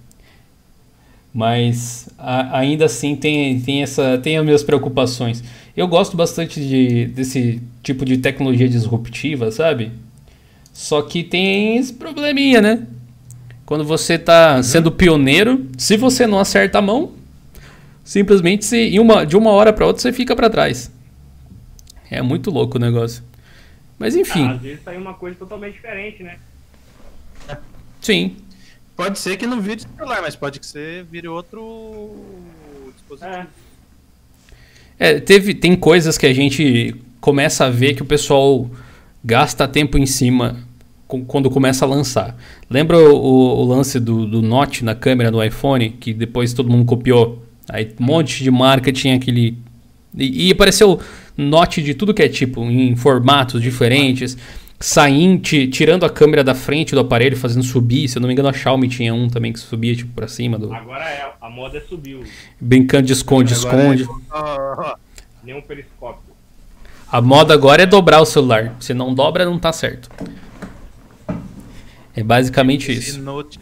Mas 1.32 2.08
a, 2.18 2.58
ainda 2.58 2.86
assim 2.86 3.14
tem, 3.14 3.60
tem, 3.60 3.82
essa, 3.82 4.18
tem 4.18 4.38
as 4.38 4.44
minhas 4.44 4.62
preocupações. 4.62 5.42
Eu 5.76 5.86
gosto 5.86 6.16
bastante 6.16 6.60
de, 6.60 7.06
desse 7.06 7.60
tipo 7.82 8.04
de 8.04 8.18
tecnologia 8.18 8.68
disruptiva, 8.68 9.50
sabe? 9.50 9.92
Só 10.72 11.02
que 11.02 11.22
tem 11.22 11.76
esse 11.76 11.92
probleminha, 11.92 12.60
né? 12.60 12.86
Quando 13.72 13.84
você 13.84 14.16
está 14.16 14.56
uhum. 14.56 14.62
sendo 14.62 14.92
pioneiro, 14.92 15.66
se 15.78 15.96
você 15.96 16.26
não 16.26 16.38
acerta 16.38 16.76
a 16.76 16.82
mão, 16.82 17.14
simplesmente 18.04 18.66
se, 18.66 18.98
uma, 18.98 19.24
de 19.24 19.34
uma 19.34 19.50
hora 19.50 19.72
para 19.72 19.86
outra 19.86 20.02
você 20.02 20.12
fica 20.12 20.36
para 20.36 20.50
trás. 20.50 20.92
É 22.10 22.20
muito 22.20 22.50
louco 22.50 22.76
o 22.76 22.78
negócio. 22.78 23.24
Mas 23.98 24.14
enfim. 24.14 24.44
Ah, 24.44 24.52
às 24.52 24.60
vezes 24.60 24.82
sai 24.84 24.98
uma 24.98 25.14
coisa 25.14 25.36
totalmente 25.38 25.72
diferente, 25.72 26.22
né? 26.22 26.36
Sim. 27.98 28.36
Pode 28.94 29.18
ser 29.18 29.38
que 29.38 29.46
não 29.46 29.58
vire 29.58 29.80
celular, 29.80 30.20
mas 30.20 30.36
pode 30.36 30.60
que 30.60 30.66
você 30.66 31.02
vire 31.10 31.26
outro 31.28 32.14
dispositivo. 32.94 33.48
É. 34.98 35.14
É, 35.14 35.18
teve, 35.18 35.54
tem 35.54 35.74
coisas 35.74 36.18
que 36.18 36.26
a 36.26 36.34
gente 36.34 36.94
começa 37.22 37.64
a 37.64 37.70
ver 37.70 37.94
que 37.94 38.02
o 38.02 38.06
pessoal 38.06 38.70
gasta 39.24 39.66
tempo 39.66 39.96
em 39.96 40.04
cima 40.04 40.62
quando 41.20 41.50
começa 41.50 41.84
a 41.84 41.88
lançar. 41.88 42.36
Lembra 42.68 42.98
o, 42.98 43.60
o 43.60 43.64
lance 43.64 44.00
do, 44.00 44.26
do 44.26 44.42
Note 44.42 44.84
na 44.84 44.94
câmera 44.94 45.30
do 45.30 45.42
iPhone, 45.42 45.90
que 45.90 46.12
depois 46.12 46.52
todo 46.52 46.70
mundo 46.70 46.84
copiou? 46.84 47.42
Aí 47.68 47.92
um 48.00 48.04
monte 48.04 48.42
de 48.42 48.50
marca 48.50 48.92
tinha 48.92 49.16
aquele. 49.16 49.58
E, 50.16 50.48
e 50.48 50.52
apareceu 50.52 51.00
Note 51.36 51.82
de 51.82 51.94
tudo 51.94 52.12
que 52.12 52.22
é 52.22 52.28
tipo, 52.28 52.62
em 52.64 52.94
formatos 52.94 53.62
diferentes, 53.62 54.36
saindo, 54.78 55.42
tirando 55.70 56.04
a 56.04 56.10
câmera 56.10 56.44
da 56.44 56.54
frente 56.54 56.94
do 56.94 57.00
aparelho, 57.00 57.36
fazendo 57.36 57.64
subir. 57.64 58.08
Se 58.08 58.18
eu 58.18 58.20
não 58.20 58.26
me 58.26 58.34
engano, 58.34 58.48
a 58.48 58.52
Xiaomi 58.52 58.88
tinha 58.88 59.14
um 59.14 59.28
também 59.28 59.52
que 59.52 59.58
subia 59.58 59.94
tipo 59.96 60.12
pra 60.12 60.28
cima 60.28 60.58
do. 60.58 60.72
Agora 60.72 61.04
é, 61.04 61.32
a 61.40 61.48
moda 61.48 61.78
é 61.78 61.80
subiu. 61.80 62.24
Brincando 62.60 63.06
de 63.06 63.12
esconde-esconde. 63.12 64.04
É... 64.04 64.94
Nenhum 65.42 65.62
periscópio. 65.62 66.32
A 67.10 67.20
moda 67.20 67.52
agora 67.52 67.82
é 67.82 67.86
dobrar 67.86 68.20
o 68.20 68.24
celular. 68.24 68.74
Se 68.80 68.94
não 68.94 69.14
dobra, 69.14 69.44
não 69.44 69.58
tá 69.58 69.72
certo. 69.72 70.08
É 72.14 72.22
basicamente 72.22 72.90
esse 72.92 73.10
isso. 73.10 73.20
Note 73.20 73.58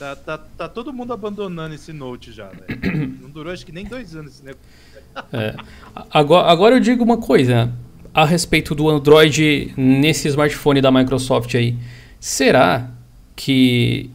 tá, 0.00 0.16
tá, 0.16 0.38
tá, 0.38 0.68
todo 0.68 0.94
mundo 0.94 1.12
abandonando 1.12 1.74
esse 1.74 1.92
Note 1.92 2.32
já, 2.32 2.48
velho. 2.48 3.18
Não 3.20 3.28
durou 3.28 3.52
acho 3.52 3.66
que 3.66 3.72
nem 3.72 3.84
dois 3.84 4.16
anos 4.16 4.32
esse 4.32 4.42
negócio. 4.42 4.66
É. 5.30 5.54
Agora, 6.10 6.50
agora 6.50 6.76
eu 6.76 6.80
digo 6.80 7.04
uma 7.04 7.18
coisa 7.18 7.70
a 8.14 8.24
respeito 8.24 8.74
do 8.74 8.88
Android 8.88 9.74
nesse 9.76 10.28
smartphone 10.28 10.80
da 10.80 10.90
Microsoft 10.90 11.54
aí. 11.54 11.76
Será 12.18 12.90
que 13.36 14.10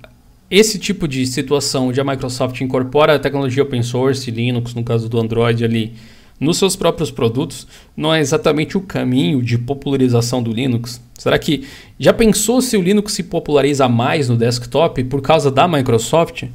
esse 0.49 0.79
tipo 0.79 1.07
de 1.07 1.25
situação 1.27 1.89
onde 1.89 2.01
a 2.01 2.03
Microsoft 2.03 2.59
incorpora 2.61 3.15
a 3.15 3.19
tecnologia 3.19 3.61
open 3.61 3.83
source, 3.83 4.29
Linux, 4.31 4.73
no 4.73 4.83
caso 4.83 5.07
do 5.07 5.19
Android 5.19 5.63
ali, 5.63 5.93
nos 6.39 6.57
seus 6.57 6.75
próprios 6.75 7.11
produtos, 7.11 7.67
não 7.95 8.13
é 8.13 8.19
exatamente 8.19 8.77
o 8.77 8.81
caminho 8.81 9.41
de 9.41 9.57
popularização 9.57 10.43
do 10.43 10.51
Linux? 10.51 11.01
Será 11.17 11.39
que 11.39 11.67
já 11.99 12.13
pensou 12.13 12.61
se 12.61 12.75
o 12.75 12.81
Linux 12.81 13.13
se 13.13 13.23
populariza 13.23 13.87
mais 13.87 14.27
no 14.29 14.37
desktop 14.37 15.03
por 15.05 15.21
causa 15.21 15.49
da 15.49 15.67
Microsoft? 15.67 16.45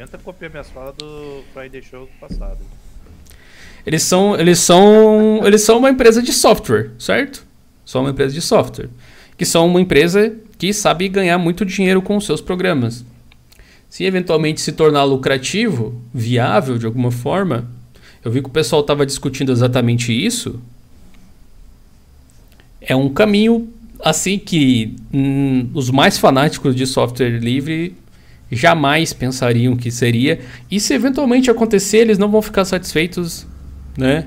adianta 0.00 0.16
copiar 0.16 0.50
minhas 0.50 0.70
falas 0.70 0.94
do 0.96 1.42
Friday 1.52 1.82
Show 1.82 2.08
passado. 2.18 2.58
Eles 3.84 4.02
são, 4.02 4.38
eles 4.38 4.58
são, 4.58 5.42
eles 5.44 5.60
são 5.62 5.78
uma 5.78 5.90
empresa 5.90 6.22
de 6.22 6.32
software, 6.32 6.90
certo? 6.98 7.46
São 7.84 8.02
uma 8.02 8.10
empresa 8.10 8.32
de 8.32 8.40
software, 8.40 8.88
que 9.36 9.44
são 9.44 9.66
uma 9.66 9.80
empresa 9.80 10.34
que 10.56 10.72
sabe 10.72 11.08
ganhar 11.08 11.36
muito 11.36 11.66
dinheiro 11.66 12.00
com 12.00 12.16
os 12.16 12.24
seus 12.24 12.40
programas. 12.40 13.04
Se 13.90 14.04
eventualmente 14.04 14.60
se 14.60 14.70
tornar 14.70 15.02
lucrativo, 15.02 16.00
viável 16.14 16.78
de 16.78 16.86
alguma 16.86 17.10
forma, 17.10 17.68
eu 18.24 18.30
vi 18.30 18.40
que 18.40 18.48
o 18.48 18.52
pessoal 18.52 18.82
estava 18.82 19.04
discutindo 19.04 19.50
exatamente 19.50 20.12
isso. 20.12 20.60
É 22.80 22.94
um 22.94 23.08
caminho 23.08 23.68
assim 24.02 24.38
que 24.38 24.94
hum, 25.12 25.68
os 25.74 25.90
mais 25.90 26.16
fanáticos 26.16 26.74
de 26.76 26.86
software 26.86 27.40
livre 27.40 27.96
jamais 28.50 29.12
pensariam 29.12 29.76
que 29.76 29.90
seria. 29.90 30.38
E 30.70 30.78
se 30.78 30.94
eventualmente 30.94 31.50
acontecer, 31.50 31.98
eles 31.98 32.16
não 32.16 32.30
vão 32.30 32.40
ficar 32.40 32.64
satisfeitos, 32.64 33.44
né? 33.98 34.26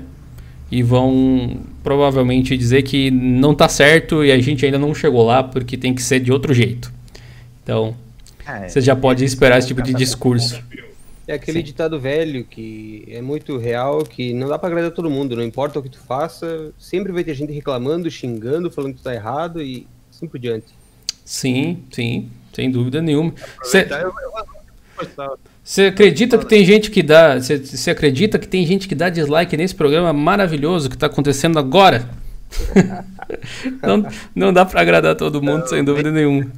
E 0.70 0.82
vão 0.82 1.58
provavelmente 1.82 2.54
dizer 2.56 2.82
que 2.82 3.10
não 3.10 3.52
está 3.52 3.68
certo 3.68 4.22
e 4.22 4.30
a 4.30 4.38
gente 4.38 4.64
ainda 4.66 4.78
não 4.78 4.94
chegou 4.94 5.24
lá 5.24 5.42
porque 5.42 5.78
tem 5.78 5.94
que 5.94 6.02
ser 6.02 6.20
de 6.20 6.30
outro 6.30 6.52
jeito. 6.52 6.92
Então, 7.62 7.94
é, 8.46 8.68
você 8.68 8.80
já 8.80 8.94
pode 8.94 9.24
esperar 9.24 9.58
esse 9.58 9.68
tipo 9.68 9.82
de 9.82 9.94
discurso. 9.94 10.62
É 11.26 11.34
aquele 11.34 11.60
Sim. 11.60 11.64
ditado 11.64 11.98
velho 11.98 12.44
que 12.44 13.04
é 13.08 13.22
muito 13.22 13.56
real, 13.56 14.04
que 14.04 14.34
não 14.34 14.46
dá 14.46 14.58
para 14.58 14.68
agradar 14.68 14.90
todo 14.90 15.10
mundo, 15.10 15.34
não 15.34 15.42
importa 15.42 15.78
o 15.78 15.82
que 15.82 15.88
tu 15.88 15.98
faça, 15.98 16.70
sempre 16.78 17.12
vai 17.12 17.24
ter 17.24 17.34
gente 17.34 17.52
reclamando, 17.52 18.10
xingando, 18.10 18.70
falando 18.70 18.92
que 18.92 19.00
tu 19.00 19.04
tá 19.04 19.14
errado 19.14 19.62
e 19.62 19.86
assim 20.10 20.26
por 20.26 20.38
diante. 20.38 20.66
Sim, 21.24 21.82
sim, 21.90 22.28
sem 22.52 22.70
dúvida 22.70 23.00
nenhuma. 23.00 23.32
Você 25.62 25.86
acredita 25.86 26.36
que 26.36 26.44
tem 26.44 26.62
gente 26.62 26.90
que 26.90 27.02
dá, 27.02 27.38
você 27.38 27.90
acredita 27.90 28.38
que 28.38 28.46
tem 28.46 28.66
gente 28.66 28.86
que 28.86 28.94
dá 28.94 29.08
dislike 29.08 29.56
nesse 29.56 29.74
programa 29.74 30.12
maravilhoso 30.12 30.90
que 30.90 30.96
está 30.96 31.06
acontecendo 31.06 31.58
agora? 31.58 32.06
não, 33.82 34.06
não 34.34 34.52
dá 34.52 34.66
para 34.66 34.82
agradar 34.82 35.16
todo 35.16 35.42
mundo, 35.42 35.66
sem 35.66 35.82
dúvida 35.82 36.10
nenhuma. 36.10 36.52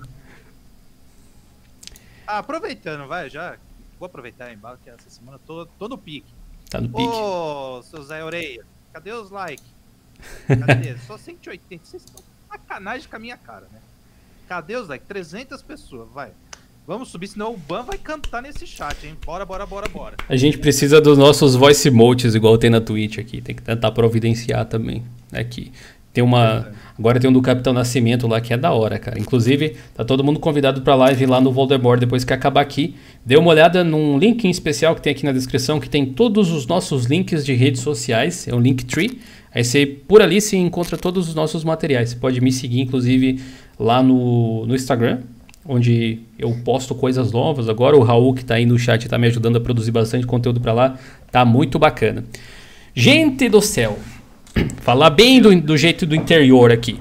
Ah, 2.27 2.39
aproveitando, 2.39 3.07
vai, 3.07 3.31
já. 3.31 3.57
Vou 3.99 4.07
aproveitar 4.07 4.53
embalo 4.53 4.79
que 4.83 4.91
essa 4.91 5.09
semana 5.09 5.39
tô, 5.47 5.67
tô 5.79 5.89
no 5.89 5.97
pique. 5.97 6.27
Tá 6.69 6.81
no 6.81 6.89
pique. 6.89 7.03
Ô, 7.03 7.83
seu 7.83 8.03
Zé 8.03 8.25
Oreia, 8.25 8.65
cadê 8.93 9.13
os 9.13 9.31
likes? 9.31 9.65
Cadê? 10.47 10.97
Só 11.07 11.17
180. 11.17 11.85
Vocês 11.85 12.05
estão 12.05 12.23
sacanagem 12.49 13.09
com 13.09 13.17
a 13.17 13.19
minha 13.19 13.37
cara, 13.37 13.67
né? 13.73 13.81
Cadê 14.49 14.77
os 14.77 14.89
likes? 14.89 15.07
300 15.09 15.63
pessoas, 15.63 16.09
vai. 16.13 16.33
Vamos 16.87 17.09
subir, 17.09 17.27
senão 17.27 17.53
o 17.53 17.57
Ban 17.57 17.83
vai 17.83 17.99
cantar 17.99 18.41
nesse 18.41 18.65
chat, 18.65 19.07
hein? 19.07 19.17
Bora, 19.25 19.45
bora, 19.45 19.67
bora, 19.67 19.89
bora. 19.89 20.17
A 20.29 20.37
gente 20.37 20.57
precisa 20.59 21.01
dos 21.01 21.19
nossos 21.19 21.57
voice 21.57 21.89
emotes, 21.89 22.35
igual 22.35 22.57
tem 22.57 22.71
na 22.71 22.81
Twitch 22.81 23.19
aqui. 23.19 23.41
Tem 23.41 23.57
que 23.57 23.63
tentar 23.63 23.91
providenciar 23.91 24.65
também. 24.67 25.05
Aqui. 25.33 25.73
Tem 26.17 26.25
uma. 26.25 26.69
Agora 26.99 27.21
tem 27.21 27.29
um 27.29 27.33
do 27.35 27.43
Capitão 27.43 27.75
Nascimento 27.75 28.27
lá 28.27 28.41
que 28.41 28.51
é 28.51 28.57
da 28.57 28.73
hora, 28.73 28.99
cara. 28.99 29.19
Inclusive, 29.19 29.77
tá 29.95 30.03
todo 30.03 30.25
mundo 30.25 30.41
convidado 30.41 30.81
pra 30.81 30.95
live 30.95 31.27
lá 31.27 31.43
no 31.43 31.53
Voldemort 31.53 32.01
depois 32.01 32.25
que 32.25 32.33
acabar 32.33 32.63
aqui. 32.63 32.95
Dê 33.23 33.37
uma 33.37 33.51
olhada 33.51 33.85
num 33.85 34.19
link 34.19 34.43
em 34.47 34.49
especial 34.49 34.95
que 34.95 35.03
tem 35.03 35.11
aqui 35.11 35.27
na 35.27 35.33
descrição, 35.33 35.79
que 35.79 35.91
tem 35.91 36.07
todos 36.07 36.51
os 36.51 36.67
nossos 36.67 37.05
links 37.05 37.45
de 37.45 37.53
redes 37.53 37.83
sociais. 37.83 38.49
É 38.49 38.55
um 38.55 38.61
Linktree. 38.61 39.21
Aí 39.55 39.63
você, 39.63 39.85
por 39.85 40.23
ali, 40.23 40.41
se 40.41 40.57
encontra 40.57 40.97
todos 40.97 41.29
os 41.29 41.35
nossos 41.35 41.63
materiais. 41.65 42.09
Você 42.09 42.17
pode 42.17 42.41
me 42.41 42.51
seguir, 42.51 42.81
inclusive, 42.81 43.39
lá 43.79 44.03
no, 44.03 44.65
no 44.65 44.75
Instagram. 44.75 45.19
onde 45.69 46.21
eu 46.39 46.51
posto 46.65 46.95
coisas 46.95 47.31
novas. 47.31 47.69
Agora 47.69 47.95
o 47.95 48.03
Raul 48.03 48.33
que 48.33 48.41
está 48.41 48.55
aí 48.55 48.65
no 48.65 48.79
chat 48.79 49.05
está 49.05 49.19
me 49.19 49.27
ajudando 49.27 49.57
a 49.57 49.61
produzir 49.61 49.91
bastante 49.91 50.27
conteúdo 50.27 50.63
para 50.63 50.73
lá, 50.73 50.99
tá 51.31 51.45
muito 51.45 51.79
bacana. 51.79 52.25
Gente 52.95 53.51
do 53.51 53.61
céu, 53.61 53.99
falar 54.81 55.11
bem 55.11 55.41
do, 55.41 55.61
do 55.61 55.77
jeito 55.77 56.07
do 56.07 56.15
interior 56.15 56.73
aqui. 56.73 56.99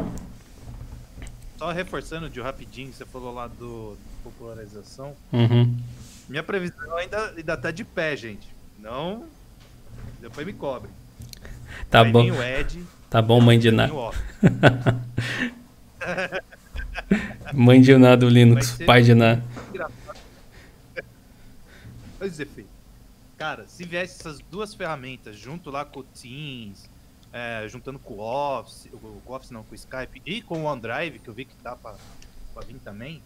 Só 1.57 1.71
reforçando 1.71 2.29
de 2.29 2.41
rapidinho, 2.41 2.93
você 2.93 3.05
falou 3.05 3.33
lá 3.33 3.47
do 3.47 3.97
popularização. 4.23 5.15
Uhum. 5.31 5.75
Minha 6.27 6.43
previsão 6.43 6.97
ainda, 6.97 7.33
ainda 7.35 7.57
tá 7.57 7.71
de 7.71 7.83
pé, 7.83 8.15
gente. 8.15 8.47
Não. 8.79 9.25
Depois 10.19 10.45
me 10.45 10.53
cobre. 10.53 10.89
Tá 11.89 12.03
Vai 12.03 12.11
bom. 12.11 12.43
Ed, 12.43 12.83
Tá 13.09 13.21
bom, 13.21 13.39
mãe 13.39 13.57
de 13.57 13.69
Off. 13.69 14.19
Mãe 17.53 17.81
de 17.81 17.95
Ná 17.97 18.15
do 18.15 18.27
Linux, 18.27 18.77
pai 18.85 19.03
de. 19.03 19.11
Engraçado. 19.11 19.43
Pois 22.17 22.39
é, 22.39 22.45
filho. 22.45 22.67
Cara, 23.37 23.65
se 23.67 23.85
viesse 23.85 24.19
essas 24.19 24.39
duas 24.51 24.73
ferramentas 24.73 25.37
junto 25.37 25.69
lá 25.69 25.85
com 25.85 25.99
o 25.99 26.03
Teams, 26.03 26.89
é, 27.37 27.67
juntando 27.67 27.99
com 27.99 28.13
o 28.13 28.19
Office, 28.21 28.87
o 28.93 29.21
o 29.25 29.33
Office 29.33 29.51
não, 29.51 29.61
com 29.61 29.73
o 29.73 29.75
Skype 29.75 30.21
e 30.25 30.41
com 30.41 30.61
o 30.61 30.63
OneDrive, 30.63 31.19
que 31.19 31.27
eu 31.27 31.33
vi 31.33 31.43
que 31.43 31.55
tá 31.57 31.75
pra, 31.75 31.93
pra 32.53 32.63
vir 32.63 32.79
também, 32.79 33.21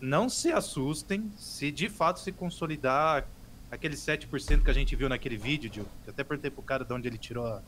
não 0.00 0.30
se 0.30 0.50
assustem 0.50 1.30
se 1.36 1.70
de 1.70 1.90
fato 1.90 2.20
se 2.20 2.32
consolidar 2.32 3.26
aquele 3.70 3.94
7% 3.96 4.64
que 4.64 4.70
a 4.70 4.72
gente 4.72 4.96
viu 4.96 5.10
naquele 5.10 5.36
vídeo, 5.36 5.70
que 5.70 5.78
eu 5.80 5.86
até 6.08 6.24
perguntei 6.24 6.50
pro 6.50 6.62
cara 6.62 6.82
de 6.82 6.92
onde 6.94 7.06
ele 7.06 7.18
tirou 7.18 7.46
a, 7.46 7.60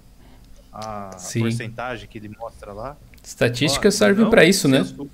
a 0.72 1.10
porcentagem 1.38 2.08
que 2.08 2.16
ele 2.16 2.30
mostra 2.30 2.72
lá. 2.72 2.96
Estatística 3.22 3.88
Ó, 3.88 3.90
serve 3.90 4.24
para 4.30 4.44
isso, 4.46 4.66
né? 4.66 4.78
assuste. 4.78 5.10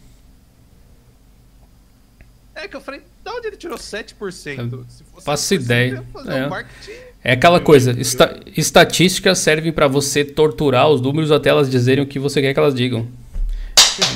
É 2.55 2.67
que 2.69 2.77
eu 2.77 2.81
falei, 2.81 3.01
de 3.01 3.31
onde 3.31 3.47
ele 3.49 3.57
tirou 3.57 3.77
7%? 3.79 4.89
Se 4.89 5.05
fosse 5.05 5.25
faço 5.27 5.55
7%, 5.55 5.61
ideia. 5.61 5.91
ia 5.95 6.03
fazer 6.05 6.33
É. 6.33 6.47
um 6.47 6.51
marketing. 6.51 7.08
É 7.23 7.33
aquela 7.33 7.61
coisa, 7.61 7.99
esta, 8.01 8.39
estatísticas 8.57 9.39
servem 9.39 9.73
para 9.73 9.89
você 9.89 10.25
torturar 10.25 10.89
os 10.89 11.01
números 11.01 11.33
até 11.33 11.51
elas 11.51 11.69
dizerem 11.69 12.05
o 12.05 12.07
que 12.07 12.19
você 12.19 12.41
quer 12.41 12.55
que 12.55 12.61
elas 12.61 12.75
digam. 12.75 13.09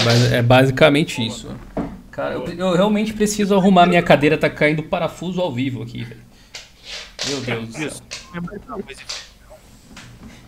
Mas 0.05 0.33
é 0.33 0.41
basicamente 0.43 1.27
isso. 1.27 1.49
Cara, 2.11 2.35
eu, 2.35 2.47
eu 2.47 2.75
realmente 2.75 3.13
preciso 3.13 3.55
arrumar 3.55 3.87
minha 3.87 4.03
cadeira, 4.03 4.39
tá 4.39 4.49
caindo 4.49 4.83
parafuso 4.83 5.41
ao 5.41 5.53
vivo 5.53 5.83
aqui, 5.83 6.05
velho. 6.05 6.21
Meu 7.29 7.41
Deus 7.41 7.69
do 7.69 7.73
céu. 7.73 7.91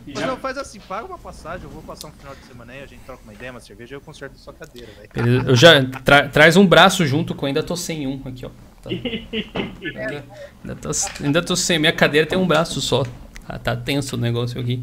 Mas, 0.07 0.27
não, 0.27 0.37
faz 0.37 0.59
assim, 0.59 0.79
paga 0.81 1.07
uma 1.07 1.19
passagem, 1.19 1.65
eu 1.65 1.71
vou 1.71 1.83
passar 1.83 2.09
um 2.09 2.13
final 2.13 2.35
de 2.35 2.47
semana 2.47 2.73
aí, 2.73 2.83
a 2.83 2.87
gente 2.87 3.01
troca 3.07 3.23
uma 3.25 3.33
ideia, 3.33 3.51
uma 3.51 3.61
cerveja 3.61 3.95
e 3.95 3.97
eu 3.97 4.01
conserto 4.01 4.35
a 4.35 4.39
sua 4.39 4.53
cadeira, 4.53 4.89
velho. 5.15 5.49
Eu 5.49 5.57
já 5.57 5.83
tra- 6.05 6.29
traz 6.29 6.57
um 6.57 6.67
braço 6.67 7.07
junto, 7.07 7.35
que 7.35 7.43
eu 7.43 7.47
ainda 7.47 7.63
tô 7.63 7.75
sem 7.75 8.07
um 8.07 8.21
aqui, 8.27 8.45
ó. 8.45 8.51
Tá. 8.85 8.91
Ainda, 8.91 10.25
ainda 10.63 10.77
tô, 10.77 10.91
ainda 11.23 11.43
tô 11.43 11.57
sem. 11.57 11.79
Minha 11.79 11.93
cadeira 11.93 12.27
tem 12.27 12.39
um 12.39 12.47
braço 12.47 12.81
só. 12.81 13.05
Ah, 13.49 13.59
tá 13.59 13.75
tenso 13.77 14.17
o 14.17 14.19
negócio 14.19 14.61
aqui. 14.61 14.83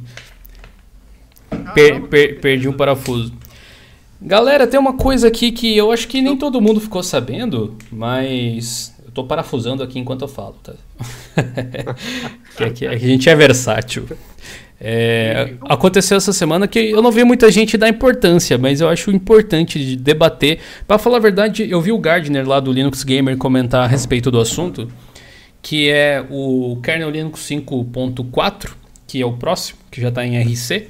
Per- 1.74 2.02
per- 2.08 2.40
perdi 2.40 2.68
um 2.68 2.74
parafuso. 2.74 3.34
Galera, 4.22 4.68
tem 4.68 4.80
uma 4.80 4.94
coisa 4.94 5.28
aqui 5.28 5.52
que 5.52 5.76
eu 5.76 5.92
acho 5.92 6.08
que 6.08 6.22
nem 6.22 6.38
todo 6.38 6.62
mundo 6.62 6.80
ficou 6.80 7.02
sabendo, 7.02 7.76
mas 7.92 8.96
eu 9.04 9.12
tô 9.12 9.24
parafusando 9.24 9.82
aqui 9.82 9.98
enquanto 9.98 10.22
eu 10.22 10.28
falo, 10.28 10.56
tá? 10.64 10.74
que, 12.56 12.64
é 12.64 12.70
que 12.70 12.88
a 12.88 12.98
gente 12.98 13.28
é 13.30 13.36
versátil. 13.36 14.08
É, 14.84 15.54
aconteceu 15.70 16.18
essa 16.18 16.34
semana 16.34 16.68
que 16.68 16.80
eu 16.80 17.04
não 17.04 17.12
vi 17.12 17.24
muita 17.24 17.52
gente 17.52 17.78
dar 17.78 17.88
importância, 17.88 18.58
mas 18.58 18.82
eu 18.82 18.90
acho 18.90 19.12
importante 19.12 19.78
de 19.78 19.96
debater. 19.96 20.58
Para 20.88 20.98
falar 20.98 21.18
a 21.18 21.20
verdade, 21.20 21.70
eu 21.70 21.80
vi 21.80 21.92
o 21.92 22.00
Gardner 22.00 22.48
lá 22.48 22.60
do 22.60 22.72
Linux 22.72 23.04
Gamer 23.04 23.38
comentar 23.38 23.84
a 23.84 23.88
respeito 23.88 24.32
do 24.32 24.40
assunto, 24.40 24.92
que 25.62 25.88
é 25.88 26.26
o 26.32 26.80
kernel 26.84 27.12
Linux 27.12 27.42
5.4, 27.42 28.72
que 29.06 29.22
é 29.22 29.26
o 29.26 29.34
próximo, 29.34 29.78
que 29.92 30.02
já 30.02 30.10
está 30.10 30.26
em 30.26 30.42
RC. 30.42 30.88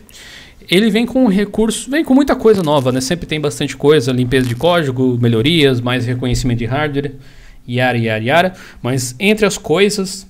Ele 0.69 0.89
vem 0.89 1.05
com 1.05 1.27
recurso, 1.27 1.91
vem 1.91 2.05
com 2.05 2.13
muita 2.13 2.33
coisa 2.33 2.63
nova, 2.63 2.93
né? 2.93 3.01
Sempre 3.01 3.25
tem 3.25 3.41
bastante 3.41 3.75
coisa, 3.75 4.13
limpeza 4.13 4.47
de 4.47 4.55
código, 4.55 5.17
melhorias, 5.21 5.81
mais 5.81 6.05
reconhecimento 6.05 6.59
de 6.59 6.65
hardware, 6.65 7.11
yara, 7.67 7.97
yara, 7.97 8.23
yara. 8.23 8.53
Mas 8.81 9.13
entre 9.19 9.45
as 9.45 9.57
coisas, 9.57 10.25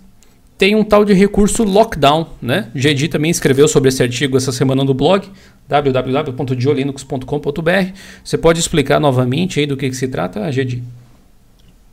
tem 0.62 0.76
um 0.76 0.84
tal 0.84 1.04
de 1.04 1.12
recurso 1.12 1.64
lockdown, 1.64 2.28
né? 2.40 2.70
GD 2.76 3.08
também 3.08 3.32
escreveu 3.32 3.68
sobre 3.68 3.90
esse 3.90 4.04
artigo 4.04 4.38
essa 4.38 4.52
semana 4.52 4.84
no 4.84 4.94
blog 4.94 5.28
www.diolinux.com.br. 5.68 7.98
Você 8.24 8.38
pode 8.38 8.60
explicar 8.60 9.00
novamente 9.00 9.60
aí 9.60 9.66
do 9.66 9.76
que, 9.76 9.90
que 9.90 9.96
se 9.96 10.08
trata, 10.08 10.52
GD? 10.52 10.84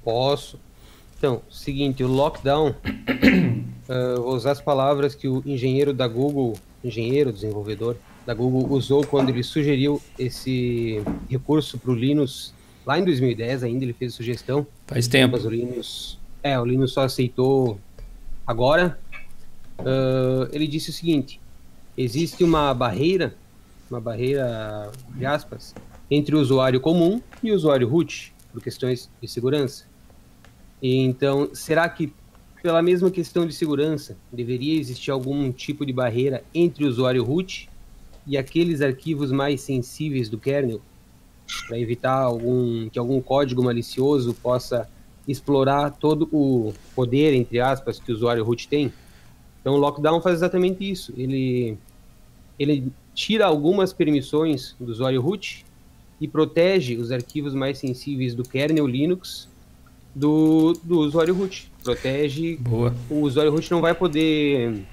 Posso. 0.04 0.60
Então, 1.16 1.40
seguinte, 1.50 2.04
o 2.04 2.08
lockdown, 2.08 2.74
ah, 3.88 4.16
vou 4.20 4.34
usar 4.34 4.50
as 4.50 4.60
palavras 4.60 5.14
que 5.14 5.26
o 5.26 5.42
engenheiro 5.46 5.94
da 5.94 6.06
Google, 6.06 6.52
engenheiro, 6.84 7.32
desenvolvedor 7.32 7.96
da 8.26 8.34
Google, 8.34 8.70
usou 8.76 9.02
quando 9.02 9.30
ele 9.30 9.42
sugeriu 9.42 9.98
esse 10.18 11.02
recurso 11.30 11.78
para 11.78 11.90
o 11.90 11.94
Linux, 11.94 12.52
lá 12.84 12.98
em 12.98 13.04
2010 13.04 13.64
ainda, 13.64 13.82
ele 13.82 13.94
fez 13.94 14.12
a 14.12 14.16
sugestão, 14.16 14.66
Faz 14.86 15.08
tempo. 15.08 15.32
mas 15.32 15.46
o 15.46 15.48
Linux, 15.48 16.18
é, 16.42 16.60
o 16.60 16.66
Linux 16.66 16.92
só 16.92 17.04
aceitou 17.04 17.78
agora. 18.48 18.98
Ah, 19.78 20.48
ele 20.52 20.66
disse 20.66 20.90
o 20.90 20.92
seguinte, 20.92 21.40
existe 21.96 22.42
uma 22.42 22.72
barreira, 22.72 23.36
uma 23.90 24.00
barreira, 24.00 24.90
de 25.14 25.26
aspas, 25.26 25.74
entre 26.10 26.34
o 26.34 26.40
usuário 26.40 26.80
comum 26.80 27.20
e 27.42 27.52
o 27.52 27.54
usuário 27.54 27.86
root, 27.86 28.34
por 28.52 28.62
questões 28.62 29.10
de 29.20 29.28
segurança. 29.28 29.84
E 30.82 30.96
Então, 30.96 31.50
será 31.54 31.88
que 31.88 32.12
pela 32.62 32.82
mesma 32.82 33.10
questão 33.10 33.46
de 33.46 33.54
segurança 33.54 34.16
deveria 34.32 34.80
existir 34.80 35.10
algum 35.10 35.52
tipo 35.52 35.86
de 35.86 35.92
barreira 35.92 36.42
entre 36.52 36.84
o 36.84 36.88
usuário 36.88 37.22
root 37.22 37.68
e 38.26 38.36
aqueles 38.36 38.80
arquivos 38.80 39.30
mais 39.30 39.60
sensíveis 39.60 40.28
do 40.28 40.38
kernel 40.38 40.80
para 41.66 41.78
evitar 41.78 42.14
algum 42.14 42.88
que 42.90 42.98
algum 42.98 43.20
código 43.20 43.62
malicioso 43.62 44.34
possa 44.34 44.88
explorar 45.28 45.90
todo 45.90 46.28
o 46.32 46.72
poder 46.94 47.34
entre 47.34 47.60
aspas 47.60 48.00
que 48.00 48.10
o 48.10 48.14
usuário 48.14 48.42
root 48.42 48.66
tem? 48.66 48.92
Então, 49.60 49.74
o 49.74 49.76
lockdown 49.76 50.20
faz 50.20 50.36
exatamente 50.36 50.88
isso. 50.88 51.12
Ele 51.16 51.76
ele 52.58 52.90
tira 53.14 53.46
algumas 53.46 53.92
permissões 53.92 54.74
do 54.80 54.90
usuário 54.90 55.20
root 55.20 55.64
e 56.20 56.26
protege 56.26 56.96
os 56.96 57.12
arquivos 57.12 57.54
mais 57.54 57.78
sensíveis 57.78 58.34
do 58.34 58.42
kernel 58.42 58.86
Linux 58.86 59.48
do, 60.14 60.72
do 60.82 61.00
usuário 61.00 61.34
root. 61.34 61.70
Protege. 61.82 62.56
Boa. 62.56 62.94
O 63.08 63.20
usuário 63.20 63.52
root 63.52 63.70
não 63.70 63.80
vai 63.80 63.94
poder 63.94 64.84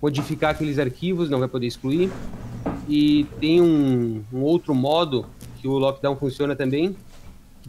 modificar 0.00 0.50
aqueles 0.50 0.78
arquivos, 0.78 1.28
não 1.28 1.38
vai 1.38 1.48
poder 1.48 1.66
excluir. 1.66 2.10
E 2.88 3.24
tem 3.40 3.60
um, 3.60 4.22
um 4.32 4.40
outro 4.40 4.74
modo 4.74 5.26
que 5.60 5.68
o 5.68 5.78
lockdown 5.78 6.16
funciona 6.16 6.54
também, 6.54 6.96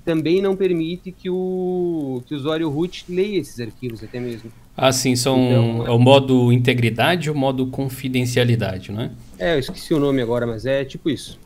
também 0.06 0.41
não 0.41 0.56
permite 0.56 1.12
que 1.12 1.30
o, 1.30 2.22
que 2.28 2.34
o 2.34 2.38
usuário 2.38 2.70
root 2.70 3.03
leia 3.10 3.39
esses 3.39 3.60
arquivos 3.60 4.03
até 4.03 4.20
mesmo. 4.20 4.51
Ah, 4.78 4.91
sim, 4.91 5.16
são 5.16 5.38
Então, 5.47 5.88
é 5.88 5.89
o 5.91 5.97
modo 5.97 6.51
integridade 6.51 7.28
e 7.28 7.32
o 7.32 7.36
modo 7.36 7.66
confidencialidade, 7.68 8.91
não 8.91 9.01
é? 9.01 9.12
É, 9.39 9.56
eu 9.56 9.60
esqueci 9.60 9.93
o 9.93 9.99
nome 9.99 10.22
agora, 10.22 10.45
mas 10.45 10.66
é 10.66 10.86
tipo 10.86 11.10
isso. 11.10 11.39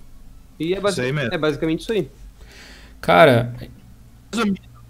E 0.60 0.74
é, 0.74 0.80
basi- 0.80 0.96
Isso 1.00 1.02
aí 1.08 1.14
mesmo. 1.14 1.34
é 1.34 1.38
basicamente 1.38 1.80
isso 1.82 1.92
aí. 1.94 2.08
Cara, 3.00 3.54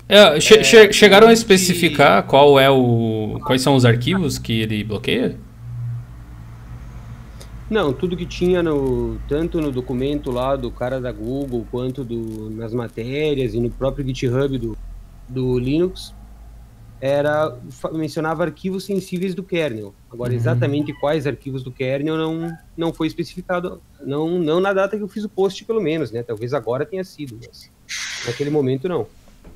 é, 0.08 0.40
che- 0.40 0.56
É, 0.56 0.64
che- 0.64 0.92
chegaram 0.94 1.28
a 1.28 1.30
que- 1.30 1.34
especificar 1.38 2.24
qual 2.24 2.60
é 2.60 2.70
o 2.70 3.40
quais 3.46 3.62
são 3.62 3.76
os 3.76 3.86
arquivos 3.86 4.40
que 4.40 4.62
ele 4.62 4.84
bloqueia? 4.84 5.36
Não, 7.70 7.94
tudo 7.94 8.18
que 8.18 8.26
tinha 8.26 8.64
no 8.64 9.20
tanto 9.28 9.62
no 9.62 9.72
documento 9.72 10.32
lá 10.32 10.56
do 10.56 10.72
cara 10.72 11.00
da 11.00 11.12
Google 11.12 11.68
quanto 11.70 12.04
do, 12.04 12.50
nas 12.50 12.74
matérias 12.74 13.54
e 13.54 13.60
no 13.60 13.70
próprio 13.70 14.06
GitHub 14.08 14.58
do, 14.58 14.78
do 15.28 15.60
Linux 15.60 16.14
era 17.00 17.56
mencionava 17.94 18.44
arquivos 18.44 18.86
sensíveis 18.86 19.36
do 19.36 19.44
kernel. 19.44 19.94
Agora 20.12 20.32
Uhum. 20.32 20.38
exatamente 20.38 20.94
quais 21.00 21.28
arquivos 21.28 21.64
do 21.64 21.72
kernel 21.72 22.18
não 22.18 22.52
não 22.76 22.94
foi 22.94 23.08
especificado, 23.08 23.82
não 24.02 24.40
não 24.40 24.60
na 24.60 24.74
data 24.74 24.98
que 24.98 25.04
eu 25.04 25.08
fiz 25.08 25.24
o 25.24 25.30
post 25.30 25.64
pelo 25.64 25.80
menos, 25.80 26.12
né? 26.12 26.24
Talvez 26.24 26.54
agora 26.54 26.86
tenha 26.86 27.04
sido, 27.04 27.40
mas 27.40 27.72
naquele 28.26 28.50
momento 28.50 28.90
não. 28.90 29.08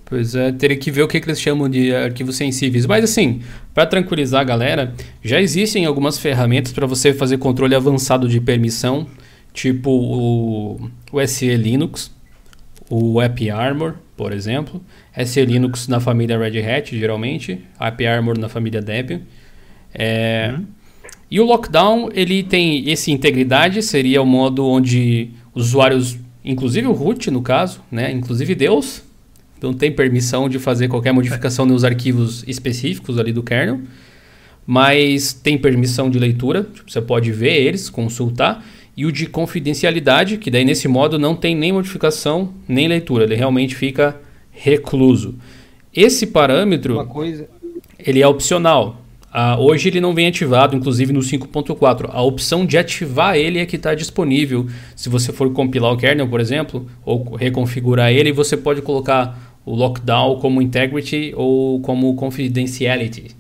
Pois 0.06 0.36
é, 0.36 0.52
teria 0.52 0.78
que 0.78 0.92
ver 0.92 1.02
o 1.04 1.08
que, 1.08 1.20
que 1.20 1.28
eles 1.28 1.42
chamam 1.42 1.70
de 1.70 1.94
arquivos 1.96 2.36
sensíveis. 2.36 2.86
Mas 2.86 3.04
assim, 3.04 3.42
para 3.74 3.86
tranquilizar 3.86 4.42
a 4.42 4.44
galera, 4.44 4.94
já 5.24 5.42
existem 5.42 5.86
algumas 5.86 6.20
ferramentas 6.20 6.72
para 6.72 6.86
você 6.86 7.14
fazer 7.14 7.38
controle 7.38 7.74
avançado 7.74 8.28
de 8.28 8.40
permissão, 8.40 9.08
tipo 9.54 9.90
o, 9.90 10.90
o 11.12 11.28
SE 11.28 11.56
Linux, 11.56 12.12
o 12.90 13.22
App 13.22 13.50
Armor, 13.50 13.96
por 14.16 14.32
exemplo, 14.34 14.84
SE 15.26 15.44
Linux 15.46 15.88
na 15.88 16.00
família 16.00 16.38
Red 16.38 16.60
Hat, 16.60 16.98
geralmente, 16.98 17.60
App 17.80 18.06
Armor 18.06 18.38
na 18.38 18.50
família 18.50 18.82
Debian. 18.82 19.22
É, 19.94 20.54
E 21.32 21.40
o 21.40 21.46
Lockdown, 21.46 22.10
ele 22.14 22.44
tem 22.44 22.88
esse 22.90 23.12
integridade, 23.12 23.82
seria 23.82 24.22
o 24.22 24.26
modo 24.26 24.68
onde 24.68 25.32
os 25.54 25.68
usuários, 25.68 26.18
inclusive 26.46 26.86
o 26.88 26.92
root 26.92 27.32
no 27.32 27.42
caso, 27.42 27.82
né, 27.92 28.12
inclusive 28.12 28.54
Deus, 28.54 29.02
não 29.64 29.74
tem 29.74 29.92
permissão 29.92 30.48
de 30.48 30.60
fazer 30.60 30.88
qualquer 30.88 31.14
modificação 31.14 31.66
nos 31.66 31.84
arquivos 31.84 32.44
específicos 32.48 33.18
ali 33.18 33.32
do 33.32 33.42
kernel, 33.42 33.82
mas 34.66 35.34
tem 35.34 35.58
permissão 35.58 36.10
de 36.10 36.20
leitura, 36.20 36.64
tipo, 36.74 36.92
você 36.92 37.02
pode 37.02 37.32
ver 37.32 37.62
eles, 37.62 37.90
consultar, 37.90 38.64
e 38.96 39.06
o 39.06 39.12
de 39.12 39.26
confidencialidade, 39.26 40.38
que 40.38 40.52
daí 40.52 40.64
nesse 40.64 40.88
modo 40.88 41.18
não 41.18 41.36
tem 41.36 41.56
nem 41.56 41.72
modificação 41.72 42.54
nem 42.68 42.88
leitura, 42.88 43.24
ele 43.24 43.36
realmente 43.36 43.76
fica 43.76 44.20
recluso. 44.52 45.36
Esse 45.94 46.28
parâmetro, 46.28 47.04
coisa... 47.06 47.48
ele 48.00 48.22
é 48.22 48.28
opcional. 48.28 49.00
Uh, 49.34 49.60
hoje 49.60 49.90
ele 49.90 50.00
não 50.00 50.14
vem 50.14 50.28
ativado, 50.28 50.76
inclusive 50.76 51.12
no 51.12 51.22
5.4. 51.22 52.08
A 52.12 52.22
opção 52.22 52.68
de 52.68 52.78
ativar 52.78 53.36
ele 53.36 53.58
é 53.58 53.66
que 53.66 53.78
está 53.78 53.96
disponível. 53.96 54.68
Se 54.96 55.10
você 55.10 55.34
for 55.34 55.52
compilar 55.52 55.92
o 55.92 55.98
kernel, 55.98 56.28
por 56.28 56.40
exemplo, 56.40 56.88
ou 57.04 57.36
reconfigurar 57.36 58.12
ele, 58.12 58.32
você 58.32 58.56
pode 58.56 58.84
colocar 58.84 59.53
o 59.66 59.76
lockdown 59.76 60.40
como 60.40 60.62
integrity 60.62 61.34
ou 61.36 61.80
como 61.82 62.14
confidentiality. 62.16 63.36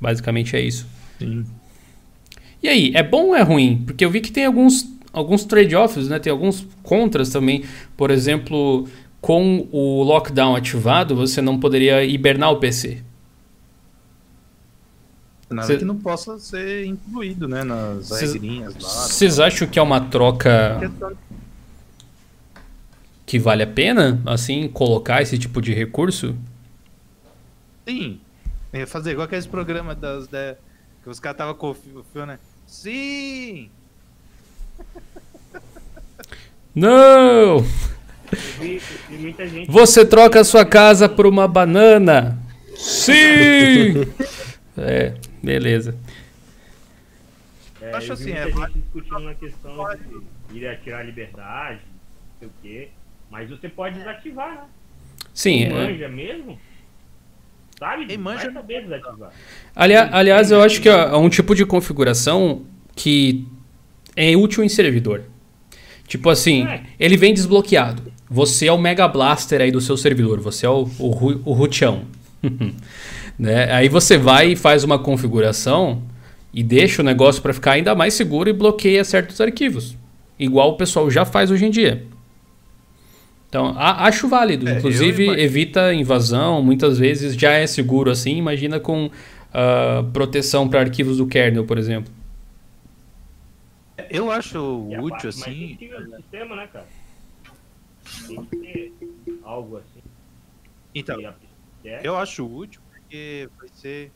Basicamente 0.00 0.56
é 0.56 0.60
isso. 0.60 0.86
Sim. 1.18 1.44
E 2.62 2.68
aí, 2.68 2.92
é 2.94 3.02
bom 3.02 3.28
ou 3.28 3.36
é 3.36 3.42
ruim? 3.42 3.82
Porque 3.84 4.04
eu 4.04 4.10
vi 4.10 4.20
que 4.20 4.32
tem 4.32 4.46
alguns, 4.46 4.86
alguns 5.12 5.44
trade-offs, 5.44 6.08
né? 6.08 6.18
tem 6.18 6.30
alguns 6.30 6.66
contras 6.82 7.28
também. 7.28 7.64
Por 7.96 8.10
exemplo, 8.10 8.88
com 9.20 9.66
o 9.70 10.02
lockdown 10.02 10.56
ativado, 10.56 11.14
você 11.14 11.42
não 11.42 11.58
poderia 11.58 12.04
hibernar 12.04 12.50
o 12.52 12.56
PC. 12.56 13.02
Nada 15.48 15.68
Cê... 15.68 15.76
que 15.78 15.84
não 15.84 15.96
possa 15.96 16.38
ser 16.38 16.86
incluído, 16.86 17.46
né, 17.46 17.62
nas 17.62 18.06
Cês... 18.06 18.32
regrinhas 18.32 18.74
lá. 18.74 18.88
Vocês 18.88 19.38
acham 19.38 19.68
que 19.68 19.78
é 19.78 19.82
uma 19.82 20.00
troca 20.00 20.80
que 23.26 23.38
vale 23.40 23.64
a 23.64 23.66
pena, 23.66 24.22
assim, 24.24 24.68
colocar 24.68 25.20
esse 25.20 25.36
tipo 25.36 25.60
de 25.60 25.74
recurso? 25.74 26.36
Sim. 27.86 28.20
ia 28.72 28.86
fazer 28.86 29.10
igual 29.10 29.26
aqueles 29.26 29.46
programas 29.46 29.98
das, 29.98 30.28
de... 30.28 30.54
que 31.02 31.10
os 31.10 31.18
caras 31.18 31.34
estavam 31.34 31.54
confiando, 31.54 32.26
né? 32.26 32.38
Sim! 32.66 33.68
Não! 36.72 37.64
Você 39.68 40.04
troca 40.04 40.40
a 40.40 40.44
sua 40.44 40.64
casa 40.64 41.08
por 41.08 41.26
uma 41.26 41.48
banana? 41.48 42.38
Sim! 42.76 44.06
é. 44.78 45.14
Beleza. 45.42 45.96
É, 47.80 47.92
acho 47.94 48.12
assim, 48.12 48.32
é. 48.32 48.50
Gente 48.50 48.78
discutindo 48.80 49.20
na 49.20 49.34
questão 49.34 49.86
de 50.50 50.58
ir 50.58 50.66
atirar 50.66 51.00
a 51.00 51.04
liberdade, 51.04 51.80
não 51.86 52.38
sei 52.40 52.48
o 52.48 52.52
quê. 52.62 52.90
Mas 53.36 53.50
você 53.50 53.68
pode 53.68 53.98
desativar, 53.98 54.50
né? 54.50 54.60
Sim. 55.34 55.58
Quem 55.58 55.66
é. 55.66 55.70
manja 55.70 56.08
mesmo? 56.08 56.58
Sabe? 57.78 58.06
Quem 58.06 58.16
manja 58.16 58.44
vai 58.44 58.52
saber 58.54 58.82
desativar. 58.84 59.30
Ali, 59.74 59.94
aliás, 59.94 60.50
eu 60.50 60.62
acho 60.62 60.80
que 60.80 60.88
é 60.88 61.14
um 61.14 61.28
tipo 61.28 61.54
de 61.54 61.66
configuração 61.66 62.64
que 62.94 63.46
é 64.16 64.34
útil 64.34 64.64
em 64.64 64.70
servidor. 64.70 65.24
Tipo 66.08 66.30
assim, 66.30 66.66
é. 66.66 66.84
ele 66.98 67.18
vem 67.18 67.34
desbloqueado. 67.34 68.10
Você 68.30 68.68
é 68.68 68.72
o 68.72 68.78
Mega 68.78 69.06
Blaster 69.06 69.60
aí 69.60 69.70
do 69.70 69.82
seu 69.82 69.98
servidor. 69.98 70.40
Você 70.40 70.64
é 70.64 70.70
o, 70.70 70.88
o, 70.98 71.42
o 71.44 71.52
Rutião. 71.52 72.06
Né? 73.38 73.70
Aí 73.70 73.86
você 73.90 74.16
vai 74.16 74.52
e 74.52 74.56
faz 74.56 74.82
uma 74.82 74.98
configuração 74.98 76.02
e 76.54 76.62
deixa 76.62 77.02
o 77.02 77.04
negócio 77.04 77.42
para 77.42 77.52
ficar 77.52 77.72
ainda 77.72 77.94
mais 77.94 78.14
seguro 78.14 78.48
e 78.48 78.52
bloqueia 78.54 79.04
certos 79.04 79.38
arquivos. 79.42 79.94
Igual 80.38 80.70
o 80.70 80.76
pessoal 80.78 81.10
já 81.10 81.26
faz 81.26 81.50
hoje 81.50 81.66
em 81.66 81.70
dia. 81.70 82.06
Então, 83.56 83.72
a, 83.74 84.04
acho 84.04 84.28
válido. 84.28 84.68
É, 84.68 84.76
Inclusive, 84.76 85.28
evita 85.40 85.94
invasão. 85.94 86.62
Muitas 86.62 86.98
vezes 86.98 87.34
já 87.34 87.52
é 87.52 87.66
seguro 87.66 88.10
assim. 88.10 88.36
Imagina 88.36 88.78
com 88.78 89.06
uh, 89.06 90.04
proteção 90.12 90.68
para 90.68 90.80
arquivos 90.80 91.16
do 91.16 91.26
kernel, 91.26 91.64
por 91.64 91.78
exemplo. 91.78 92.12
Eu 94.10 94.30
acho 94.30 94.88
e 94.90 94.98
útil 94.98 95.30
assim. 95.30 95.68
Mas 95.70 95.78
tem 95.78 95.88
que 95.88 95.88
ter 95.88 96.16
sistema, 96.16 96.56
né, 96.56 96.68
cara? 96.70 96.86
Tem 98.26 98.44
que 98.44 98.56
ter 98.56 98.92
algo 99.42 99.78
assim. 99.78 100.02
Então, 100.94 101.16
eu 102.02 102.14
acho 102.14 102.46
útil 102.46 102.82
porque 102.90 103.48
vai 103.58 103.68
ser 103.72 104.12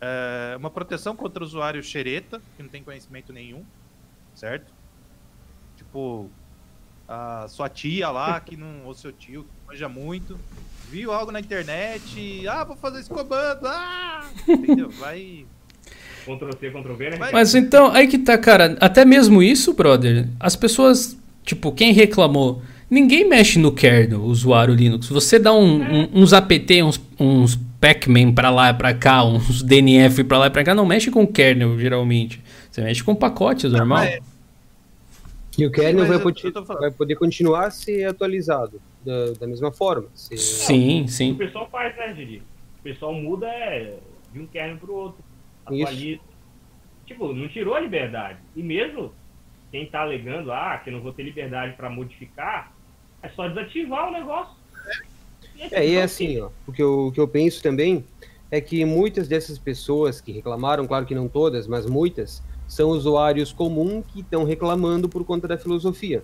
é, 0.00 0.54
uma 0.56 0.70
proteção 0.70 1.16
contra 1.16 1.42
o 1.42 1.46
usuário 1.46 1.82
xereta, 1.82 2.40
que 2.56 2.62
não 2.62 2.70
tem 2.70 2.84
conhecimento 2.84 3.32
nenhum, 3.32 3.64
certo? 4.36 4.72
Tipo, 5.76 6.30
a 7.10 7.46
sua 7.48 7.68
tia 7.68 8.08
lá, 8.08 8.38
que 8.38 8.56
não, 8.56 8.84
ou 8.84 8.94
seu 8.94 9.10
tio, 9.10 9.42
que 9.42 9.66
manja 9.66 9.88
muito, 9.88 10.38
viu 10.88 11.12
algo 11.12 11.32
na 11.32 11.40
internet, 11.40 12.46
ah, 12.48 12.62
vou 12.62 12.76
fazer 12.76 13.00
esse 13.00 13.10
comando, 13.10 13.66
ah! 13.66 14.30
Entendeu? 14.48 14.90
Vai. 14.90 15.44
Ctrl 16.24 16.50
C, 16.60 16.70
Ctrl 16.70 16.94
V, 16.94 17.10
né? 17.10 17.18
Mas 17.32 17.54
então, 17.56 17.90
aí 17.90 18.06
que 18.06 18.16
tá, 18.16 18.38
cara, 18.38 18.76
até 18.80 19.04
mesmo 19.04 19.42
isso, 19.42 19.74
brother, 19.74 20.28
as 20.38 20.54
pessoas, 20.54 21.18
tipo, 21.42 21.72
quem 21.72 21.92
reclamou, 21.92 22.62
ninguém 22.88 23.28
mexe 23.28 23.58
no 23.58 23.72
kernel, 23.72 24.22
usuário 24.22 24.72
Linux. 24.72 25.08
Você 25.08 25.36
dá 25.36 25.52
um, 25.52 25.82
um, 25.82 26.08
uns 26.14 26.32
apt, 26.32 26.80
uns, 26.80 27.00
uns 27.18 27.58
Pac-Man 27.80 28.32
pra 28.32 28.50
lá 28.50 28.70
e 28.70 28.74
pra 28.74 28.94
cá, 28.94 29.24
uns 29.24 29.64
DNF 29.64 30.22
pra 30.22 30.38
lá 30.38 30.46
e 30.46 30.50
pra 30.50 30.62
cá, 30.62 30.76
não 30.76 30.86
mexe 30.86 31.10
com 31.10 31.26
kernel, 31.26 31.76
geralmente. 31.76 32.40
Você 32.70 32.82
mexe 32.82 33.02
com 33.02 33.16
pacotes, 33.16 33.72
normal. 33.72 34.04
Mas... 34.04 34.39
E 35.58 35.66
o 35.66 35.70
kernel 35.70 36.06
vai, 36.06 36.18
poder, 36.18 36.52
vai 36.52 36.90
poder 36.90 37.16
continuar 37.16 37.66
a 37.66 37.70
ser 37.70 38.04
atualizado 38.04 38.80
da, 39.04 39.32
da 39.32 39.46
mesma 39.46 39.72
forma. 39.72 40.08
Se... 40.14 40.36
Sim, 40.36 41.06
sim. 41.06 41.32
O 41.32 41.36
pessoal 41.36 41.68
faz, 41.70 41.96
né, 41.96 42.14
Giri? 42.14 42.42
O 42.78 42.82
pessoal 42.82 43.12
muda 43.12 43.46
é, 43.46 43.98
de 44.32 44.40
um 44.40 44.46
kernel 44.46 44.78
pro 44.78 44.94
outro. 44.94 45.24
Atualiza. 45.66 45.92
Isso. 45.92 46.22
Tipo, 47.06 47.32
não 47.32 47.48
tirou 47.48 47.74
a 47.74 47.80
liberdade. 47.80 48.38
E 48.54 48.62
mesmo 48.62 49.12
quem 49.70 49.86
tá 49.86 50.02
alegando, 50.02 50.52
ah, 50.52 50.80
que 50.82 50.90
eu 50.90 50.94
não 50.94 51.00
vou 51.00 51.12
ter 51.12 51.22
liberdade 51.22 51.76
para 51.76 51.90
modificar, 51.90 52.72
é 53.22 53.28
só 53.30 53.48
desativar 53.48 54.08
o 54.08 54.12
negócio. 54.12 54.54
É, 55.70 55.86
e 55.86 55.94
é 55.96 56.02
assim, 56.02 56.40
ó, 56.40 56.50
o 56.66 56.72
que, 56.72 56.82
eu, 56.82 57.08
o 57.08 57.12
que 57.12 57.20
eu 57.20 57.28
penso 57.28 57.62
também 57.62 58.04
é 58.50 58.60
que 58.60 58.84
muitas 58.84 59.28
dessas 59.28 59.58
pessoas 59.58 60.20
que 60.20 60.32
reclamaram, 60.32 60.86
claro 60.86 61.06
que 61.06 61.14
não 61.14 61.28
todas, 61.28 61.66
mas 61.66 61.86
muitas, 61.86 62.42
são 62.70 62.90
usuários 62.90 63.52
comuns 63.52 64.04
que 64.06 64.20
estão 64.20 64.44
reclamando 64.44 65.08
por 65.08 65.24
conta 65.24 65.48
da 65.48 65.58
filosofia. 65.58 66.22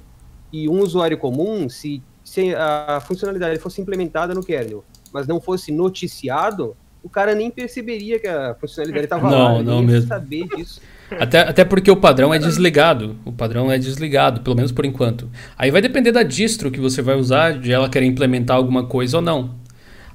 E 0.53 0.69
um 0.69 0.79
usuário 0.79 1.19
comum, 1.19 1.69
se, 1.69 2.01
se 2.23 2.55
a 2.55 3.03
funcionalidade 3.05 3.59
fosse 3.59 3.81
implementada 3.81 4.33
no 4.33 4.45
kernel, 4.45 4.85
mas 5.13 5.27
não 5.27 5.41
fosse 5.41 5.73
noticiado, 5.73 6.77
o 7.03 7.09
cara 7.09 7.35
nem 7.35 7.51
perceberia 7.51 8.21
que 8.21 8.29
a 8.29 8.55
funcionalidade 8.61 9.07
estava 9.07 9.29
lá. 9.29 9.39
Não, 9.55 9.63
não 9.63 9.83
mesmo. 9.83 10.07
saber 10.07 10.47
disso. 10.57 10.81
Até, 11.11 11.41
até 11.41 11.65
porque 11.65 11.91
o 11.91 11.97
padrão 11.97 12.33
é 12.33 12.39
desligado. 12.39 13.17
O 13.25 13.33
padrão 13.33 13.71
é 13.71 13.77
desligado, 13.77 14.41
pelo 14.41 14.55
menos 14.55 14.71
por 14.71 14.85
enquanto. 14.85 15.29
Aí 15.59 15.73
vai 15.73 15.83
depender 15.83 16.13
da 16.13 16.23
distro 16.23 16.71
que 16.71 16.79
você 16.79 17.03
vai 17.03 17.17
usar, 17.17 17.59
de 17.59 17.73
ela 17.73 17.89
querer 17.89 18.07
implementar 18.07 18.57
alguma 18.57 18.87
coisa 18.87 19.17
ou 19.17 19.23
não. 19.23 19.66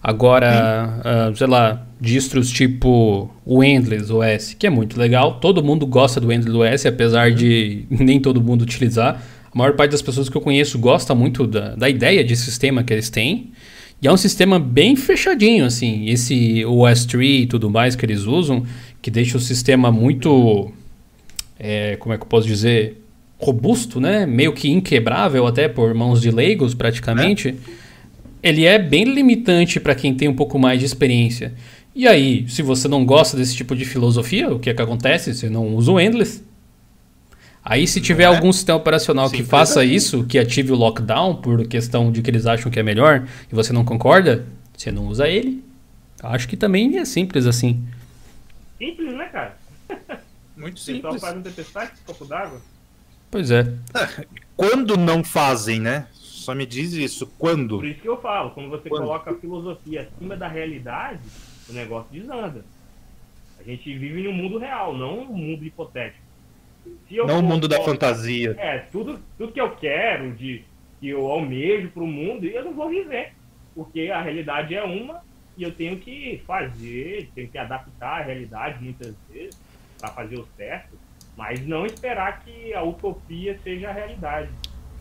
Agora, 0.03 1.29
uh, 1.31 1.35
sei 1.35 1.47
lá, 1.47 1.85
distros 1.99 2.49
tipo 2.49 3.29
o 3.45 3.63
Endless 3.63 4.11
OS, 4.11 4.55
que 4.57 4.65
é 4.65 4.69
muito 4.69 4.99
legal. 4.99 5.39
Todo 5.39 5.63
mundo 5.63 5.85
gosta 5.85 6.19
do 6.19 6.31
Endless 6.31 6.75
OS, 6.75 6.85
apesar 6.87 7.31
de 7.31 7.85
nem 7.89 8.19
todo 8.19 8.41
mundo 8.41 8.63
utilizar. 8.63 9.21
A 9.53 9.57
maior 9.57 9.75
parte 9.75 9.91
das 9.91 10.01
pessoas 10.01 10.29
que 10.29 10.35
eu 10.35 10.41
conheço 10.41 10.79
gosta 10.79 11.13
muito 11.13 11.45
da, 11.45 11.75
da 11.75 11.89
ideia 11.89 12.23
de 12.23 12.35
sistema 12.35 12.83
que 12.83 12.93
eles 12.93 13.09
têm. 13.09 13.51
E 14.01 14.07
é 14.07 14.11
um 14.11 14.17
sistema 14.17 14.57
bem 14.57 14.95
fechadinho, 14.95 15.65
assim. 15.65 16.09
Esse 16.09 16.65
OS 16.65 17.05
3 17.05 17.43
e 17.43 17.45
tudo 17.45 17.69
mais 17.69 17.95
que 17.95 18.03
eles 18.03 18.23
usam, 18.23 18.65
que 19.01 19.11
deixa 19.11 19.37
o 19.37 19.39
sistema 19.39 19.91
muito 19.91 20.71
é, 21.63 21.95
como 21.97 22.11
é 22.11 22.17
que 22.17 22.23
eu 22.23 22.27
posso 22.27 22.47
dizer, 22.47 22.99
robusto, 23.37 23.99
né? 23.99 24.25
Meio 24.25 24.51
que 24.51 24.71
inquebrável 24.71 25.45
até 25.45 25.67
por 25.67 25.93
mãos 25.93 26.19
de 26.19 26.31
leigos 26.31 26.73
praticamente. 26.73 27.49
É. 27.49 27.53
Ele 28.41 28.65
é 28.65 28.79
bem 28.79 29.03
limitante 29.03 29.79
para 29.79 29.95
quem 29.95 30.15
tem 30.15 30.27
um 30.27 30.35
pouco 30.35 30.57
mais 30.57 30.79
de 30.79 30.85
experiência. 30.85 31.53
E 31.93 32.07
aí, 32.07 32.47
se 32.49 32.61
você 32.61 32.87
não 32.87 33.05
gosta 33.05 33.35
desse 33.35 33.55
tipo 33.55 33.75
de 33.75 33.85
filosofia, 33.85 34.49
o 34.49 34.59
que 34.59 34.69
é 34.69 34.73
que 34.73 34.81
acontece? 34.81 35.33
Você 35.33 35.49
não 35.49 35.75
usa 35.75 35.91
o 35.91 35.99
Endless. 35.99 36.43
Aí, 37.63 37.85
se 37.85 38.01
tiver 38.01 38.23
é. 38.23 38.25
algum 38.25 38.51
sistema 38.51 38.79
operacional 38.79 39.27
Sim, 39.29 39.37
que 39.37 39.43
faça 39.43 39.83
isso, 39.83 40.23
que 40.23 40.39
ative 40.39 40.71
o 40.71 40.75
lockdown 40.75 41.35
por 41.35 41.67
questão 41.67 42.11
de 42.11 42.21
que 42.21 42.29
eles 42.29 42.47
acham 42.47 42.71
que 42.71 42.79
é 42.79 42.83
melhor 42.83 43.27
e 43.51 43.53
você 43.53 43.71
não 43.71 43.85
concorda, 43.85 44.45
você 44.75 44.91
não 44.91 45.07
usa 45.07 45.27
ele. 45.27 45.63
Acho 46.23 46.47
que 46.47 46.57
também 46.57 46.97
é 46.97 47.05
simples 47.05 47.45
assim. 47.45 47.83
Simples, 48.77 49.13
né, 49.13 49.25
cara? 49.25 49.57
Muito 50.57 50.79
simples. 50.79 51.13
Só 51.13 51.19
faz 51.19 51.37
um 51.37 51.41
tempestade 51.41 51.91
com 51.91 52.13
copo 52.13 52.25
d'água? 52.25 52.61
Pois 53.29 53.51
é. 53.51 53.71
Quando 54.55 54.97
não 54.97 55.23
fazem, 55.23 55.79
né? 55.79 56.05
Só 56.41 56.55
me 56.55 56.65
diz 56.65 56.93
isso, 56.93 57.27
quando? 57.37 57.77
Por 57.77 57.85
isso 57.85 58.01
que 58.01 58.09
eu 58.09 58.19
falo, 58.19 58.49
quando 58.49 58.69
você 58.69 58.89
quando? 58.89 59.03
coloca 59.03 59.29
a 59.29 59.35
filosofia 59.35 60.01
acima 60.01 60.35
da 60.35 60.47
realidade, 60.47 61.21
o 61.69 61.73
negócio 61.73 62.11
desanda. 62.11 62.65
A 63.59 63.63
gente 63.63 63.95
vive 63.95 64.23
em 64.23 64.27
um 64.27 64.33
mundo 64.33 64.57
real, 64.57 64.97
não 64.97 65.19
um 65.19 65.33
mundo 65.33 65.63
hipotético. 65.63 66.23
não 67.27 67.41
o 67.41 67.43
mundo 67.43 67.67
da 67.67 67.79
fantasia. 67.83 68.55
É, 68.57 68.79
tudo, 68.91 69.19
tudo 69.37 69.53
que 69.53 69.61
eu 69.61 69.75
quero, 69.75 70.31
de, 70.33 70.63
que 70.99 71.09
eu 71.09 71.27
almejo 71.27 71.89
para 71.89 72.01
o 72.01 72.07
mundo, 72.07 72.43
eu 72.47 72.65
não 72.65 72.73
vou 72.73 72.89
viver. 72.89 73.33
porque 73.75 74.09
a 74.09 74.19
realidade 74.19 74.73
é 74.73 74.83
uma 74.83 75.21
e 75.55 75.61
eu 75.61 75.71
tenho 75.71 75.97
que 75.97 76.41
fazer, 76.47 77.29
tenho 77.35 77.49
que 77.49 77.57
adaptar 77.59 78.21
a 78.21 78.23
realidade 78.23 78.83
muitas 78.83 79.15
vezes 79.29 79.55
para 79.99 80.09
fazer 80.09 80.39
o 80.39 80.47
certo, 80.57 80.97
mas 81.37 81.63
não 81.67 81.85
esperar 81.85 82.43
que 82.43 82.73
a 82.73 82.81
utopia 82.81 83.59
seja 83.63 83.89
a 83.89 83.93
realidade 83.93 84.49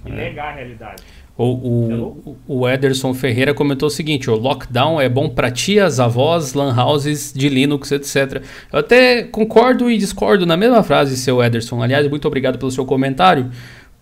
e 0.05 0.11
é. 0.11 0.15
negar 0.15 0.49
a 0.49 0.57
realidade. 0.57 1.03
O, 1.43 2.13
o, 2.27 2.37
o 2.47 2.69
Ederson 2.69 3.15
Ferreira 3.15 3.55
comentou 3.55 3.87
o 3.87 3.91
seguinte: 3.91 4.29
o 4.29 4.37
lockdown 4.37 5.01
é 5.01 5.09
bom 5.09 5.27
para 5.27 5.51
tias, 5.51 5.99
avós, 5.99 6.53
lan 6.53 6.75
houses 6.79 7.33
de 7.35 7.49
Linux, 7.49 7.91
etc. 7.93 8.43
Eu 8.71 8.81
até 8.81 9.23
concordo 9.23 9.91
e 9.91 9.97
discordo 9.97 10.45
na 10.45 10.55
mesma 10.55 10.83
frase, 10.83 11.17
seu 11.17 11.43
Ederson. 11.43 11.83
Aliás, 11.83 12.07
muito 12.11 12.29
obrigado 12.29 12.59
pelo 12.59 12.71
seu 12.71 12.85
comentário. 12.85 13.51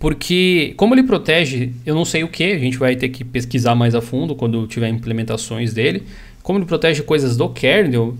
Porque, 0.00 0.74
como 0.76 0.96
ele 0.96 1.04
protege, 1.04 1.72
eu 1.86 1.94
não 1.94 2.04
sei 2.04 2.24
o 2.24 2.28
que, 2.28 2.42
a 2.42 2.58
gente 2.58 2.76
vai 2.76 2.96
ter 2.96 3.08
que 3.08 3.24
pesquisar 3.24 3.76
mais 3.76 3.94
a 3.94 4.00
fundo 4.00 4.34
quando 4.34 4.66
tiver 4.66 4.88
implementações 4.88 5.72
dele. 5.72 6.02
Como 6.42 6.58
ele 6.58 6.66
protege 6.66 7.02
coisas 7.02 7.36
do 7.36 7.48
kernel, 7.48 8.16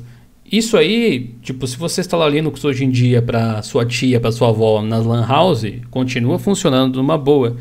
isso 0.51 0.77
aí, 0.77 1.35
tipo, 1.43 1.67
se 1.67 1.77
você 1.77 2.03
instalar 2.03 2.31
Linux 2.31 2.65
hoje 2.65 2.85
em 2.85 2.91
dia 2.91 3.21
para 3.21 3.63
sua 3.63 3.85
tia, 3.85 4.21
para 4.21 4.31
sua 4.31 4.51
avó 4.51 4.81
na 4.81 4.99
Lan 4.99 5.27
House, 5.27 5.67
continua 5.91 6.39
funcionando 6.39 6.97
numa 6.97 7.19
boa. 7.19 7.57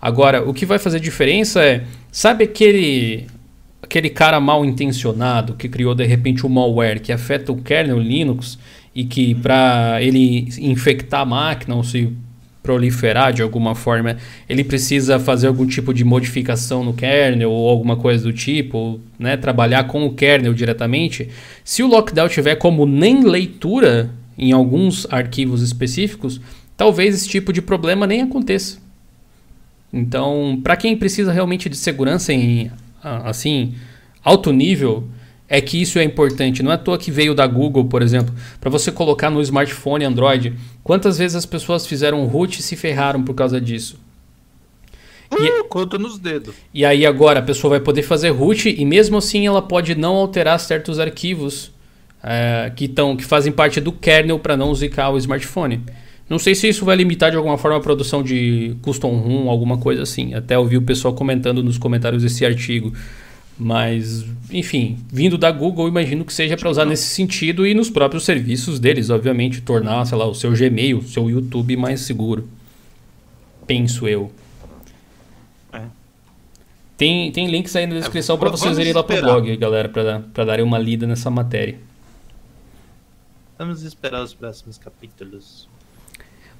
Agora, 0.00 0.48
o 0.48 0.54
que 0.54 0.64
vai 0.64 0.78
fazer 0.78 0.98
diferença 1.00 1.62
é, 1.62 1.84
sabe 2.10 2.44
aquele 2.44 3.26
aquele 3.82 4.10
cara 4.10 4.38
mal 4.38 4.64
intencionado 4.64 5.54
que 5.54 5.68
criou 5.68 5.94
de 5.94 6.04
repente 6.04 6.46
um 6.46 6.48
malware 6.48 7.00
que 7.00 7.12
afeta 7.12 7.50
o 7.50 7.56
kernel 7.56 7.98
Linux 7.98 8.58
e 8.94 9.04
que 9.04 9.34
para 9.34 9.98
ele 10.00 10.48
infectar 10.58 11.22
a 11.22 11.24
máquina 11.24 11.74
ou 11.74 11.82
se 11.82 12.12
proliferar 12.62 13.32
de 13.32 13.42
alguma 13.42 13.74
forma, 13.74 14.16
ele 14.48 14.62
precisa 14.62 15.18
fazer 15.18 15.46
algum 15.46 15.66
tipo 15.66 15.94
de 15.94 16.04
modificação 16.04 16.84
no 16.84 16.92
kernel 16.92 17.50
ou 17.50 17.68
alguma 17.68 17.96
coisa 17.96 18.22
do 18.22 18.32
tipo, 18.32 19.00
né, 19.18 19.36
trabalhar 19.36 19.84
com 19.84 20.04
o 20.04 20.14
kernel 20.14 20.52
diretamente. 20.52 21.28
Se 21.64 21.82
o 21.82 21.88
lockdown 21.88 22.28
tiver 22.28 22.56
como 22.56 22.84
nem 22.86 23.24
leitura 23.24 24.10
em 24.36 24.52
alguns 24.52 25.06
arquivos 25.10 25.62
específicos, 25.62 26.40
talvez 26.76 27.14
esse 27.14 27.28
tipo 27.28 27.52
de 27.52 27.62
problema 27.62 28.06
nem 28.06 28.22
aconteça. 28.22 28.78
Então, 29.92 30.60
para 30.62 30.76
quem 30.76 30.96
precisa 30.96 31.32
realmente 31.32 31.68
de 31.68 31.76
segurança 31.76 32.32
em 32.32 32.70
assim 33.02 33.74
alto 34.22 34.52
nível, 34.52 35.08
é 35.48 35.60
que 35.60 35.82
isso 35.82 35.98
é 35.98 36.04
importante. 36.04 36.62
Não 36.62 36.70
é 36.70 36.74
à 36.74 36.78
toa 36.78 36.96
que 36.96 37.10
veio 37.10 37.34
da 37.34 37.46
Google, 37.46 37.86
por 37.86 38.02
exemplo, 38.02 38.32
para 38.60 38.70
você 38.70 38.92
colocar 38.92 39.30
no 39.30 39.42
smartphone 39.42 40.04
Android. 40.04 40.54
Quantas 40.84 41.18
vezes 41.18 41.34
as 41.34 41.44
pessoas 41.44 41.86
fizeram 41.86 42.24
root 42.26 42.60
e 42.60 42.62
se 42.62 42.76
ferraram 42.76 43.24
por 43.24 43.34
causa 43.34 43.60
disso? 43.60 43.98
Uh, 45.32 45.42
e, 45.42 45.64
conta 45.64 45.98
nos 45.98 46.18
dedos. 46.18 46.54
E 46.72 46.84
aí 46.84 47.04
agora 47.04 47.40
a 47.40 47.42
pessoa 47.42 47.70
vai 47.70 47.80
poder 47.80 48.02
fazer 48.02 48.30
root 48.30 48.68
e 48.68 48.84
mesmo 48.84 49.16
assim 49.16 49.46
ela 49.46 49.62
pode 49.62 49.94
não 49.96 50.14
alterar 50.14 50.58
certos 50.60 51.00
arquivos 51.00 51.72
é, 52.22 52.70
que, 52.74 52.86
tão, 52.86 53.16
que 53.16 53.24
fazem 53.24 53.52
parte 53.52 53.80
do 53.80 53.92
kernel 53.92 54.38
para 54.38 54.56
não 54.56 54.72
zicar 54.74 55.10
o 55.10 55.18
smartphone. 55.18 55.82
Não 56.30 56.38
sei 56.38 56.54
se 56.54 56.68
isso 56.68 56.84
vai 56.84 56.94
limitar 56.94 57.32
de 57.32 57.36
alguma 57.36 57.58
forma 57.58 57.76
a 57.76 57.80
produção 57.80 58.22
de 58.22 58.76
custom 58.82 59.16
ROM, 59.16 59.50
alguma 59.50 59.76
coisa 59.78 60.04
assim. 60.04 60.32
Até 60.32 60.56
ouvi 60.56 60.76
o 60.76 60.82
pessoal 60.82 61.12
comentando 61.12 61.60
nos 61.60 61.76
comentários 61.76 62.22
desse 62.22 62.46
artigo. 62.46 62.92
Mas, 63.58 64.24
enfim, 64.48 64.96
vindo 65.12 65.36
da 65.36 65.50
Google, 65.50 65.88
imagino 65.88 66.24
que 66.24 66.32
seja 66.32 66.56
para 66.56 66.70
usar 66.70 66.84
nesse 66.84 67.08
sentido 67.08 67.66
e 67.66 67.74
nos 67.74 67.90
próprios 67.90 68.24
serviços 68.24 68.78
deles, 68.78 69.10
obviamente, 69.10 69.60
tornar, 69.60 70.06
sei 70.06 70.16
lá, 70.16 70.24
o 70.24 70.34
seu 70.34 70.52
Gmail, 70.52 70.98
o 70.98 71.02
seu 71.02 71.28
YouTube 71.28 71.76
mais 71.76 72.02
seguro. 72.02 72.48
Penso 73.66 74.06
eu. 74.06 74.30
É. 75.72 75.82
Tem, 76.96 77.32
tem 77.32 77.50
links 77.50 77.74
aí 77.74 77.88
na 77.88 77.96
descrição 77.96 78.36
é, 78.36 78.38
para 78.38 78.50
vocês 78.50 78.78
irem 78.78 78.92
lá 78.92 79.02
pro 79.02 79.20
blog, 79.20 79.56
galera, 79.56 79.88
para 79.88 80.44
darem 80.44 80.64
uma 80.64 80.78
lida 80.78 81.08
nessa 81.08 81.28
matéria. 81.28 81.76
Vamos 83.58 83.82
esperar 83.82 84.22
os 84.22 84.32
próximos 84.32 84.78
capítulos 84.78 85.68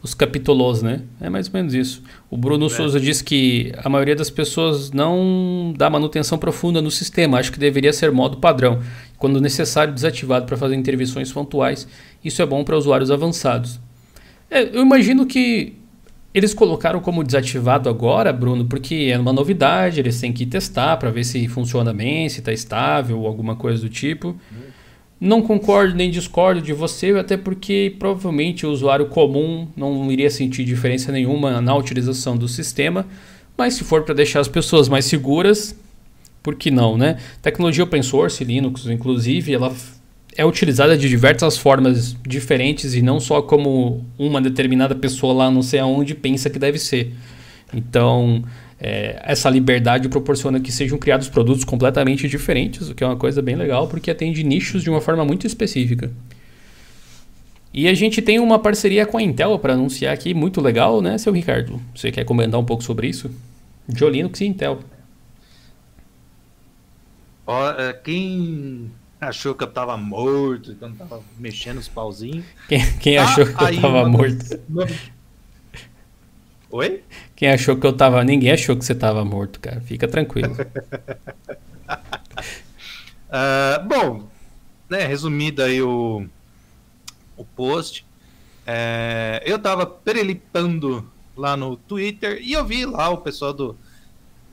os 0.02 0.14
capítulos, 0.14 0.82
né? 0.82 1.02
É 1.20 1.28
mais 1.28 1.46
ou 1.48 1.52
menos 1.54 1.74
isso. 1.74 2.02
O 2.30 2.36
Bruno 2.36 2.66
é. 2.66 2.68
Souza 2.68 2.98
diz 2.98 3.20
que 3.20 3.72
a 3.78 3.88
maioria 3.88 4.16
das 4.16 4.30
pessoas 4.30 4.90
não 4.90 5.74
dá 5.76 5.90
manutenção 5.90 6.38
profunda 6.38 6.80
no 6.80 6.90
sistema, 6.90 7.38
acho 7.38 7.52
que 7.52 7.58
deveria 7.58 7.92
ser 7.92 8.10
modo 8.10 8.38
padrão, 8.38 8.80
quando 9.18 9.40
necessário 9.40 9.92
desativado 9.92 10.46
para 10.46 10.56
fazer 10.56 10.74
intervenções 10.74 11.30
pontuais. 11.32 11.86
Isso 12.24 12.40
é 12.40 12.46
bom 12.46 12.64
para 12.64 12.76
usuários 12.76 13.10
avançados. 13.10 13.78
É, 14.50 14.62
eu 14.62 14.82
imagino 14.82 15.26
que 15.26 15.74
eles 16.32 16.54
colocaram 16.54 17.00
como 17.00 17.22
desativado 17.22 17.88
agora, 17.88 18.32
Bruno, 18.32 18.64
porque 18.64 19.10
é 19.12 19.18
uma 19.18 19.32
novidade, 19.32 20.00
eles 20.00 20.20
têm 20.20 20.32
que 20.32 20.46
testar 20.46 20.96
para 20.96 21.10
ver 21.10 21.24
se 21.24 21.46
funciona 21.48 21.92
bem, 21.92 22.28
se 22.28 22.38
está 22.38 22.52
estável 22.52 23.20
ou 23.20 23.26
alguma 23.26 23.56
coisa 23.56 23.82
do 23.82 23.88
tipo. 23.88 24.28
Hum. 24.28 24.79
Não 25.20 25.42
concordo 25.42 25.94
nem 25.94 26.10
discordo 26.10 26.62
de 26.62 26.72
você, 26.72 27.10
até 27.10 27.36
porque 27.36 27.94
provavelmente 27.98 28.64
o 28.64 28.70
usuário 28.70 29.06
comum 29.06 29.68
não 29.76 30.10
iria 30.10 30.30
sentir 30.30 30.64
diferença 30.64 31.12
nenhuma 31.12 31.60
na 31.60 31.76
utilização 31.76 32.38
do 32.38 32.48
sistema, 32.48 33.06
mas 33.56 33.74
se 33.74 33.84
for 33.84 34.02
para 34.02 34.14
deixar 34.14 34.40
as 34.40 34.48
pessoas 34.48 34.88
mais 34.88 35.04
seguras, 35.04 35.76
por 36.42 36.54
que 36.54 36.70
não, 36.70 36.96
né? 36.96 37.18
Tecnologia 37.42 37.84
open 37.84 38.02
source, 38.02 38.42
Linux, 38.42 38.86
inclusive, 38.86 39.52
ela 39.52 39.74
é 40.34 40.46
utilizada 40.46 40.96
de 40.96 41.06
diversas 41.06 41.58
formas 41.58 42.16
diferentes 42.26 42.94
e 42.94 43.02
não 43.02 43.20
só 43.20 43.42
como 43.42 44.02
uma 44.18 44.40
determinada 44.40 44.94
pessoa 44.94 45.34
lá 45.34 45.50
não 45.50 45.60
sei 45.60 45.80
aonde 45.80 46.14
pensa 46.14 46.48
que 46.48 46.58
deve 46.58 46.78
ser. 46.78 47.12
Então, 47.74 48.42
é, 48.80 49.20
essa 49.24 49.50
liberdade 49.50 50.08
proporciona 50.08 50.58
que 50.58 50.72
sejam 50.72 50.96
criados 50.96 51.28
produtos 51.28 51.64
completamente 51.64 52.26
diferentes, 52.26 52.88
o 52.88 52.94
que 52.94 53.04
é 53.04 53.06
uma 53.06 53.16
coisa 53.16 53.42
bem 53.42 53.54
legal, 53.54 53.86
porque 53.86 54.10
atende 54.10 54.42
nichos 54.42 54.82
de 54.82 54.88
uma 54.88 55.02
forma 55.02 55.22
muito 55.24 55.46
específica. 55.46 56.10
E 57.74 57.86
a 57.86 57.94
gente 57.94 58.22
tem 58.22 58.40
uma 58.40 58.58
parceria 58.58 59.04
com 59.04 59.18
a 59.18 59.22
Intel 59.22 59.58
para 59.58 59.74
anunciar 59.74 60.14
aqui, 60.14 60.32
muito 60.32 60.60
legal, 60.60 61.02
né, 61.02 61.18
seu 61.18 61.32
Ricardo? 61.32 61.80
Você 61.94 62.10
quer 62.10 62.24
comentar 62.24 62.58
um 62.58 62.64
pouco 62.64 62.82
sobre 62.82 63.06
isso? 63.06 63.30
De 63.86 64.04
Linux 64.08 64.40
e 64.40 64.46
Intel. 64.46 64.80
É, 67.78 67.92
quem 67.92 68.90
achou 69.20 69.54
que 69.54 69.62
eu 69.62 69.68
tava 69.68 69.96
morto, 69.96 70.74
que 70.74 70.82
eu 70.82 70.92
tava 70.92 71.22
mexendo 71.38 71.78
os 71.78 71.88
pauzinhos? 71.88 72.44
Quem, 72.68 72.80
quem 72.98 73.18
ah, 73.18 73.24
achou 73.24 73.44
que 73.44 73.52
eu 73.52 73.80
tava 73.80 74.08
morto? 74.08 74.58
Oi? 76.70 77.02
Quem 77.40 77.48
achou 77.48 77.74
que 77.74 77.86
eu 77.86 77.92
tava. 77.94 78.22
Ninguém 78.22 78.52
achou 78.52 78.76
que 78.76 78.84
você 78.84 78.94
tava 78.94 79.24
morto, 79.24 79.60
cara. 79.60 79.80
Fica 79.80 80.06
tranquilo. 80.06 80.54
uh, 83.30 83.80
bom, 83.88 84.28
né, 84.90 85.06
resumido 85.06 85.62
aí 85.62 85.80
o, 85.80 86.26
o 87.38 87.44
post. 87.46 88.04
É, 88.66 89.42
eu 89.46 89.58
tava 89.58 89.86
perelipando 89.86 91.10
lá 91.34 91.56
no 91.56 91.76
Twitter 91.78 92.42
e 92.42 92.52
eu 92.52 92.62
vi 92.62 92.84
lá 92.84 93.08
o 93.08 93.16
pessoal 93.16 93.54
do 93.54 93.74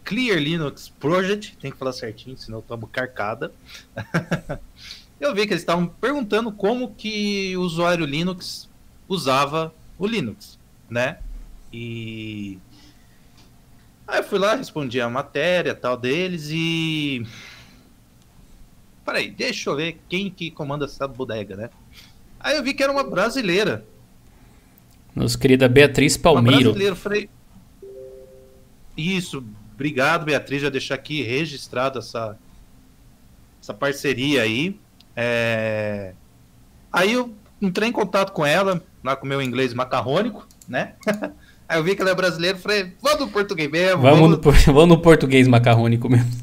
Clear 0.06 0.40
Linux 0.40 0.88
Project, 0.88 1.58
tem 1.58 1.70
que 1.70 1.78
falar 1.78 1.92
certinho, 1.92 2.38
senão 2.38 2.60
eu 2.60 2.64
tomo 2.66 2.88
carcada. 2.88 3.52
eu 5.20 5.36
vi 5.36 5.46
que 5.46 5.52
eles 5.52 5.62
estavam 5.62 5.88
perguntando 5.88 6.54
como 6.54 6.96
que 6.96 7.54
o 7.58 7.64
usuário 7.64 8.06
Linux 8.06 8.70
usava 9.10 9.74
o 10.00 10.08
Linux, 10.08 10.58
né? 10.90 11.18
E 11.74 12.58
aí 14.08 14.20
eu 14.20 14.24
fui 14.24 14.40
lá, 14.40 14.56
respondi 14.56 15.02
a 15.02 15.10
matéria 15.10 15.76
tal 15.76 15.98
deles 15.98 16.50
e 16.52 17.26
Peraí, 19.08 19.32
deixa 19.32 19.70
eu 19.70 19.76
ver 19.78 20.02
quem 20.10 20.30
que 20.30 20.52
comanda 20.52 20.84
essa 20.84 21.08
bodega, 21.08 21.56
né? 21.56 21.70
Aí 22.38 22.58
eu 22.58 22.62
vi 22.62 22.74
que 22.74 22.84
era 22.84 22.92
uma 22.92 23.06
brasileira. 23.06 23.86
Nossa 25.16 25.38
querida 25.38 25.70
Beatriz 25.70 26.18
Palmeiro. 26.18 26.58
Uma 26.58 26.64
brasileira, 26.64 26.96
falei. 26.96 27.30
Isso, 28.98 29.46
obrigado, 29.74 30.26
Beatriz, 30.26 30.62
já 30.62 30.70
deixar 30.70 30.96
aqui 30.96 31.24
registrado 31.24 32.00
essa, 32.00 32.38
essa 33.62 33.74
parceria 33.74 34.42
aí. 34.42 34.78
É... 35.16 36.14
Aí 36.92 37.14
eu 37.14 37.34
entrei 37.62 37.88
em 37.88 37.94
contato 37.94 38.34
com 38.34 38.46
ela, 38.46 38.84
lá 39.02 39.16
com 39.16 39.26
o 39.26 39.30
meu 39.30 39.42
inglês 39.42 39.74
macarrônico, 39.74 40.46
né? 40.68 40.96
Aí 41.68 41.78
eu 41.78 41.84
vi 41.84 41.96
que 41.96 42.02
ela 42.02 42.12
é 42.12 42.16
brasileira, 42.16 42.58
falei, 42.58 42.94
vamos 43.02 43.20
no 43.20 43.28
português 43.28 43.70
mesmo. 43.70 44.02
Vamos, 44.02 44.20
vamos... 44.20 44.40
No, 44.46 44.64
vamos 44.74 44.90
no 44.90 45.02
português 45.02 45.48
macarrônico 45.48 46.10
mesmo. 46.10 46.32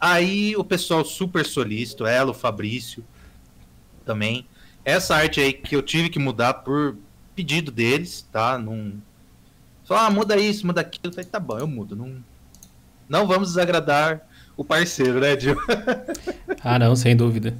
Aí 0.00 0.54
o 0.56 0.62
pessoal 0.62 1.04
super 1.04 1.44
solícito, 1.44 2.06
ela, 2.06 2.30
o 2.30 2.34
Fabrício 2.34 3.04
também. 4.04 4.46
Essa 4.84 5.16
arte 5.16 5.40
aí 5.40 5.52
que 5.52 5.74
eu 5.74 5.82
tive 5.82 6.08
que 6.08 6.20
mudar 6.20 6.54
por 6.54 6.96
pedido 7.34 7.70
deles, 7.70 8.26
tá? 8.32 8.56
Num... 8.56 9.00
Só, 9.84 9.96
ah, 9.96 10.10
muda 10.10 10.36
isso, 10.36 10.66
muda 10.66 10.80
aquilo. 10.80 11.06
Eu 11.06 11.12
falei, 11.12 11.26
tá 11.26 11.40
bom, 11.40 11.58
eu 11.58 11.66
mudo. 11.66 11.96
Não, 11.96 12.16
não 13.08 13.26
vamos 13.26 13.48
desagradar 13.48 14.20
o 14.56 14.64
parceiro, 14.64 15.20
né, 15.20 15.34
Dio? 15.34 15.56
ah, 16.62 16.78
não, 16.78 16.94
sem 16.94 17.16
dúvida. 17.16 17.58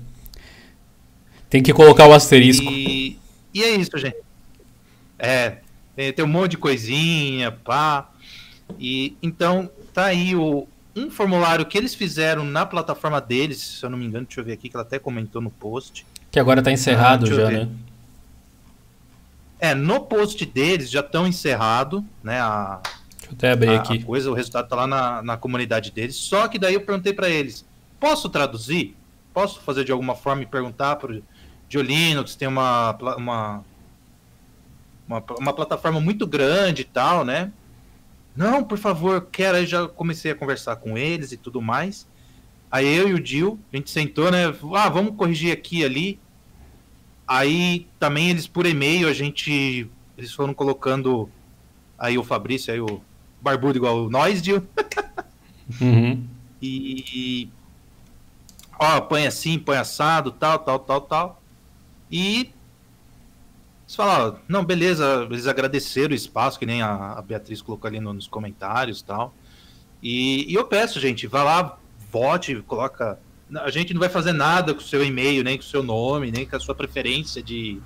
Tem 1.50 1.62
que 1.62 1.72
colocar 1.72 2.06
o 2.06 2.12
asterisco. 2.12 2.70
E... 2.70 3.18
E 3.58 3.62
é 3.64 3.74
isso, 3.74 3.98
gente. 3.98 4.16
É, 5.18 5.56
tem, 5.96 6.12
tem 6.12 6.24
um 6.24 6.28
monte 6.28 6.52
de 6.52 6.58
coisinha, 6.58 7.50
pá. 7.50 8.08
E 8.78 9.16
então 9.20 9.68
tá 9.92 10.04
aí 10.04 10.36
o, 10.36 10.68
um 10.94 11.10
formulário 11.10 11.66
que 11.66 11.76
eles 11.76 11.92
fizeram 11.92 12.44
na 12.44 12.64
plataforma 12.64 13.20
deles, 13.20 13.58
se 13.58 13.84
eu 13.84 13.90
não 13.90 13.98
me 13.98 14.06
engano, 14.06 14.26
deixa 14.26 14.40
eu 14.40 14.44
ver 14.44 14.52
aqui 14.52 14.68
que 14.68 14.76
ela 14.76 14.84
até 14.84 14.96
comentou 14.96 15.42
no 15.42 15.50
post. 15.50 16.06
Que 16.30 16.38
agora 16.38 16.62
tá 16.62 16.70
encerrado 16.70 17.26
ah, 17.26 17.34
já, 17.34 17.50
né? 17.50 17.68
É, 19.58 19.74
no 19.74 20.02
post 20.02 20.46
deles 20.46 20.88
já 20.88 21.00
estão 21.00 21.26
encerrado, 21.26 22.04
né? 22.22 22.40
A, 22.40 22.80
deixa 23.18 23.26
eu 23.26 23.32
até 23.32 23.50
abrir 23.50 23.70
a, 23.70 23.80
aqui. 23.80 23.98
A 23.98 24.04
coisa, 24.04 24.30
o 24.30 24.34
resultado 24.34 24.68
tá 24.68 24.76
lá 24.76 24.86
na, 24.86 25.20
na 25.20 25.36
comunidade 25.36 25.90
deles. 25.90 26.14
Só 26.14 26.46
que 26.46 26.60
daí 26.60 26.74
eu 26.74 26.82
perguntei 26.82 27.12
para 27.12 27.28
eles: 27.28 27.66
posso 27.98 28.28
traduzir? 28.28 28.94
Posso 29.34 29.58
fazer 29.62 29.82
de 29.82 29.90
alguma 29.90 30.14
forma 30.14 30.44
e 30.44 30.46
perguntar 30.46 30.94
para 30.94 31.18
o 31.76 31.82
Linux? 31.82 32.36
Tem 32.36 32.48
uma, 32.48 32.92
uma, 33.16 33.64
uma, 35.06 35.24
uma 35.38 35.52
plataforma 35.52 36.00
muito 36.00 36.26
grande 36.26 36.82
e 36.82 36.84
tal, 36.84 37.24
né? 37.24 37.52
Não, 38.36 38.62
por 38.62 38.78
favor, 38.78 39.26
quero. 39.32 39.58
Aí 39.58 39.66
já 39.66 39.88
comecei 39.88 40.30
a 40.30 40.34
conversar 40.34 40.76
com 40.76 40.96
eles 40.96 41.32
e 41.32 41.36
tudo 41.36 41.60
mais. 41.60 42.06
Aí 42.70 42.86
eu 42.86 43.08
e 43.08 43.14
o 43.14 43.20
Dil, 43.20 43.58
a 43.72 43.76
gente 43.76 43.90
sentou, 43.90 44.30
né? 44.30 44.54
Ah, 44.74 44.88
vamos 44.88 45.16
corrigir 45.16 45.52
aqui 45.52 45.80
e 45.80 45.84
ali. 45.84 46.20
Aí 47.26 47.86
também 47.98 48.30
eles 48.30 48.46
por 48.46 48.64
e-mail, 48.64 49.08
a 49.08 49.12
gente. 49.12 49.90
Eles 50.16 50.32
foram 50.32 50.54
colocando. 50.54 51.28
Aí 51.98 52.16
o 52.16 52.24
Fabrício, 52.24 52.72
aí 52.72 52.80
o 52.80 53.02
barbudo 53.40 53.78
igual 53.78 54.08
nós, 54.08 54.40
Dil. 54.40 54.66
uhum. 55.80 56.24
E. 56.62 57.48
Ó, 58.78 59.00
põe 59.00 59.26
assim, 59.26 59.58
põe 59.58 59.76
assado, 59.76 60.30
tal, 60.30 60.60
tal, 60.60 60.78
tal, 60.78 61.00
tal. 61.00 61.37
E 62.10 62.52
falaram, 63.96 64.38
não, 64.46 64.64
beleza, 64.64 65.26
eles 65.30 65.46
agradeceram 65.46 66.12
o 66.12 66.14
espaço, 66.14 66.58
que 66.58 66.66
nem 66.66 66.82
a, 66.82 67.22
Beatriz 67.26 67.62
colocou 67.62 67.88
ali 67.88 68.00
no, 68.00 68.12
nos 68.12 68.26
comentários 68.26 69.02
tal. 69.02 69.34
e 70.02 70.50
E 70.50 70.54
eu 70.54 70.64
peço, 70.64 71.00
gente, 71.00 71.26
vá 71.26 71.42
lá, 71.42 71.78
vote, 72.10 72.62
coloca. 72.66 73.18
A 73.62 73.70
gente 73.70 73.94
não 73.94 74.00
vai 74.00 74.10
fazer 74.10 74.32
nada 74.32 74.74
com 74.74 74.80
o 74.80 74.84
seu 74.84 75.02
e-mail, 75.04 75.42
nem 75.42 75.56
com 75.56 75.64
o 75.64 75.66
seu 75.66 75.82
nome, 75.82 76.30
nem 76.30 76.46
com 76.46 76.54
a 76.54 76.60
sua 76.60 76.74
preferência 76.74 77.42
de, 77.42 77.80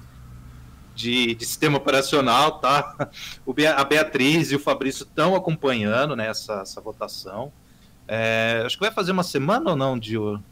de, 0.94 1.36
de 1.36 1.44
sistema 1.44 1.78
operacional, 1.78 2.58
tá? 2.58 3.10
O, 3.46 3.54
a 3.76 3.84
Beatriz 3.84 4.50
e 4.50 4.56
o 4.56 4.60
Fabrício 4.60 5.04
estão 5.04 5.36
acompanhando 5.36 6.16
né, 6.16 6.28
essa, 6.28 6.62
essa 6.62 6.80
votação. 6.80 7.52
É, 8.08 8.62
acho 8.66 8.76
que 8.76 8.84
vai 8.84 8.92
fazer 8.92 9.12
uma 9.12 9.22
semana 9.22 9.70
ou 9.70 9.76
não, 9.76 9.98
Dio? 9.98 10.42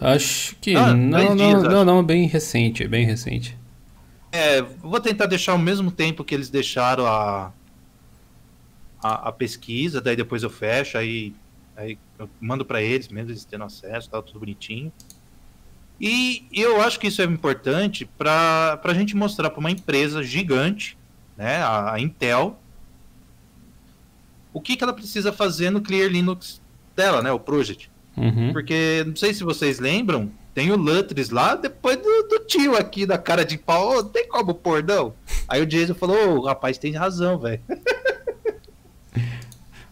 Acho 0.00 0.56
que 0.56 0.74
ah, 0.74 0.94
não, 0.94 1.34
não, 1.34 1.62
não, 1.62 1.84
não, 1.84 2.04
bem 2.04 2.26
recente, 2.26 2.86
bem 2.86 3.04
recente. 3.04 3.56
É, 4.32 4.62
vou 4.62 5.00
tentar 5.00 5.26
deixar 5.26 5.52
ao 5.52 5.58
mesmo 5.58 5.90
tempo 5.90 6.24
que 6.24 6.34
eles 6.34 6.48
deixaram 6.48 7.06
a, 7.06 7.52
a, 9.02 9.28
a 9.28 9.32
pesquisa, 9.32 10.00
daí 10.00 10.14
depois 10.14 10.42
eu 10.42 10.50
fecho, 10.50 10.96
aí, 10.96 11.34
aí 11.76 11.98
eu 12.18 12.28
mando 12.40 12.64
para 12.64 12.80
eles, 12.80 13.08
mesmo 13.08 13.30
eles 13.30 13.44
tendo 13.44 13.64
acesso, 13.64 14.10
tá 14.10 14.22
tudo 14.22 14.38
bonitinho. 14.38 14.92
E 16.00 16.46
eu 16.52 16.80
acho 16.80 16.98
que 16.98 17.08
isso 17.08 17.20
é 17.20 17.24
importante 17.26 18.06
para 18.06 18.80
a 18.82 18.94
gente 18.94 19.14
mostrar 19.14 19.50
para 19.50 19.60
uma 19.60 19.70
empresa 19.70 20.22
gigante, 20.22 20.96
né, 21.36 21.56
a, 21.56 21.94
a 21.94 22.00
Intel, 22.00 22.58
o 24.52 24.60
que, 24.60 24.76
que 24.76 24.84
ela 24.84 24.92
precisa 24.92 25.32
fazer 25.32 25.70
no 25.70 25.80
Clear 25.80 26.10
Linux 26.10 26.60
dela, 26.96 27.20
né, 27.22 27.30
o 27.30 27.38
project. 27.38 27.89
Uhum. 28.16 28.52
Porque 28.52 29.04
não 29.06 29.16
sei 29.16 29.32
se 29.32 29.44
vocês 29.44 29.78
lembram, 29.78 30.30
tem 30.54 30.70
o 30.70 30.76
Lutris 30.76 31.30
lá, 31.30 31.54
depois 31.54 31.96
do, 31.96 32.22
do, 32.28 32.40
tio 32.40 32.76
aqui 32.76 33.06
da 33.06 33.16
cara 33.16 33.44
de 33.44 33.56
pau, 33.56 33.98
oh, 33.98 34.04
tem 34.04 34.28
como 34.28 34.54
pôr, 34.54 34.82
não? 34.82 35.14
Aí 35.48 35.62
o 35.62 35.66
Jason 35.66 35.94
falou, 35.94 36.38
oh, 36.38 36.46
rapaz, 36.46 36.76
tem 36.76 36.92
razão, 36.92 37.38
velho. 37.38 37.60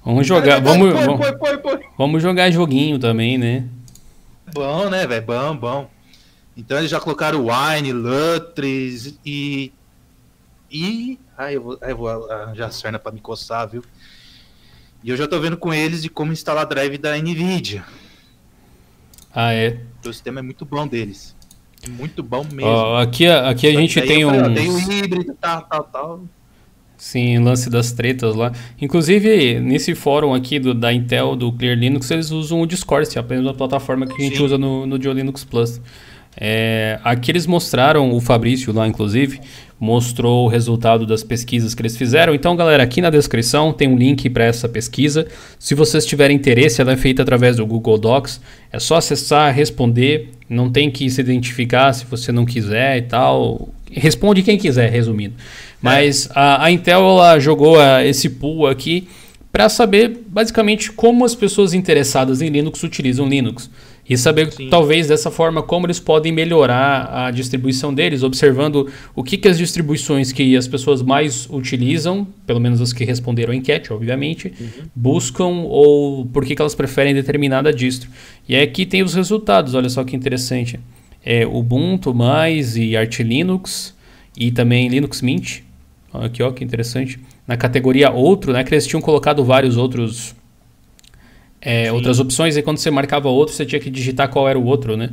Vamos 0.04 0.26
jogar, 0.26 0.58
vamos, 0.62 0.94
vamos, 0.94 1.20
vamos 1.98 2.22
jogar 2.22 2.50
joguinho 2.50 2.98
também, 2.98 3.36
né? 3.36 3.68
Bom, 4.54 4.88
né, 4.88 5.06
velho? 5.06 5.26
Bom, 5.26 5.54
bom. 5.54 5.90
Então 6.56 6.78
eles 6.78 6.90
já 6.90 6.98
colocaram 6.98 7.46
Wine, 7.46 7.92
Lutris 7.92 9.18
e. 9.22 9.70
E. 10.70 11.18
Ai, 11.36 11.56
eu 11.56 11.62
vou, 11.62 11.78
ai, 11.82 11.92
eu 11.92 11.96
vou 11.98 12.08
arranjar 12.08 12.68
a 12.68 12.70
cerna 12.70 12.98
pra 12.98 13.12
me 13.12 13.20
coçar, 13.20 13.68
viu? 13.68 13.84
E 15.04 15.10
eu 15.10 15.16
já 15.16 15.28
tô 15.28 15.38
vendo 15.38 15.58
com 15.58 15.74
eles 15.74 16.02
de 16.02 16.08
como 16.08 16.32
instalar 16.32 16.64
drive 16.64 16.96
da 16.96 17.14
Nvidia. 17.16 17.84
Ah, 19.34 19.52
é? 19.52 19.78
O 20.04 20.12
sistema 20.12 20.40
é 20.40 20.42
muito 20.42 20.64
bom 20.64 20.86
deles. 20.86 21.36
Muito 21.88 22.22
bom 22.22 22.44
mesmo. 22.52 22.96
aqui, 22.96 23.26
aqui 23.26 23.66
a 23.66 23.72
gente 23.72 24.00
tem 24.02 24.24
um. 24.24 24.54
Tem 24.54 24.68
o 24.68 24.78
híbrido, 24.78 25.36
tal, 25.40 25.62
tal, 25.62 25.84
tal. 25.84 26.20
Sim, 26.96 27.38
lance 27.38 27.70
das 27.70 27.92
tretas 27.92 28.34
lá. 28.34 28.52
Inclusive, 28.80 29.60
nesse 29.60 29.94
fórum 29.94 30.34
aqui 30.34 30.58
do, 30.58 30.74
da 30.74 30.92
Intel, 30.92 31.36
do 31.36 31.52
Clear 31.52 31.78
Linux, 31.78 32.10
eles 32.10 32.32
usam 32.32 32.60
o 32.60 32.66
Discord, 32.66 33.08
é 33.16 33.20
a 33.20 33.22
mesma 33.22 33.54
plataforma 33.54 34.04
que 34.04 34.20
a 34.20 34.24
gente 34.24 34.36
Sim. 34.36 34.44
usa 34.44 34.58
no, 34.58 34.84
no 34.84 34.96
Linux 34.96 35.44
Plus. 35.44 35.80
É, 36.40 37.00
aqui 37.02 37.32
eles 37.32 37.46
mostraram, 37.46 38.12
o 38.12 38.20
Fabrício 38.20 38.72
lá, 38.72 38.86
inclusive, 38.86 39.40
mostrou 39.80 40.46
o 40.46 40.48
resultado 40.48 41.06
das 41.06 41.22
pesquisas 41.22 41.74
que 41.74 41.82
eles 41.82 41.96
fizeram. 41.96 42.34
Então, 42.34 42.56
galera, 42.56 42.82
aqui 42.82 43.00
na 43.00 43.10
descrição 43.10 43.72
tem 43.72 43.88
um 43.88 43.96
link 43.96 44.28
para 44.30 44.44
essa 44.44 44.68
pesquisa. 44.68 45.26
Se 45.58 45.74
vocês 45.74 46.06
tiverem 46.06 46.36
interesse, 46.36 46.80
ela 46.80 46.92
é 46.92 46.96
feita 46.96 47.22
através 47.22 47.56
do 47.56 47.66
Google 47.66 47.98
Docs. 47.98 48.40
É 48.72 48.78
só 48.78 48.96
acessar, 48.96 49.52
responder. 49.54 50.30
Não 50.48 50.70
tem 50.70 50.90
que 50.90 51.08
se 51.10 51.20
identificar 51.20 51.92
se 51.92 52.04
você 52.06 52.32
não 52.32 52.44
quiser 52.44 52.98
e 52.98 53.02
tal. 53.02 53.68
Responde 53.90 54.42
quem 54.42 54.58
quiser, 54.58 54.90
resumindo. 54.90 55.34
Mas 55.80 56.26
é. 56.26 56.32
a, 56.34 56.64
a, 56.64 56.70
Intel 56.70 57.00
ela 57.00 57.38
jogou 57.38 57.80
a, 57.80 58.04
esse 58.04 58.28
pool 58.28 58.66
aqui 58.66 59.08
para 59.52 59.68
saber 59.68 60.20
basicamente 60.26 60.92
como 60.92 61.24
as 61.24 61.34
pessoas 61.34 61.72
interessadas 61.72 62.42
em 62.42 62.48
Linux 62.48 62.82
utilizam 62.82 63.28
Linux. 63.28 63.70
E 64.08 64.16
saber, 64.16 64.50
Sim. 64.52 64.68
talvez, 64.70 65.08
dessa 65.08 65.30
forma, 65.30 65.62
como 65.62 65.86
eles 65.86 66.00
podem 66.00 66.32
melhorar 66.32 67.10
a 67.12 67.30
distribuição 67.30 67.92
deles, 67.92 68.22
observando 68.22 68.88
o 69.14 69.22
que, 69.22 69.36
que 69.36 69.46
as 69.46 69.58
distribuições 69.58 70.32
que 70.32 70.56
as 70.56 70.66
pessoas 70.66 71.02
mais 71.02 71.46
utilizam, 71.50 72.26
pelo 72.46 72.58
menos 72.58 72.80
as 72.80 72.92
que 72.92 73.04
responderam 73.04 73.52
a 73.52 73.56
enquete, 73.56 73.92
obviamente, 73.92 74.52
uhum. 74.58 74.68
buscam 74.94 75.48
ou 75.66 76.24
por 76.26 76.44
que, 76.44 76.56
que 76.56 76.62
elas 76.62 76.74
preferem 76.74 77.12
determinada 77.12 77.72
distro. 77.72 78.08
E 78.48 78.56
aqui 78.56 78.86
tem 78.86 79.02
os 79.02 79.12
resultados, 79.12 79.74
olha 79.74 79.90
só 79.90 80.02
que 80.04 80.16
interessante. 80.16 80.80
É 81.22 81.46
Ubuntu, 81.46 82.14
mais 82.14 82.76
e 82.76 82.96
Arch 82.96 83.20
Linux, 83.20 83.94
e 84.36 84.50
também 84.50 84.88
Linux 84.88 85.20
Mint. 85.20 85.60
Aqui, 86.12 86.42
ó, 86.42 86.50
que 86.50 86.64
interessante. 86.64 87.20
Na 87.46 87.56
categoria 87.56 88.10
outro, 88.10 88.52
né, 88.52 88.64
que 88.64 88.72
eles 88.72 88.86
tinham 88.86 89.02
colocado 89.02 89.44
vários 89.44 89.76
outros 89.76 90.34
é, 91.60 91.90
outras 91.92 92.20
opções, 92.20 92.56
e 92.56 92.62
quando 92.62 92.78
você 92.78 92.90
marcava 92.90 93.28
outro, 93.28 93.54
você 93.54 93.66
tinha 93.66 93.80
que 93.80 93.90
digitar 93.90 94.28
qual 94.28 94.48
era 94.48 94.58
o 94.58 94.64
outro, 94.64 94.96
né? 94.96 95.10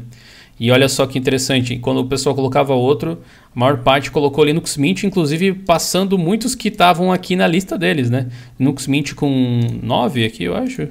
E 0.60 0.72
olha 0.72 0.88
só 0.88 1.06
que 1.06 1.20
interessante, 1.20 1.78
quando 1.80 2.00
o 2.00 2.08
pessoal 2.08 2.34
colocava 2.34 2.74
outro, 2.74 3.20
a 3.54 3.60
maior 3.60 3.80
parte 3.80 4.10
colocou 4.10 4.46
Linux 4.46 4.78
Mint, 4.78 5.04
inclusive 5.04 5.54
passando 5.54 6.18
muitos 6.18 6.56
que 6.56 6.70
estavam 6.70 7.12
aqui 7.12 7.36
na 7.36 7.46
lista 7.46 7.78
deles, 7.78 8.10
né? 8.10 8.28
Linux 8.58 8.88
Mint 8.88 9.14
com 9.14 9.60
9 9.84 10.26
aqui, 10.26 10.46
eu 10.46 10.56
acho. 10.56 10.88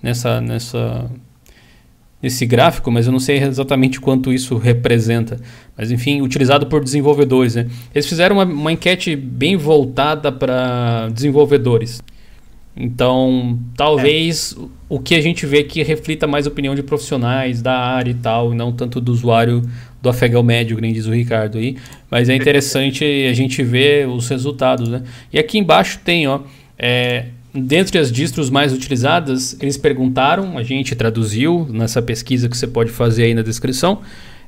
Nessa, 0.00 0.40
nessa, 0.40 1.10
nesse 2.22 2.46
gráfico, 2.46 2.92
mas 2.92 3.06
eu 3.06 3.12
não 3.12 3.18
sei 3.18 3.38
exatamente 3.38 4.00
quanto 4.00 4.32
isso 4.32 4.56
representa. 4.56 5.38
Mas 5.76 5.90
enfim, 5.90 6.20
utilizado 6.22 6.66
por 6.68 6.84
desenvolvedores. 6.84 7.56
Né? 7.56 7.66
Eles 7.92 8.06
fizeram 8.06 8.36
uma, 8.36 8.44
uma 8.44 8.72
enquete 8.72 9.16
bem 9.16 9.56
voltada 9.56 10.30
para 10.30 11.08
desenvolvedores. 11.08 12.00
Então, 12.80 13.58
talvez 13.76 14.56
é. 14.58 14.64
o 14.88 14.98
que 14.98 15.14
a 15.14 15.20
gente 15.20 15.44
vê 15.44 15.58
aqui 15.58 15.82
reflita 15.82 16.26
mais 16.26 16.46
a 16.46 16.50
opinião 16.50 16.74
de 16.74 16.82
profissionais 16.82 17.60
da 17.60 17.78
área 17.78 18.10
e 18.10 18.14
tal, 18.14 18.52
e 18.52 18.56
não 18.56 18.72
tanto 18.72 19.02
do 19.02 19.12
usuário 19.12 19.62
do 20.00 20.08
afegão 20.08 20.42
médio, 20.42 20.76
que 20.76 20.82
nem 20.82 20.92
diz 20.94 21.04
o 21.04 21.12
Ricardo 21.12 21.58
aí. 21.58 21.76
Mas 22.10 22.30
é 22.30 22.34
interessante 22.34 23.04
a 23.04 23.34
gente 23.34 23.62
ver 23.62 24.08
os 24.08 24.26
resultados, 24.28 24.88
né? 24.88 25.02
E 25.30 25.38
aqui 25.38 25.58
embaixo 25.58 26.00
tem, 26.02 26.26
ó, 26.26 26.40
é, 26.78 27.26
dentre 27.54 27.98
as 27.98 28.10
distros 28.10 28.48
mais 28.48 28.72
utilizadas, 28.72 29.58
eles 29.60 29.76
perguntaram, 29.76 30.56
a 30.56 30.62
gente 30.62 30.94
traduziu 30.94 31.68
nessa 31.70 32.00
pesquisa 32.00 32.48
que 32.48 32.56
você 32.56 32.66
pode 32.66 32.90
fazer 32.90 33.24
aí 33.24 33.34
na 33.34 33.42
descrição, 33.42 34.00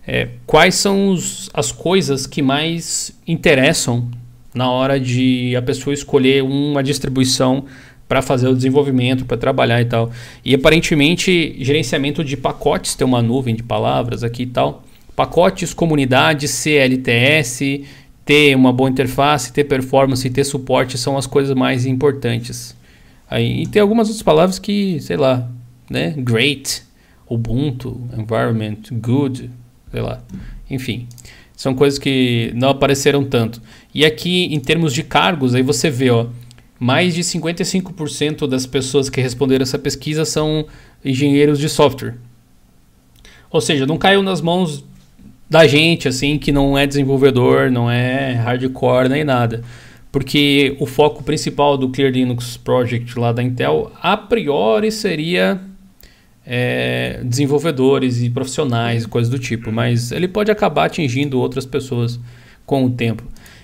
é, 0.06 0.28
quais 0.46 0.74
são 0.76 1.10
os, 1.10 1.50
as 1.52 1.70
coisas 1.70 2.26
que 2.26 2.40
mais 2.40 3.14
interessam 3.28 4.08
na 4.54 4.70
hora 4.70 4.98
de 4.98 5.54
a 5.54 5.62
pessoa 5.62 5.92
escolher 5.92 6.42
uma 6.42 6.82
distribuição 6.82 7.66
para 8.12 8.20
fazer 8.20 8.46
o 8.46 8.54
desenvolvimento, 8.54 9.24
para 9.24 9.38
trabalhar 9.38 9.80
e 9.80 9.86
tal. 9.86 10.10
E 10.44 10.54
aparentemente, 10.54 11.56
gerenciamento 11.58 12.22
de 12.22 12.36
pacotes, 12.36 12.94
tem 12.94 13.06
uma 13.06 13.22
nuvem 13.22 13.54
de 13.54 13.62
palavras 13.62 14.22
aqui 14.22 14.42
e 14.42 14.46
tal. 14.46 14.84
Pacotes, 15.16 15.72
comunidade, 15.72 16.46
CLTS, 16.46 17.86
ter 18.22 18.54
uma 18.54 18.70
boa 18.70 18.90
interface, 18.90 19.50
ter 19.50 19.64
performance, 19.64 20.28
ter 20.28 20.44
suporte 20.44 20.98
são 20.98 21.16
as 21.16 21.26
coisas 21.26 21.56
mais 21.56 21.86
importantes. 21.86 22.76
Aí, 23.30 23.62
e 23.62 23.66
tem 23.66 23.80
algumas 23.80 24.08
outras 24.08 24.22
palavras 24.22 24.58
que, 24.58 25.00
sei 25.00 25.16
lá, 25.16 25.48
né? 25.88 26.12
Great, 26.18 26.82
Ubuntu, 27.26 27.98
environment, 28.14 28.76
good, 28.92 29.48
sei 29.90 30.02
lá. 30.02 30.22
Enfim, 30.68 31.06
são 31.56 31.74
coisas 31.74 31.98
que 31.98 32.52
não 32.54 32.68
apareceram 32.68 33.24
tanto. 33.24 33.62
E 33.94 34.04
aqui, 34.04 34.52
em 34.52 34.60
termos 34.60 34.92
de 34.92 35.02
cargos, 35.02 35.54
aí 35.54 35.62
você 35.62 35.88
vê, 35.88 36.10
ó, 36.10 36.26
mais 36.82 37.14
de 37.14 37.20
55% 37.20 38.48
das 38.48 38.66
pessoas 38.66 39.08
que 39.08 39.20
responderam 39.20 39.62
essa 39.62 39.78
pesquisa 39.78 40.24
são 40.24 40.66
engenheiros 41.04 41.60
de 41.60 41.68
software. 41.68 42.16
Ou 43.48 43.60
seja, 43.60 43.86
não 43.86 43.96
caiu 43.96 44.20
nas 44.20 44.40
mãos 44.40 44.84
da 45.48 45.64
gente, 45.64 46.08
assim, 46.08 46.36
que 46.38 46.50
não 46.50 46.76
é 46.76 46.84
desenvolvedor, 46.84 47.70
não 47.70 47.88
é 47.88 48.32
hardcore 48.32 49.08
nem 49.08 49.22
nada. 49.22 49.62
Porque 50.10 50.76
o 50.80 50.86
foco 50.86 51.22
principal 51.22 51.78
do 51.78 51.88
Clear 51.88 52.10
Linux 52.10 52.56
Project 52.56 53.16
lá 53.16 53.30
da 53.30 53.44
Intel, 53.44 53.92
a 54.02 54.16
priori, 54.16 54.90
seria 54.90 55.60
é, 56.44 57.20
desenvolvedores 57.22 58.20
e 58.22 58.28
profissionais, 58.28 59.06
coisas 59.06 59.30
do 59.30 59.38
tipo. 59.38 59.70
Mas 59.70 60.10
ele 60.10 60.26
pode 60.26 60.50
acabar 60.50 60.86
atingindo 60.86 61.38
outras 61.38 61.64
pessoas 61.64 62.18
com 62.66 62.84
o 62.84 62.90
tempo. 62.90 63.22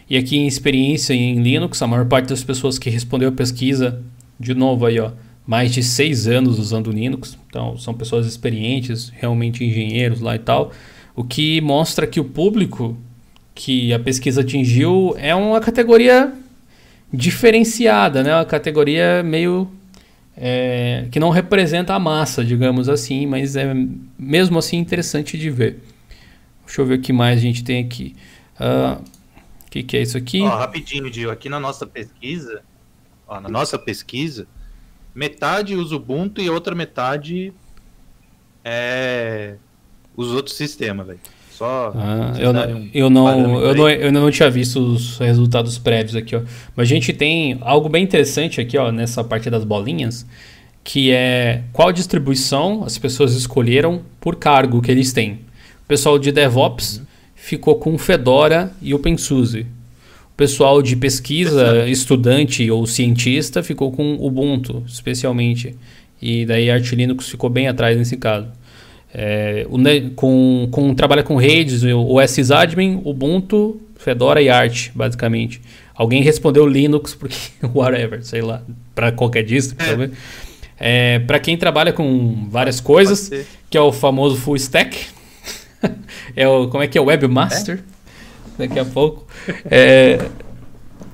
E 0.09 0.17
aqui 0.17 0.37
em 0.37 0.47
experiência 0.47 1.13
em 1.13 1.43
Linux, 1.43 1.83
a 1.83 1.87
maior 1.87 2.07
parte 2.07 2.29
das 2.29 2.43
pessoas 2.43 2.79
que 2.79 2.89
respondeu 2.89 3.29
a 3.29 3.33
pesquisa, 3.33 4.03
de 4.41 4.55
novo 4.55 4.87
aí, 4.87 4.99
ó, 4.99 5.11
mais 5.47 5.73
de 5.73 5.83
seis 5.83 6.27
anos 6.27 6.59
usando 6.59 6.91
Linux. 6.91 7.39
Então, 7.49 7.77
são 7.77 7.93
pessoas 7.93 8.27
experientes, 8.27 9.13
realmente 9.15 9.65
engenheiros 9.65 10.21
lá 10.21 10.35
e 10.35 10.39
tal. 10.39 10.73
O 11.15 11.25
que 11.25 11.61
mostra 11.61 12.07
que 12.07 12.21
o 12.21 12.25
público 12.25 12.97
que 13.55 13.93
a 13.93 13.99
pesquisa 13.99 14.43
atingiu 14.43 15.15
é 15.19 15.35
uma 15.35 15.61
categoria 15.61 16.33
diferenciada, 17.13 18.23
né? 18.23 18.35
Uma 18.35 18.45
categoria 18.45 19.23
meio 19.23 19.69
é, 20.37 21.07
que 21.11 21.19
não 21.19 21.31
representa 21.31 21.95
a 21.95 21.99
massa, 21.99 22.45
digamos 22.45 22.89
assim, 22.89 23.27
mas 23.27 23.57
é 23.57 23.75
mesmo 24.19 24.59
assim 24.59 24.77
interessante 24.77 25.37
de 25.37 25.51
ver. 25.51 25.79
Deixa 26.65 26.81
eu 26.81 26.87
ver 26.87 26.99
o 26.99 27.01
que 27.01 27.13
mais 27.13 27.39
a 27.39 27.43
gente 27.43 27.65
tem 27.65 27.83
aqui. 27.83 28.15
Uh, 28.61 29.03
o 29.69 29.71
que, 29.71 29.83
que, 29.83 29.97
é 29.99 30.03
isso 30.03 30.16
aqui? 30.16 30.41
Ó, 30.41 30.49
rapidinho, 30.49 31.11
Dio. 31.11 31.31
Aqui 31.31 31.51
na 31.51 31.61
nossa 31.61 31.87
pesquisa, 31.87 32.62
ó, 33.27 33.39
na 33.39 33.51
nossa 33.51 33.79
pesquisa, 33.79 34.49
metade 35.14 35.77
usa 35.77 35.95
Ubuntu 35.95 36.41
e 36.41 36.49
a 36.49 36.53
outra 36.53 36.75
metade 36.75 37.53
é 38.64 39.57
os 40.16 40.33
outros 40.33 40.57
sistemas, 40.57 41.07
velho. 41.07 41.21
Só. 41.51 41.93
Ah, 41.95 42.33
eu, 42.39 42.51
não, 42.51 42.62
um 42.62 42.91
eu, 42.95 43.11
não, 43.11 43.61
eu, 43.61 43.75
não, 43.75 43.91
eu 43.91 44.12
não 44.12 44.31
tinha 44.31 44.51
visto 44.51 44.81
os 44.81 45.19
resultados 45.19 45.77
prévios 45.77 46.16
aqui, 46.16 46.35
ó. 46.35 46.41
Mas 46.75 46.89
a 46.89 46.89
gente 46.89 47.12
tem 47.12 47.59
algo 47.61 47.91
bem 47.91 48.03
interessante 48.03 48.62
aqui, 48.62 48.79
ó, 48.79 48.91
nessa 48.91 49.23
parte 49.23 49.51
das 49.51 49.64
bolinhas, 49.64 50.27
que 50.83 51.11
é 51.11 51.62
qual 51.75 51.93
distribuição 51.93 52.85
as 52.85 52.97
pessoas 52.97 53.35
escolheram 53.35 54.03
por 54.19 54.37
cargo 54.37 54.81
que 54.81 54.91
eles 54.91 55.12
têm. 55.12 55.41
O 55.85 55.89
pessoal 55.89 56.19
de 56.19 56.33
DevOps 56.33 56.99
uhum 56.99 57.08
ficou 57.39 57.76
com 57.76 57.97
Fedora 57.97 58.72
e 58.82 58.93
OpenSUSE. 58.93 59.61
O 59.61 60.36
pessoal 60.36 60.82
de 60.82 60.95
pesquisa, 60.95 61.89
estudante 61.89 62.70
ou 62.70 62.86
cientista, 62.86 63.62
ficou 63.62 63.91
com 63.91 64.14
Ubuntu, 64.14 64.84
especialmente. 64.86 65.74
E 66.20 66.45
daí 66.45 66.70
Arch 66.70 66.93
Linux 66.93 67.28
ficou 67.28 67.49
bem 67.49 67.68
atrás 67.68 67.97
nesse 67.97 68.16
caso. 68.16 68.49
É, 69.12 69.66
o, 69.70 69.78
com, 70.14 70.68
com, 70.70 70.95
trabalha 70.95 71.22
com 71.22 71.36
redes, 71.36 71.82
o 71.82 72.26
sysadmin, 72.26 73.01
Ubuntu, 73.05 73.80
Fedora 73.97 74.43
e 74.43 74.49
Arch, 74.49 74.91
basicamente. 74.95 75.61
Alguém 75.95 76.22
respondeu 76.22 76.66
Linux 76.66 77.14
porque 77.14 77.36
whatever, 77.74 78.22
sei 78.22 78.43
lá, 78.43 78.62
para 78.95 79.11
qualquer 79.11 79.43
distro, 79.43 79.76
é. 79.80 80.11
É, 80.80 81.18
para 81.20 81.41
quem 81.41 81.57
trabalha 81.57 81.93
com 81.93 82.47
várias 82.49 82.80
coisas, 82.80 83.30
que 83.68 83.76
é 83.76 83.80
o 83.80 83.91
famoso 83.91 84.36
full 84.36 84.55
stack, 84.55 84.97
é 86.37 86.49
o, 86.49 86.68
como 86.68 86.83
é 86.83 86.87
que 86.89 86.99
é? 86.99 87.01
Webmaster. 87.01 87.79
É? 87.79 87.99
Daqui 88.59 88.79
a 88.79 88.85
pouco. 88.85 89.26
É, 89.70 90.29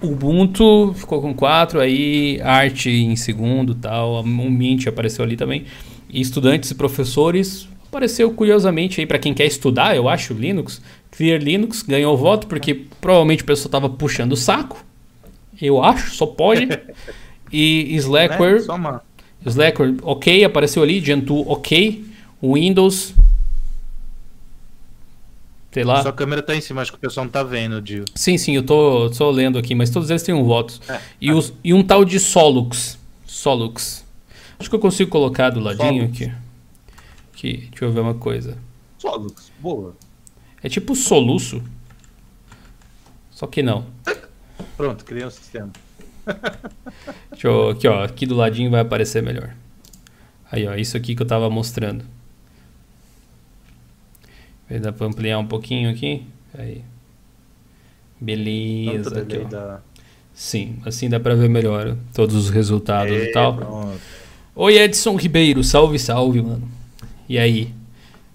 Ubuntu 0.01 0.95
ficou 0.97 1.21
com 1.21 1.35
4, 1.35 1.81
aí 1.81 2.41
Art 2.43 2.87
em 2.87 3.17
segundo 3.17 3.75
tal. 3.75 4.23
Um 4.23 4.51
Mint 4.51 4.87
apareceu 4.87 5.25
ali 5.25 5.37
também. 5.37 5.65
E 6.09 6.21
estudantes 6.21 6.71
e 6.71 6.75
professores 6.75 7.69
apareceu 7.89 8.31
curiosamente 8.33 9.01
aí 9.01 9.07
para 9.07 9.19
quem 9.19 9.33
quer 9.33 9.47
estudar, 9.47 9.95
eu 9.95 10.09
acho, 10.09 10.35
Linux. 10.35 10.83
Clear 11.13 11.41
Linux 11.41 11.83
ganhou 11.83 12.15
o 12.15 12.17
voto 12.17 12.47
porque 12.47 12.75
provavelmente 13.01 13.43
o 13.43 13.47
pessoal 13.47 13.67
estava 13.67 13.89
puxando 13.89 14.33
o 14.33 14.37
saco. 14.37 14.85
Eu 15.61 15.83
acho, 15.83 16.15
só 16.15 16.27
pode. 16.27 16.69
E 17.53 17.95
Slackware. 17.95 18.67
Né? 18.67 19.01
Slackware, 19.47 19.95
ok, 20.03 20.43
apareceu 20.43 20.83
ali. 20.83 20.99
Gentoo, 20.99 21.45
ok. 21.47 22.05
Windows, 22.43 23.15
Sei 25.75 25.83
lá. 25.83 26.03
Sua 26.03 26.13
câmera 26.13 26.41
tá 26.41 26.55
em 26.55 26.61
cima, 26.61 26.83
acho 26.83 26.93
que 26.93 26.99
o 26.99 27.01
pessoal 27.01 27.25
não 27.25 27.33
tá 27.33 27.43
vendo, 27.43 27.83
Dio. 27.83 28.05
Sim, 28.15 28.39
sim, 28.39 28.55
eu 28.55 28.63
tô 28.63 29.13
só 29.13 29.29
lendo 29.29 29.59
aqui, 29.59 29.75
mas 29.75 29.91
todos 29.91 30.09
eles 30.09 30.23
têm 30.23 30.33
um 30.33 30.45
voto. 30.45 30.79
É, 30.89 31.01
e, 31.21 31.33
os, 31.33 31.53
e, 31.65 31.75
um 31.75 31.83
tal 31.83 32.05
de 32.05 32.21
Solux. 32.21 32.97
Solux. 33.27 34.05
Acho 34.57 34.71
que 34.71 34.77
eu 34.77 34.79
consigo 34.79 35.11
colocar 35.11 35.51
do 35.51 35.59
ladinho 35.59 36.05
Solux. 36.05 36.23
aqui. 36.23 36.33
aqui. 37.33 37.69
Deixa 37.71 37.85
eu 37.87 37.93
ver 37.93 38.01
uma 38.01 38.15
coisa. 38.15 38.57
Solux, 38.99 39.51
boa. 39.59 39.97
É 40.63 40.69
tipo 40.69 40.95
soluço. 40.95 41.61
Só 43.33 43.49
que 43.49 43.61
não. 43.61 43.85
Pronto, 44.77 45.05
criei 45.05 45.27
um 45.27 45.31
sistema. 45.31 45.73
Deixa 47.33 47.49
eu, 47.49 47.71
aqui, 47.71 47.89
ó. 47.89 48.05
Aqui 48.05 48.27
do 48.27 48.37
ladinho 48.37 48.71
vai 48.71 48.81
aparecer 48.81 49.25
melhor. 49.25 49.53
Aí, 50.53 50.69
ó. 50.69 50.77
Isso 50.77 50.97
aqui 50.97 51.17
que 51.17 51.23
eu 51.23 51.27
tava 51.27 51.51
mostrando. 51.51 52.05
Dá 54.69 54.93
para 54.93 55.07
ampliar 55.07 55.39
um 55.39 55.47
pouquinho 55.47 55.91
aqui? 55.91 56.23
Aí. 56.57 56.83
Beleza. 58.21 59.21
Aqui, 59.21 59.39
da... 59.45 59.81
Sim, 60.33 60.77
assim 60.85 61.09
dá 61.09 61.21
para 61.21 61.35
ver 61.35 61.49
melhor 61.49 61.97
todos 62.13 62.35
os 62.35 62.51
resultados 62.51 63.13
e, 63.13 63.27
e 63.27 63.33
tal. 63.33 63.55
Pronto. 63.55 64.01
Oi, 64.57 64.79
Edson 64.79 65.17
Ribeiro. 65.17 65.63
Salve, 65.63 65.99
salve, 65.99 66.41
mano. 66.41 66.69
E 67.29 67.39
aí? 67.39 67.73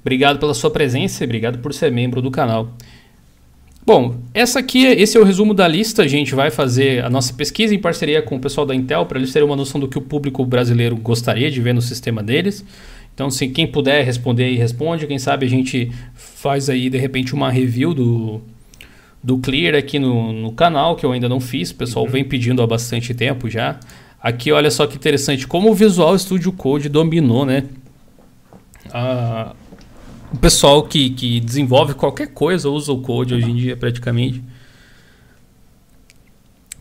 Obrigado 0.02 0.40
pela 0.40 0.54
sua 0.54 0.72
presença 0.72 1.24
e 1.24 1.26
obrigado 1.26 1.60
por 1.60 1.74
ser 1.74 1.92
membro 1.92 2.22
do 2.22 2.32
canal. 2.32 2.70
Bom, 3.86 4.16
essa 4.34 4.60
aqui, 4.60 4.86
esse 4.86 5.18
é 5.18 5.20
o 5.20 5.24
resumo 5.24 5.54
da 5.54 5.68
lista. 5.68 6.04
A 6.04 6.08
gente 6.08 6.36
vai 6.36 6.52
fazer 6.52 7.04
a 7.04 7.10
nossa 7.10 7.34
pesquisa 7.34 7.74
em 7.74 7.80
parceria 7.80 8.22
com 8.22 8.36
o 8.36 8.40
pessoal 8.40 8.66
da 8.66 8.76
Intel 8.76 9.06
para 9.06 9.18
eles 9.18 9.34
terem 9.34 9.48
uma 9.48 9.56
noção 9.56 9.80
do 9.80 9.88
que 9.88 9.98
o 9.98 10.02
público 10.02 10.46
brasileiro 10.46 10.96
gostaria 10.96 11.50
de 11.50 11.60
ver 11.60 11.74
no 11.74 11.82
sistema 11.82 12.22
deles. 12.22 12.64
Então, 13.20 13.30
se 13.30 13.50
quem 13.50 13.68
puder 13.68 14.06
responder 14.06 14.46
aí, 14.46 14.56
responde. 14.56 15.06
Quem 15.06 15.20
sabe 15.20 15.46
a 15.46 15.50
gente 15.50 15.92
faz 16.14 16.70
aí, 16.70 16.90
de 16.90 16.98
repente, 16.98 17.34
uma 17.34 17.52
review 17.52 17.94
do, 17.94 18.42
do 19.22 19.38
Clear 19.40 19.76
aqui 19.76 20.00
no, 20.00 20.32
no 20.32 20.54
canal, 20.54 20.96
que 20.96 21.06
eu 21.06 21.12
ainda 21.12 21.28
não 21.28 21.42
fiz. 21.42 21.72
O 21.72 21.76
pessoal 21.76 22.06
uhum. 22.06 22.12
vem 22.12 22.24
pedindo 22.24 22.62
há 22.62 22.66
bastante 22.66 23.14
tempo 23.14 23.50
já. 23.50 23.78
Aqui, 24.24 24.54
olha 24.54 24.72
só 24.72 24.88
que 24.88 24.96
interessante, 24.96 25.46
como 25.46 25.70
o 25.70 25.76
Visual 25.76 26.18
Studio 26.18 26.54
Code 26.54 26.88
dominou, 26.88 27.46
né? 27.46 27.66
Ah, 28.90 29.54
o 30.32 30.38
pessoal 30.38 30.84
que, 30.84 31.10
que 31.10 31.42
desenvolve 31.42 31.96
qualquer 31.96 32.28
coisa 32.28 32.70
usa 32.70 32.94
o 32.94 33.02
code 33.02 33.34
hoje 33.34 33.52
em 33.52 33.56
dia, 33.58 33.76
praticamente. 33.76 34.42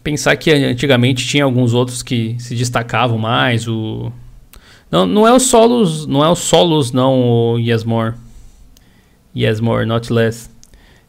Pensar 0.05 0.37
que 0.37 0.53
antigamente 0.53 1.27
tinha 1.27 1.43
alguns 1.43 1.75
outros 1.75 2.01
que 2.01 2.37
se 2.39 2.55
destacavam 2.55 3.19
mais, 3.19 3.67
o 3.67 4.13
não, 4.91 5.07
não 5.07 5.27
é 5.27 5.33
o 5.33 5.39
solos, 5.39 6.07
não 6.07 6.25
é 6.25 6.29
o 6.29 6.37
solos 6.37 6.93
não, 6.93 7.55
o 7.55 7.59
Yes 7.59 7.85
More. 7.85 8.15
Yes 9.37 9.61
More, 9.61 9.85
not 9.87 10.13
less. 10.13 10.51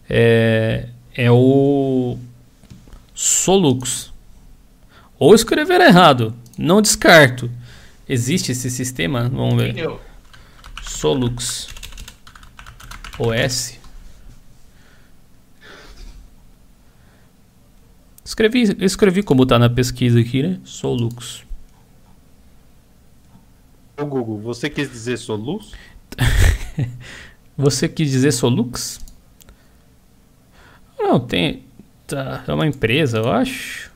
É, 0.09 0.89
é 1.15 1.31
o 1.31 2.17
Solux. 3.13 4.11
Ou 5.17 5.35
escrever 5.35 5.81
errado, 5.81 6.33
não 6.57 6.81
descarto. 6.81 7.49
Existe 8.07 8.51
esse 8.51 8.69
sistema? 8.69 9.29
Vamos 9.29 9.55
ver. 9.61 9.75
Solux 10.83 11.67
OS. 13.19 13.77
Escrevi, 18.23 18.75
escrevi 18.79 19.21
como 19.21 19.43
está 19.43 19.59
na 19.59 19.69
pesquisa 19.69 20.19
aqui, 20.19 20.41
né? 20.41 20.59
Solux. 20.63 21.43
Ô 23.99 24.05
Google, 24.05 24.39
você 24.39 24.69
quis 24.69 24.89
dizer 24.89 25.17
Solux? 25.17 25.73
você 27.57 27.89
quis 27.89 28.09
dizer 28.09 28.31
Solux? 28.31 28.99
Não, 30.97 31.19
tem. 31.19 31.63
Tá, 32.07 32.43
é 32.47 32.53
uma 32.53 32.65
empresa, 32.65 33.17
eu 33.17 33.29
acho. 33.29 33.91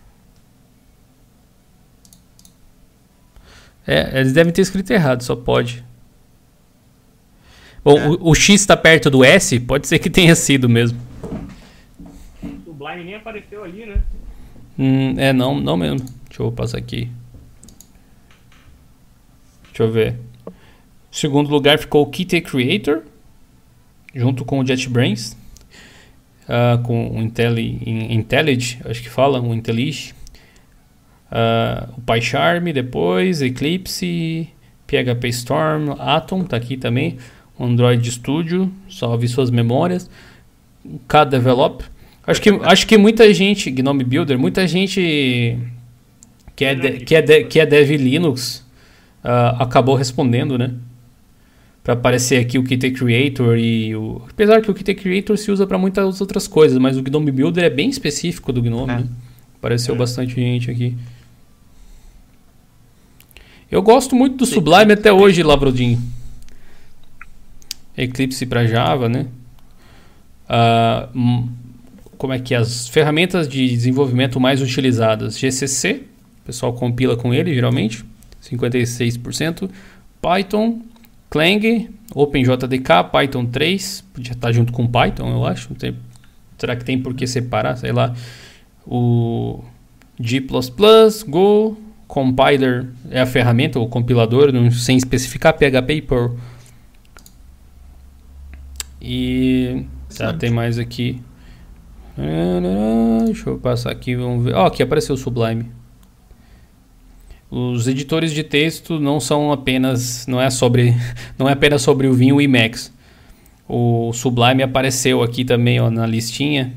É, 3.87 4.19
eles 4.19 4.33
devem 4.33 4.51
ter 4.51 4.61
escrito 4.61 4.91
errado, 4.91 5.23
só 5.23 5.35
pode. 5.35 5.83
Bom, 7.83 7.97
é. 7.97 8.07
o, 8.07 8.29
o, 8.29 8.35
X 8.35 8.61
está 8.61 8.75
perto 8.75 9.09
do 9.09 9.23
S, 9.23 9.59
pode 9.59 9.87
ser 9.87 9.99
que 9.99 10.09
tenha 10.09 10.35
sido 10.35 10.67
mesmo. 10.67 10.99
O 12.65 12.73
Blind 12.73 13.05
nem 13.05 13.15
apareceu 13.15 13.63
ali, 13.63 13.85
né? 13.85 14.01
Hum, 14.77 15.15
é, 15.17 15.31
não, 15.31 15.59
não 15.59 15.77
mesmo. 15.77 15.99
Deixa 16.27 16.43
eu 16.43 16.51
passar 16.51 16.77
aqui. 16.77 17.09
Deixa 19.73 19.83
eu 19.83 19.91
ver. 19.91 20.15
Segundo 21.11 21.49
lugar 21.49 21.79
ficou 21.79 22.03
o 22.03 22.05
Kite 22.05 22.39
Creator, 22.41 23.01
junto 24.13 24.45
com 24.45 24.59
o 24.59 24.63
JetBrains, 24.63 25.35
uh, 26.43 26.81
com 26.83 27.09
o 27.09 27.19
Intelli, 27.19 27.81
IntelliJ, 27.83 28.81
acho 28.85 29.01
que 29.01 29.09
fala, 29.09 29.41
o 29.41 29.51
IntelliJ. 29.51 30.13
Uh, 31.31 31.91
o 31.97 32.01
PyCharm 32.01 32.71
depois, 32.71 33.41
Eclipse, 33.41 34.47
PHP 34.85 35.27
Storm, 35.29 35.95
Atom 35.97 36.43
tá 36.43 36.55
aqui 36.55 36.77
também, 36.77 37.17
Android 37.59 38.11
Studio, 38.11 38.71
salve 38.87 39.27
suas 39.27 39.49
memórias, 39.49 40.07
KDevelop. 41.07 41.83
Acho 42.27 42.39
que, 42.39 42.49
acho 42.49 42.85
que 42.85 42.95
muita 42.95 43.33
gente, 43.33 43.71
Gnome 43.71 44.03
Builder, 44.03 44.37
muita 44.37 44.67
gente 44.67 45.57
que 46.55 46.63
é, 46.63 46.75
de, 46.75 46.91
que 46.99 47.15
é, 47.15 47.21
de, 47.23 47.43
que 47.45 47.59
é 47.59 47.65
Dev 47.65 47.89
Linux 47.89 48.62
uh, 49.23 49.61
acabou 49.61 49.95
respondendo, 49.95 50.57
né? 50.57 50.73
Para 51.83 51.93
aparecer 51.93 52.39
aqui 52.39 52.57
o 52.57 52.63
Qt 52.63 52.91
Creator 52.91 53.57
e 53.57 53.95
o. 53.95 54.21
Apesar 54.29 54.61
que 54.61 54.71
o 54.71 54.73
Qt 54.73 54.95
Creator 54.95 55.37
se 55.37 55.51
usa 55.51 55.67
para 55.67 55.77
muitas 55.77 56.21
outras 56.21 56.47
coisas, 56.47 56.77
mas 56.77 56.97
o 56.97 57.01
Gnome 57.01 57.31
Builder 57.31 57.63
é 57.63 57.69
bem 57.69 57.89
específico 57.89 58.53
do 58.53 58.61
Gnome, 58.61 58.91
é. 58.91 58.95
né? 58.99 59.07
Apareceu 59.57 59.95
é. 59.95 59.97
bastante 59.97 60.35
gente 60.35 60.71
aqui. 60.71 60.95
Eu 63.69 63.81
gosto 63.81 64.15
muito 64.15 64.37
do 64.37 64.45
Sublime 64.45 64.93
até 64.93 65.11
hoje, 65.11 65.41
Lavrodinho. 65.41 65.99
Eclipse 67.97 68.45
para 68.45 68.65
Java, 68.65 69.09
né? 69.09 69.27
Uh, 70.47 71.49
como 72.17 72.33
é 72.33 72.39
que 72.39 72.53
é? 72.53 72.57
as 72.57 72.87
ferramentas 72.87 73.47
de 73.47 73.67
desenvolvimento 73.67 74.39
mais 74.39 74.61
utilizadas? 74.61 75.37
GCC, 75.37 76.03
o 76.41 76.45
pessoal 76.45 76.73
compila 76.73 77.17
com 77.17 77.33
ele 77.33 77.53
geralmente, 77.53 78.05
56%. 78.43 79.69
Python, 80.21 80.81
Clang, 81.29 81.89
OpenJDK, 82.13 83.09
Python 83.11 83.45
3, 83.45 84.01
podia 84.13 84.31
estar 84.33 84.51
junto 84.51 84.71
com 84.71 84.87
Python, 84.87 85.29
eu 85.31 85.45
acho. 85.45 85.69
será 86.57 86.75
que 86.75 86.85
tem 86.85 86.99
por 87.01 87.13
que 87.13 87.25
separar? 87.25 87.75
Sei 87.77 87.91
lá. 87.91 88.13
O 88.85 89.63
G++, 90.19 90.45
Go, 91.27 91.77
Compiler 92.07 92.87
é 93.09 93.21
a 93.21 93.25
ferramenta, 93.25 93.79
o 93.79 93.87
compilador, 93.87 94.51
não, 94.51 94.69
sem 94.69 94.97
especificar 94.97 95.53
PHP 95.53 95.93
e 95.93 96.01
Perl. 96.01 96.37
E 99.01 99.85
tá, 100.15 100.33
tem 100.33 100.51
mais 100.51 100.77
aqui. 100.77 101.21
Deixa 103.25 103.49
eu 103.49 103.57
passar 103.57 103.91
aqui, 103.91 104.15
vamos 104.15 104.45
ver. 104.45 104.53
Ó, 104.53 104.63
oh, 104.63 104.67
aqui 104.67 104.83
apareceu 104.83 105.15
o 105.15 105.17
Sublime. 105.17 105.71
Os 107.55 107.87
editores 107.87 108.33
de 108.33 108.43
texto 108.43 108.99
não 108.99 109.19
são 109.19 109.51
apenas, 109.51 110.25
não 110.25 110.41
é 110.41 110.49
sobre, 110.49 110.95
não 111.37 111.47
é 111.47 111.53
apenas 111.53 111.81
sobre 111.81 112.07
o 112.07 112.13
Vim 112.13 112.29
e 112.29 112.33
o 112.33 112.41
Emacs. 112.41 112.91
O 113.67 114.11
Sublime 114.13 114.63
apareceu 114.63 115.21
aqui 115.21 115.45
também, 115.45 115.79
ó, 115.79 115.89
na 115.89 116.05
listinha. 116.05 116.73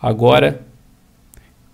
Agora 0.00 0.64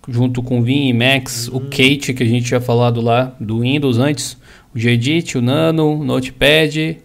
junto 0.07 0.41
com 0.41 0.59
o 0.59 0.63
Vim, 0.63 0.93
Max, 0.93 1.47
uhum. 1.47 1.57
o 1.57 1.61
Kate, 1.61 2.13
que 2.13 2.23
a 2.23 2.25
gente 2.25 2.45
tinha 2.45 2.61
falado 2.61 3.01
lá 3.01 3.35
do 3.39 3.59
Windows 3.59 3.97
antes, 3.97 4.37
o 4.73 4.79
Gedit, 4.79 5.37
o 5.37 5.41
Nano, 5.41 5.99
o 5.99 6.03
Notepad, 6.03 6.97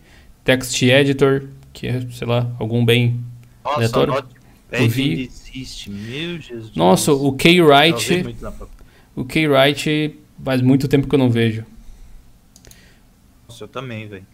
Text 0.45 0.81
Editor, 0.83 1.49
que 1.73 1.89
é, 1.89 2.01
sei 2.13 2.27
lá, 2.27 2.51
algum 2.59 2.85
bem 2.85 3.21
Nossa, 3.65 3.77
aleatório. 3.77 4.15
Notepad 4.15 5.31
existe, 5.53 5.91
meu 5.91 6.41
Jesus. 6.41 6.75
Nossa, 6.77 7.13
o 7.13 7.33
K-Write, 7.33 8.37
o 9.17 9.25
K-Write 9.25 10.17
faz 10.43 10.61
muito 10.61 10.89
tempo 10.89 11.09
que 11.09 11.15
eu 11.15 11.19
não 11.19 11.31
vejo. 11.31 11.65
Nossa, 13.49 13.65
eu 13.65 13.69
também, 13.69 14.09
velho. 14.09 14.27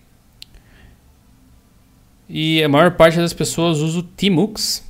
E 2.29 2.63
a 2.63 2.69
maior 2.69 2.93
parte 2.93 3.17
das 3.17 3.33
pessoas 3.33 3.79
usa 3.79 4.01
o 4.01 4.03
Tmux. 4.03 4.85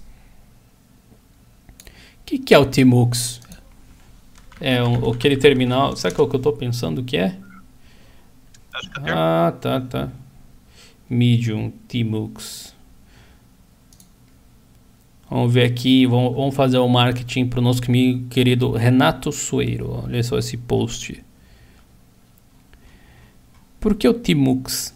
O 1.87 2.25
que, 2.27 2.39
que 2.39 2.53
é 2.53 2.59
o 2.59 2.67
Tmux? 2.67 3.41
É, 4.61 4.83
um, 4.83 5.11
aquele 5.11 5.37
terminal. 5.37 5.97
Sabe 5.97 6.15
qual 6.15 6.29
que 6.29 6.35
eu 6.35 6.41
pensando 6.53 7.05
é? 7.17 7.39
Acho 8.75 8.91
que 8.91 9.01
é 9.01 9.13
ah, 9.13 9.55
tá, 9.61 9.81
tá. 9.81 10.09
Medium 11.09 11.71
Tmux. 11.89 12.75
Vamos 15.31 15.53
ver 15.53 15.65
aqui, 15.65 16.07
vamos, 16.07 16.35
vamos 16.35 16.55
fazer 16.55 16.79
o 16.79 16.85
um 16.85 16.89
marketing 16.89 17.47
para 17.47 17.59
o 17.59 17.63
nosso 17.63 17.83
querido 18.31 18.73
Renato 18.73 19.31
Sueiro. 19.31 20.05
Olha 20.05 20.23
só 20.23 20.39
esse 20.39 20.57
post. 20.57 21.23
Por 23.79 23.95
que 23.95 24.09
o 24.09 24.15
Tmux? 24.15 24.95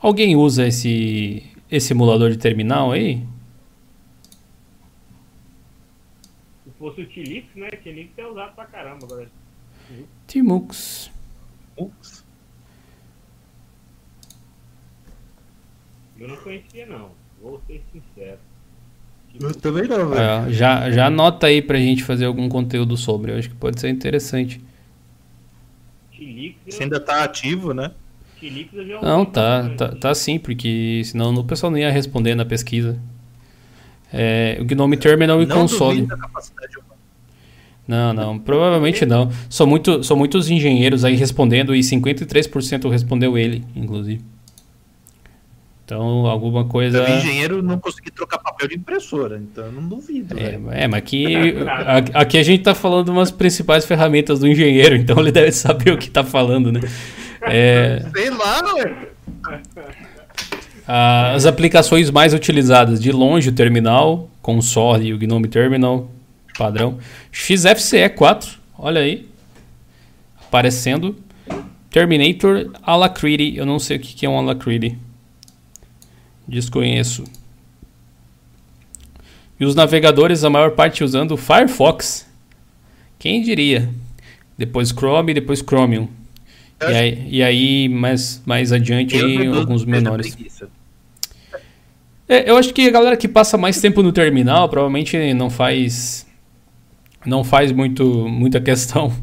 Alguém 0.00 0.34
usa 0.34 0.66
esse, 0.66 1.42
esse 1.70 1.92
emulador 1.92 2.30
de 2.30 2.38
terminal 2.38 2.92
aí? 2.92 3.22
fosse 6.84 7.00
o 7.00 7.06
Tilix, 7.06 7.54
né? 7.54 7.70
Tilix 7.70 8.10
é 8.18 8.26
usado 8.26 8.54
pra 8.54 8.66
caramba 8.66 9.06
agora. 9.06 9.30
Timux. 10.26 11.10
Timux? 11.76 12.24
Eu 16.18 16.28
não 16.28 16.36
conhecia 16.36 16.86
não, 16.86 17.12
vou 17.40 17.60
ser 17.66 17.82
sincero. 17.90 18.38
Eu 19.40 19.54
também 19.54 19.88
não, 19.88 20.08
velho. 20.08 20.20
É, 20.20 20.52
já, 20.52 20.90
já 20.90 21.06
anota 21.06 21.46
aí 21.46 21.60
pra 21.60 21.78
gente 21.78 22.04
fazer 22.04 22.24
algum 22.24 22.48
conteúdo 22.48 22.96
sobre, 22.96 23.32
eu 23.32 23.38
acho 23.38 23.48
que 23.48 23.56
pode 23.56 23.80
ser 23.80 23.88
interessante. 23.88 24.60
Você 26.66 26.84
ainda 26.84 27.00
tá 27.00 27.24
ativo, 27.24 27.74
né? 27.74 27.90
Já 28.42 29.00
Não, 29.00 29.24
tá, 29.24 29.70
tá, 29.70 29.88
tá 29.88 30.14
sim, 30.14 30.38
porque 30.38 31.02
senão 31.04 31.34
o 31.34 31.44
pessoal 31.44 31.70
não 31.70 31.78
ia 31.78 31.90
responder 31.90 32.34
na 32.34 32.44
pesquisa. 32.44 32.98
É, 34.12 34.58
o 34.60 34.64
Gnome 34.64 34.96
Terminal 34.96 35.42
e 35.42 35.46
console. 35.46 36.06
Não, 37.86 38.12
não, 38.12 38.38
provavelmente 38.38 39.04
não. 39.04 39.30
São, 39.48 39.66
muito, 39.66 40.02
são 40.02 40.16
muitos 40.16 40.50
engenheiros 40.50 41.04
aí 41.04 41.14
respondendo 41.14 41.74
e 41.74 41.80
53% 41.80 42.90
respondeu 42.90 43.36
ele, 43.36 43.64
inclusive. 43.74 44.22
Então, 45.84 46.26
alguma 46.26 46.64
coisa. 46.64 47.04
O 47.04 47.08
engenheiro 47.08 47.62
não 47.62 47.78
consegui 47.78 48.10
trocar 48.10 48.38
papel 48.38 48.68
de 48.68 48.76
impressora, 48.76 49.36
então 49.36 49.66
eu 49.66 49.72
não 49.72 49.86
duvido. 49.86 50.38
É, 50.38 50.58
é 50.84 50.88
mas 50.88 50.98
aqui, 50.98 51.34
aqui 52.14 52.38
a 52.38 52.42
gente 52.42 52.60
está 52.60 52.74
falando 52.74 53.10
umas 53.10 53.30
principais 53.30 53.84
ferramentas 53.84 54.40
do 54.40 54.48
engenheiro, 54.48 54.96
então 54.96 55.18
ele 55.20 55.30
deve 55.30 55.52
saber 55.52 55.92
o 55.92 55.98
que 55.98 56.08
está 56.08 56.24
falando, 56.24 56.72
né? 56.72 56.80
É... 57.42 58.02
Sei 58.14 58.30
lá, 58.30 58.62
ué. 58.76 59.08
As 60.86 61.44
aplicações 61.44 62.10
mais 62.10 62.32
utilizadas 62.32 62.98
de 62.98 63.12
longe, 63.12 63.50
o 63.50 63.52
terminal, 63.52 64.30
console 64.40 65.08
e 65.08 65.12
o 65.12 65.18
Gnome 65.18 65.48
Terminal, 65.48 66.10
padrão. 66.58 66.98
XFCE 67.30 68.08
4, 68.08 68.58
olha 68.78 69.02
aí. 69.02 69.28
Aparecendo. 70.46 71.16
Terminator 71.90 72.70
Alacrity, 72.82 73.56
eu 73.56 73.66
não 73.66 73.78
sei 73.78 73.98
o 73.98 74.00
que 74.00 74.24
é 74.24 74.28
um 74.28 74.38
Alacrity. 74.38 74.98
Desconheço. 76.46 77.24
E 79.58 79.64
os 79.64 79.74
navegadores, 79.74 80.44
a 80.44 80.50
maior 80.50 80.72
parte 80.72 81.04
usando 81.04 81.32
o 81.32 81.36
Firefox. 81.36 82.26
Quem 83.18 83.42
diria? 83.42 83.88
Depois 84.58 84.90
Chrome, 84.90 85.32
depois 85.32 85.60
Chromium. 85.60 86.08
E 86.80 86.84
aí, 86.84 87.28
e 87.30 87.42
aí, 87.42 87.88
mais, 87.88 88.42
mais 88.44 88.72
adiante, 88.72 89.16
aí, 89.16 89.46
alguns 89.46 89.84
menores. 89.84 90.36
É, 92.28 92.50
eu 92.50 92.56
acho 92.56 92.72
que 92.72 92.86
a 92.88 92.90
galera 92.90 93.16
que 93.16 93.28
passa 93.28 93.56
mais 93.56 93.80
tempo 93.80 94.02
no 94.02 94.12
terminal 94.12 94.68
provavelmente 94.68 95.34
não 95.34 95.50
faz 95.50 96.26
não 97.24 97.44
faz 97.44 97.70
muito 97.70 98.26
muita 98.28 98.60
questão 98.60 99.14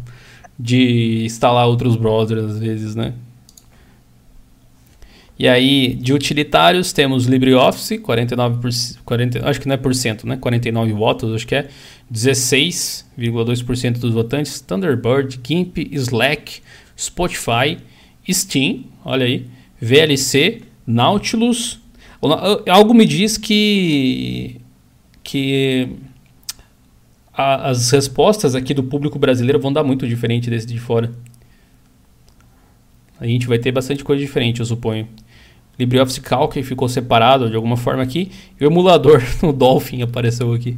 de 0.58 1.24
instalar 1.26 1.68
outros 1.68 1.96
browsers 1.96 2.44
às 2.44 2.60
vezes, 2.60 2.96
né? 2.96 3.14
E 5.42 5.48
aí, 5.48 5.96
de 5.96 6.14
utilitários, 6.14 6.94
temos 6.94 7.26
LibreOffice, 7.26 7.98
49%, 7.98 9.00
40, 9.04 9.50
acho 9.50 9.60
que 9.60 9.68
não 9.68 9.74
é 9.74 9.78
por 9.78 9.96
cento, 9.96 10.28
né? 10.28 10.38
49 10.38 10.94
votos, 10.94 11.34
acho 11.34 11.48
que 11.48 11.56
é. 11.56 11.68
16,2% 12.14 13.98
dos 13.98 14.14
votantes. 14.14 14.62
Thunderbird, 14.62 15.40
GIMP, 15.44 15.90
Slack, 15.94 16.62
Spotify, 16.96 17.80
Steam, 18.30 18.84
olha 19.04 19.26
aí, 19.26 19.48
VLC, 19.82 20.62
Nautilus. 20.86 21.80
Algo 22.70 22.94
me 22.94 23.08
diz 23.08 23.36
que, 23.36 24.62
que 25.24 25.90
a, 27.34 27.72
as 27.72 27.90
respostas 27.90 28.54
aqui 28.54 28.76
do 28.76 28.84
público 28.84 29.18
brasileiro 29.18 29.60
vão 29.60 29.74
dar 29.74 29.84
muito 29.84 30.08
diferente 30.08 30.52
desse 30.52 30.68
de 30.68 30.78
fora. 30.80 31.12
A 33.20 33.26
gente 33.26 33.48
vai 33.48 33.58
ter 33.58 33.72
bastante 33.72 34.04
coisa 34.04 34.24
diferente, 34.24 34.60
eu 34.60 34.66
suponho. 34.68 35.08
LibreOffice 35.82 36.22
Calc 36.22 36.54
ficou 36.64 36.88
separado 36.88 37.50
de 37.50 37.56
alguma 37.56 37.76
forma 37.76 38.04
aqui. 38.04 38.32
E 38.60 38.64
o 38.64 38.68
emulador 38.68 39.22
no 39.42 39.52
Dolphin 39.52 40.04
apareceu 40.04 40.54
aqui. 40.54 40.78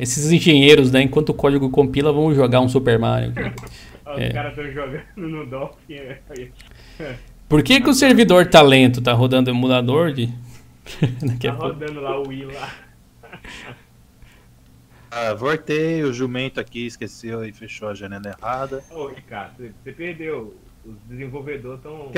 Esses 0.00 0.30
engenheiros, 0.30 0.90
né? 0.90 1.02
Enquanto 1.02 1.30
o 1.30 1.34
código 1.34 1.68
compila, 1.70 2.12
vamos 2.12 2.36
jogar 2.36 2.60
um 2.60 2.68
Super 2.68 2.98
Mario. 2.98 3.32
Os 4.06 4.18
é. 4.18 4.30
caras 4.30 4.56
estão 4.56 4.72
jogando 4.72 5.02
no 5.16 5.46
Dolphin. 5.46 5.94
É, 5.94 6.18
Por 7.46 7.62
que, 7.62 7.80
que 7.80 7.90
o 7.90 7.94
servidor 7.94 8.46
tá 8.46 8.62
lento? 8.62 9.02
Tá 9.02 9.12
rodando 9.12 9.50
emulador 9.50 10.12
de. 10.12 10.28
tá 11.42 11.52
rodando 11.52 12.00
lá 12.00 12.18
o 12.18 12.28
Wii 12.28 12.46
lá. 12.46 12.72
Ah, 15.10 15.34
voltei, 15.34 16.02
o 16.02 16.12
jumento 16.12 16.60
aqui 16.60 16.86
esqueceu 16.86 17.44
e 17.44 17.52
fechou 17.52 17.88
a 17.88 17.94
janela 17.94 18.28
errada. 18.28 18.82
Ô, 18.90 19.08
Ricardo, 19.08 19.72
você 19.82 19.92
perdeu. 19.92 20.54
Os 20.88 20.96
desenvolvedores 21.08 21.78
estão 21.78 22.10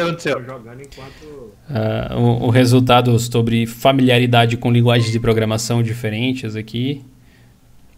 jogando 0.45 0.81
enquanto. 0.81 1.25
Uh, 1.69 2.17
o, 2.17 2.47
o, 2.47 2.51
resultado 2.51 3.19
sobre 3.19 3.67
familiaridade 3.67 4.57
com 4.57 4.71
linguagens 4.71 5.11
de 5.11 5.19
programação 5.19 5.83
diferentes 5.83 6.55
aqui. 6.55 7.05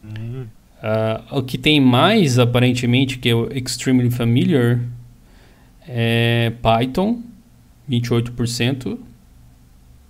Uhum. 0.02 0.46
Uh, 0.82 1.38
o 1.38 1.42
que 1.42 1.58
tem 1.58 1.80
mais, 1.80 2.38
aparentemente, 2.38 3.18
que 3.18 3.28
é 3.28 3.34
o 3.34 3.52
Extremely 3.52 4.10
Familiar, 4.10 4.80
é 5.86 6.52
Python, 6.62 7.22
28%, 7.88 8.98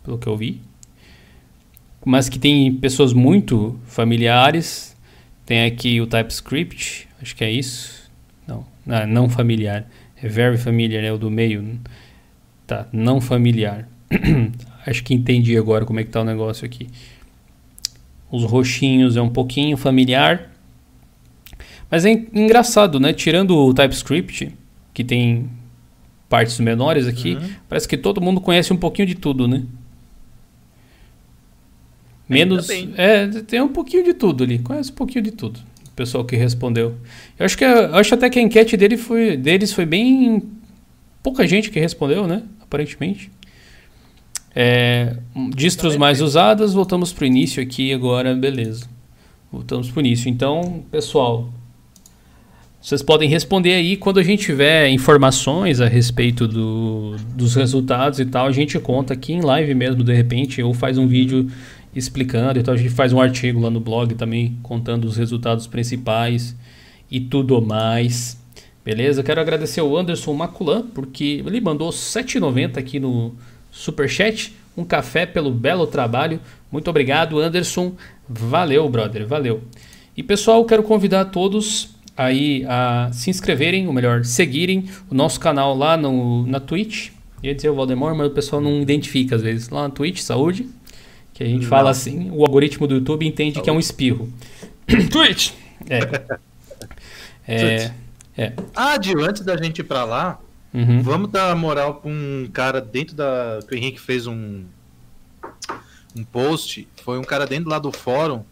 pelo 0.04 0.18
que 0.18 0.26
eu 0.26 0.36
vi 0.36 0.60
mas 2.04 2.28
que 2.28 2.38
tem 2.38 2.74
pessoas 2.74 3.12
muito 3.12 3.78
familiares. 3.86 4.96
Tem 5.46 5.64
aqui 5.64 6.00
o 6.00 6.06
TypeScript, 6.06 7.08
acho 7.20 7.34
que 7.34 7.44
é 7.44 7.50
isso. 7.50 8.10
Não, 8.46 8.64
não, 8.84 9.06
não 9.06 9.28
familiar. 9.28 9.86
É 10.22 10.28
very 10.28 10.56
familiar, 10.56 11.02
é 11.02 11.12
o 11.12 11.18
do 11.18 11.30
meio. 11.30 11.80
Tá, 12.66 12.86
não 12.92 13.20
familiar. 13.20 13.88
acho 14.86 15.02
que 15.02 15.12
entendi 15.12 15.56
agora 15.56 15.84
como 15.84 15.98
é 15.98 16.04
que 16.04 16.10
tá 16.10 16.20
o 16.20 16.24
negócio 16.24 16.64
aqui. 16.64 16.88
Os 18.30 18.44
roxinhos 18.44 19.16
é 19.16 19.22
um 19.22 19.28
pouquinho 19.28 19.76
familiar. 19.76 20.50
Mas 21.90 22.04
é 22.04 22.12
engraçado, 22.12 22.98
né? 23.00 23.12
Tirando 23.12 23.56
o 23.56 23.74
TypeScript, 23.74 24.54
que 24.94 25.04
tem 25.04 25.50
partes 26.28 26.58
menores 26.60 27.06
aqui, 27.06 27.34
uhum. 27.34 27.50
parece 27.68 27.86
que 27.86 27.98
todo 27.98 28.20
mundo 28.20 28.40
conhece 28.40 28.72
um 28.72 28.76
pouquinho 28.76 29.06
de 29.06 29.14
tudo, 29.14 29.46
né? 29.46 29.64
Menos. 32.26 32.70
É, 32.96 33.28
tem 33.42 33.60
um 33.60 33.68
pouquinho 33.68 34.04
de 34.04 34.14
tudo 34.14 34.44
ali. 34.44 34.58
Conhece 34.58 34.90
um 34.90 34.94
pouquinho 34.94 35.22
de 35.22 35.32
tudo. 35.32 35.60
Pessoal 35.94 36.24
que 36.24 36.36
respondeu. 36.36 36.94
Eu 37.38 37.44
acho 37.44 37.56
que 37.56 37.64
eu 37.64 37.94
acho 37.94 38.14
até 38.14 38.30
que 38.30 38.38
a 38.38 38.42
enquete 38.42 38.76
dele 38.76 38.96
foi, 38.96 39.36
deles 39.36 39.72
foi 39.72 39.84
bem. 39.84 40.42
Pouca 41.22 41.46
gente 41.46 41.70
que 41.70 41.78
respondeu, 41.78 42.26
né? 42.26 42.42
Aparentemente. 42.62 43.30
É, 44.54 45.16
distros 45.54 45.96
mais 45.96 46.20
usadas, 46.20 46.74
voltamos 46.74 47.12
para 47.12 47.24
o 47.24 47.26
início 47.26 47.62
aqui 47.62 47.92
agora, 47.92 48.34
beleza. 48.34 48.86
Voltamos 49.50 49.90
para 49.90 49.98
o 49.98 50.06
início. 50.06 50.28
Então, 50.28 50.82
pessoal, 50.90 51.48
vocês 52.82 53.00
podem 53.00 53.28
responder 53.28 53.74
aí 53.74 53.96
quando 53.96 54.18
a 54.18 54.22
gente 54.24 54.42
tiver 54.42 54.88
informações 54.88 55.80
a 55.80 55.86
respeito 55.86 56.48
do, 56.48 57.16
dos 57.34 57.54
resultados 57.54 58.18
e 58.18 58.26
tal. 58.26 58.46
A 58.46 58.52
gente 58.52 58.78
conta 58.80 59.14
aqui 59.14 59.32
em 59.32 59.40
live 59.40 59.72
mesmo, 59.74 60.02
de 60.02 60.12
repente, 60.12 60.60
ou 60.60 60.74
faz 60.74 60.98
um 60.98 61.06
vídeo 61.06 61.48
explicando. 61.94 62.58
Então 62.58 62.74
a 62.74 62.76
gente 62.76 62.90
faz 62.90 63.12
um 63.12 63.20
artigo 63.20 63.60
lá 63.60 63.70
no 63.70 63.80
blog 63.80 64.14
também 64.14 64.58
contando 64.62 65.04
os 65.04 65.16
resultados 65.16 65.66
principais 65.66 66.56
e 67.10 67.20
tudo 67.20 67.60
mais. 67.60 68.40
Beleza? 68.84 69.22
Quero 69.22 69.40
agradecer 69.40 69.80
ao 69.80 69.96
Anderson 69.96 70.32
Maculan 70.34 70.82
porque 70.94 71.42
ele 71.46 71.60
mandou 71.60 71.90
7,90 71.90 72.78
aqui 72.78 72.98
no 72.98 73.34
super 73.70 74.08
chat, 74.08 74.52
um 74.76 74.84
café 74.84 75.24
pelo 75.24 75.50
belo 75.50 75.86
trabalho. 75.86 76.40
Muito 76.70 76.88
obrigado, 76.88 77.38
Anderson. 77.38 77.92
Valeu, 78.28 78.88
brother, 78.88 79.26
valeu. 79.26 79.62
E 80.16 80.22
pessoal, 80.22 80.64
quero 80.64 80.82
convidar 80.82 81.26
todos 81.26 81.90
aí 82.16 82.64
a 82.68 83.10
se 83.12 83.30
inscreverem, 83.30 83.86
ou 83.86 83.92
melhor, 83.92 84.24
seguirem 84.24 84.88
o 85.10 85.14
nosso 85.14 85.40
canal 85.40 85.76
lá 85.76 85.96
no, 85.96 86.46
na 86.46 86.60
Twitch. 86.60 87.10
Ia 87.42 87.54
dizer 87.54 87.70
o 87.70 87.74
Valdemar, 87.74 88.14
mas 88.14 88.28
o 88.28 88.30
pessoal 88.30 88.60
não 88.60 88.80
identifica 88.80 89.36
às 89.36 89.42
vezes. 89.42 89.68
Lá 89.68 89.82
na 89.84 89.90
Twitch, 89.90 90.20
saúde. 90.20 90.68
Que 91.42 91.48
a 91.48 91.50
gente 91.50 91.62
Não. 91.62 91.68
fala 91.68 91.90
assim, 91.90 92.30
o 92.30 92.42
algoritmo 92.42 92.86
do 92.86 92.94
YouTube 92.94 93.26
entende 93.26 93.60
que 93.60 93.68
é 93.68 93.72
um 93.72 93.80
espirro. 93.80 94.32
Twitch! 95.10 95.50
É. 95.90 95.98
é, 97.48 97.92
é. 98.36 98.52
Ah, 98.72 98.96
de 98.96 99.12
antes 99.18 99.42
da 99.42 99.56
gente 99.56 99.80
ir 99.80 99.84
pra 99.84 100.04
lá, 100.04 100.38
uhum. 100.72 101.02
vamos 101.02 101.32
dar 101.32 101.56
moral 101.56 101.96
pra 101.96 102.08
um 102.08 102.48
cara 102.52 102.80
dentro 102.80 103.16
da. 103.16 103.58
Que 103.66 103.74
o 103.74 103.76
Henrique 103.76 104.00
fez 104.00 104.28
um. 104.28 104.62
Um 106.16 106.22
post. 106.22 106.86
Foi 107.02 107.18
um 107.18 107.24
cara 107.24 107.44
dentro 107.44 107.68
lá 107.68 107.80
do 107.80 107.90
fórum, 107.90 108.44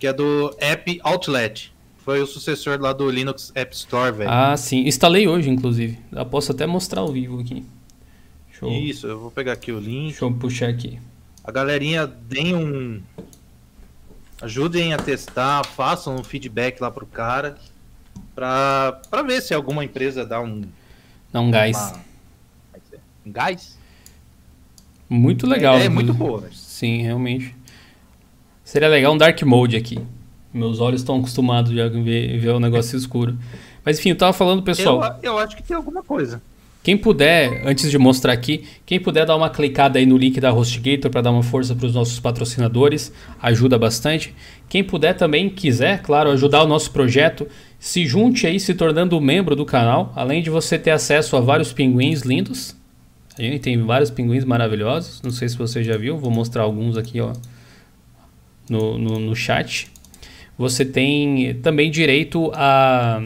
que 0.00 0.08
é 0.08 0.12
do 0.12 0.52
App 0.58 1.00
Outlet. 1.04 1.72
Foi 1.98 2.20
o 2.20 2.26
sucessor 2.26 2.80
lá 2.80 2.92
do 2.92 3.08
Linux 3.08 3.52
App 3.54 3.72
Store, 3.72 4.10
velho. 4.10 4.30
Ah, 4.32 4.56
sim. 4.56 4.80
Instalei 4.88 5.28
hoje, 5.28 5.48
inclusive. 5.48 5.96
Eu 6.10 6.26
posso 6.26 6.50
até 6.50 6.66
mostrar 6.66 7.02
ao 7.02 7.12
vivo 7.12 7.38
aqui. 7.38 7.64
Show. 8.50 8.68
Isso, 8.72 9.06
eu 9.06 9.20
vou 9.20 9.30
pegar 9.30 9.52
aqui 9.52 9.70
o 9.70 9.78
link. 9.78 10.08
Deixa 10.08 10.24
eu 10.24 10.32
puxar 10.32 10.68
aqui 10.70 10.98
a 11.44 11.50
galerinha 11.50 12.06
deem 12.06 12.54
um. 12.54 13.02
Ajudem 14.40 14.92
a 14.92 14.98
testar, 14.98 15.64
façam 15.64 16.16
um 16.16 16.24
feedback 16.24 16.80
lá 16.80 16.90
pro 16.90 17.06
cara. 17.06 17.56
Pra, 18.34 19.00
pra 19.10 19.22
ver 19.22 19.40
se 19.40 19.54
alguma 19.54 19.84
empresa 19.84 20.24
dá 20.24 20.40
um. 20.40 20.62
Dá 21.32 21.40
um 21.40 21.50
gás. 21.50 21.76
Uma, 21.76 22.00
é 22.92 22.98
um 23.26 23.32
gás? 23.32 23.78
Muito 25.08 25.46
legal. 25.46 25.76
É, 25.76 25.84
é 25.84 25.88
muito 25.88 26.14
boa. 26.14 26.48
Sim, 26.52 27.02
realmente. 27.02 27.54
Seria 28.64 28.88
legal 28.88 29.12
um 29.12 29.18
dark 29.18 29.40
mode 29.42 29.76
aqui. 29.76 30.00
Meus 30.52 30.80
olhos 30.80 31.00
estão 31.00 31.18
acostumados 31.18 31.70
a 31.78 31.88
ver, 31.88 32.38
ver 32.38 32.50
o 32.50 32.60
negócio 32.60 32.96
escuro. 32.96 33.38
Mas 33.84 33.98
enfim, 33.98 34.10
eu 34.10 34.16
tava 34.16 34.32
falando, 34.32 34.62
pessoal. 34.62 35.18
Eu, 35.22 35.32
eu 35.32 35.38
acho 35.38 35.56
que 35.56 35.62
tem 35.62 35.76
alguma 35.76 36.02
coisa. 36.02 36.42
Quem 36.82 36.96
puder, 36.96 37.62
antes 37.64 37.88
de 37.90 37.96
mostrar 37.96 38.32
aqui, 38.32 38.64
quem 38.84 38.98
puder 38.98 39.24
dar 39.24 39.36
uma 39.36 39.48
clicada 39.48 40.00
aí 40.00 40.06
no 40.06 40.16
link 40.16 40.40
da 40.40 40.52
HostGator 40.52 41.12
para 41.12 41.20
dar 41.20 41.30
uma 41.30 41.42
força 41.42 41.76
para 41.76 41.86
os 41.86 41.94
nossos 41.94 42.18
patrocinadores, 42.18 43.12
ajuda 43.40 43.78
bastante. 43.78 44.34
Quem 44.68 44.82
puder 44.82 45.14
também, 45.16 45.48
quiser, 45.48 46.02
claro, 46.02 46.30
ajudar 46.30 46.64
o 46.64 46.66
nosso 46.66 46.90
projeto, 46.90 47.46
se 47.78 48.04
junte 48.04 48.48
aí 48.48 48.58
se 48.58 48.74
tornando 48.74 49.20
membro 49.20 49.54
do 49.54 49.64
canal, 49.64 50.12
além 50.16 50.42
de 50.42 50.50
você 50.50 50.76
ter 50.76 50.90
acesso 50.90 51.36
a 51.36 51.40
vários 51.40 51.72
pinguins 51.72 52.22
lindos. 52.22 52.74
A 53.38 53.42
gente 53.42 53.60
tem 53.60 53.80
vários 53.80 54.10
pinguins 54.10 54.44
maravilhosos, 54.44 55.22
não 55.22 55.30
sei 55.30 55.48
se 55.48 55.56
você 55.56 55.84
já 55.84 55.96
viu, 55.96 56.18
vou 56.18 56.32
mostrar 56.32 56.64
alguns 56.64 56.96
aqui 56.96 57.20
ó, 57.20 57.32
no, 58.68 58.98
no, 58.98 59.20
no 59.20 59.36
chat. 59.36 59.88
Você 60.58 60.84
tem 60.84 61.54
também 61.62 61.92
direito 61.92 62.50
a 62.54 63.22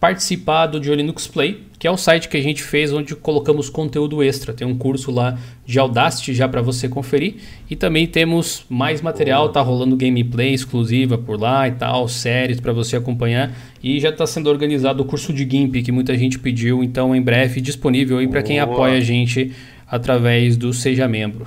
participar 0.00 0.66
do 0.66 0.78
Linux 0.78 1.26
Play, 1.26 1.69
que 1.80 1.86
é 1.86 1.90
o 1.90 1.96
site 1.96 2.28
que 2.28 2.36
a 2.36 2.42
gente 2.42 2.62
fez 2.62 2.92
onde 2.92 3.16
colocamos 3.16 3.70
conteúdo 3.70 4.22
extra. 4.22 4.52
Tem 4.52 4.68
um 4.68 4.76
curso 4.76 5.10
lá 5.10 5.38
de 5.64 5.78
Audacity 5.78 6.34
já 6.34 6.46
para 6.46 6.60
você 6.60 6.90
conferir 6.90 7.36
e 7.70 7.74
também 7.74 8.06
temos 8.06 8.66
mais 8.68 9.00
material, 9.00 9.48
tá 9.48 9.62
rolando 9.62 9.96
gameplay 9.96 10.52
exclusiva 10.52 11.16
por 11.16 11.40
lá 11.40 11.66
e 11.66 11.72
tal, 11.72 12.06
séries 12.06 12.60
para 12.60 12.70
você 12.74 12.96
acompanhar 12.96 13.56
e 13.82 13.98
já 13.98 14.10
está 14.10 14.26
sendo 14.26 14.50
organizado 14.50 15.02
o 15.02 15.06
curso 15.06 15.32
de 15.32 15.48
GIMP 15.48 15.82
que 15.82 15.90
muita 15.90 16.14
gente 16.18 16.38
pediu, 16.38 16.84
então 16.84 17.16
em 17.16 17.22
breve 17.22 17.62
disponível 17.62 18.18
aí 18.18 18.28
para 18.28 18.42
quem 18.42 18.60
apoia 18.60 18.98
a 18.98 19.00
gente 19.00 19.50
através 19.86 20.58
do 20.58 20.74
seja 20.74 21.08
membro. 21.08 21.46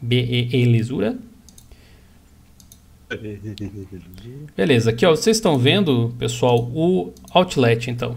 BEE 0.00 0.64
Lisura. 0.64 1.18
Beleza, 4.56 4.88
aqui 4.90 5.04
ó, 5.04 5.10
vocês 5.10 5.36
estão 5.36 5.58
vendo, 5.58 6.14
pessoal, 6.18 6.58
o 6.74 7.12
Outlet 7.34 7.90
então. 7.90 8.16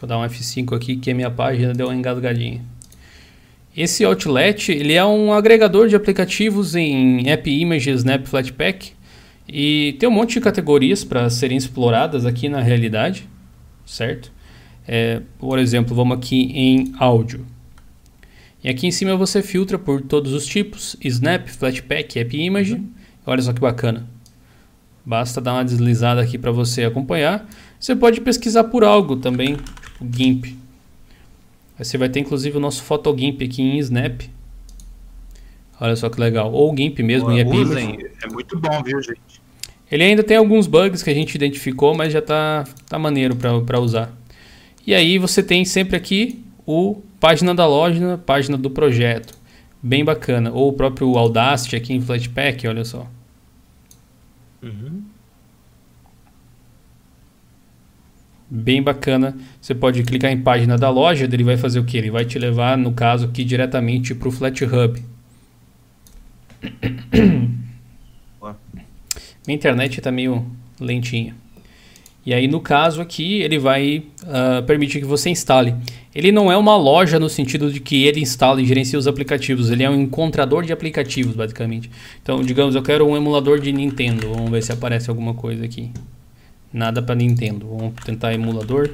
Deixa 0.00 0.04
eu 0.04 0.08
dar 0.08 0.18
um 0.18 0.26
F5 0.26 0.74
aqui 0.74 0.96
que 0.96 1.10
a 1.10 1.14
minha 1.14 1.30
página 1.30 1.74
deu 1.74 1.88
uma 1.88 1.94
engasgadinha. 1.94 2.62
Esse 3.76 4.02
Outlet 4.02 4.72
ele 4.72 4.94
é 4.94 5.04
um 5.04 5.30
agregador 5.30 5.88
de 5.88 5.94
aplicativos 5.94 6.74
em 6.74 7.28
App 7.28 7.50
Images 7.50 7.98
Snap 7.98 8.26
Flatpak 8.26 8.92
e 9.46 9.94
tem 9.98 10.08
um 10.08 10.12
monte 10.12 10.34
de 10.34 10.40
categorias 10.40 11.04
para 11.04 11.28
serem 11.28 11.58
exploradas 11.58 12.24
aqui 12.24 12.48
na 12.48 12.62
realidade, 12.62 13.28
certo? 13.84 14.32
É, 14.88 15.20
por 15.38 15.58
exemplo, 15.58 15.94
vamos 15.94 16.16
aqui 16.16 16.50
em 16.54 16.94
áudio. 16.98 17.44
E 18.64 18.70
aqui 18.70 18.86
em 18.86 18.90
cima 18.90 19.16
você 19.16 19.42
filtra 19.42 19.78
por 19.78 20.00
todos 20.00 20.32
os 20.32 20.46
tipos: 20.46 20.96
Snap, 21.04 21.46
Flatpak, 21.48 22.18
App 22.18 22.34
Image. 22.34 22.72
Uhum. 22.72 22.88
Olha 23.26 23.42
só 23.42 23.52
que 23.52 23.60
bacana. 23.60 24.08
Basta 25.04 25.42
dar 25.42 25.54
uma 25.54 25.64
deslizada 25.64 26.22
aqui 26.22 26.38
para 26.38 26.52
você 26.52 26.84
acompanhar. 26.84 27.46
Você 27.78 27.96
pode 27.96 28.20
pesquisar 28.20 28.64
por 28.64 28.84
algo 28.84 29.16
também, 29.16 29.56
o 30.00 30.06
GIMP. 30.10 30.56
Aí 31.78 31.84
você 31.84 31.96
vai 31.96 32.08
ter 32.08 32.20
inclusive 32.20 32.56
o 32.56 32.60
nosso 32.60 32.82
PhotoGIMP 32.82 33.42
aqui 33.42 33.62
em 33.62 33.78
Snap. 33.78 34.22
Olha 35.80 35.96
só 35.96 36.08
que 36.10 36.20
legal. 36.20 36.52
Ou 36.52 36.72
o 36.72 36.76
GIMP 36.76 37.00
mesmo 37.02 37.30
em 37.30 37.44
Usem, 37.44 37.98
É 38.22 38.26
muito 38.28 38.58
bom, 38.58 38.82
viu, 38.82 39.02
gente? 39.02 39.40
Ele 39.90 40.04
ainda 40.04 40.22
tem 40.22 40.36
alguns 40.36 40.66
bugs 40.66 41.02
que 41.02 41.10
a 41.10 41.14
gente 41.14 41.34
identificou, 41.34 41.94
mas 41.94 42.12
já 42.12 42.22
tá, 42.22 42.64
tá 42.88 42.98
maneiro 42.98 43.34
para 43.34 43.80
usar. 43.80 44.14
E 44.86 44.94
aí 44.94 45.18
você 45.18 45.42
tem 45.42 45.64
sempre 45.64 45.96
aqui 45.96 46.44
o 46.66 47.02
página 47.18 47.54
da 47.54 47.66
loja, 47.66 48.18
página 48.24 48.56
do 48.56 48.70
projeto. 48.70 49.34
Bem 49.82 50.04
bacana. 50.04 50.52
Ou 50.52 50.68
o 50.68 50.72
próprio 50.72 51.16
Audacity 51.16 51.76
aqui 51.76 51.94
em 51.94 52.00
Flatpak, 52.00 52.68
olha 52.68 52.84
só. 52.84 53.06
Uhum. 54.62 55.02
Bem 58.50 58.82
bacana. 58.82 59.36
Você 59.60 59.74
pode 59.74 60.02
clicar 60.02 60.32
em 60.32 60.40
página 60.40 60.76
da 60.76 60.90
loja, 60.90 61.24
ele 61.24 61.44
vai 61.44 61.56
fazer 61.56 61.78
o 61.78 61.84
que? 61.84 61.96
Ele 61.96 62.10
vai 62.10 62.24
te 62.24 62.38
levar, 62.38 62.76
no 62.76 62.92
caso 62.92 63.26
aqui, 63.26 63.44
diretamente 63.44 64.14
para 64.14 64.28
o 64.28 64.32
Flat 64.32 64.64
Hub. 64.64 65.02
Minha 69.46 69.56
internet 69.56 69.98
está 69.98 70.10
meio 70.10 70.44
lentinha. 70.80 71.34
E 72.24 72.34
aí, 72.34 72.46
no 72.46 72.60
caso 72.60 73.00
aqui, 73.00 73.40
ele 73.40 73.58
vai 73.58 74.04
uh, 74.24 74.62
permitir 74.66 75.00
que 75.00 75.06
você 75.06 75.30
instale. 75.30 75.74
Ele 76.14 76.30
não 76.30 76.52
é 76.52 76.56
uma 76.56 76.76
loja 76.76 77.18
no 77.18 77.30
sentido 77.30 77.72
de 77.72 77.80
que 77.80 78.04
ele 78.04 78.20
instala 78.20 78.60
e 78.60 78.66
gerencia 78.66 78.98
os 78.98 79.06
aplicativos. 79.06 79.70
Ele 79.70 79.82
é 79.82 79.88
um 79.88 79.98
encontrador 79.98 80.64
de 80.64 80.72
aplicativos, 80.72 81.34
basicamente. 81.34 81.90
Então, 82.22 82.42
digamos, 82.42 82.74
eu 82.74 82.82
quero 82.82 83.06
um 83.06 83.16
emulador 83.16 83.58
de 83.58 83.72
Nintendo. 83.72 84.34
Vamos 84.34 84.50
ver 84.50 84.62
se 84.62 84.70
aparece 84.70 85.08
alguma 85.08 85.32
coisa 85.32 85.64
aqui. 85.64 85.90
Nada 86.72 87.02
para 87.02 87.14
Nintendo. 87.14 87.66
Vamos 87.68 87.94
tentar 88.04 88.32
emulador. 88.32 88.90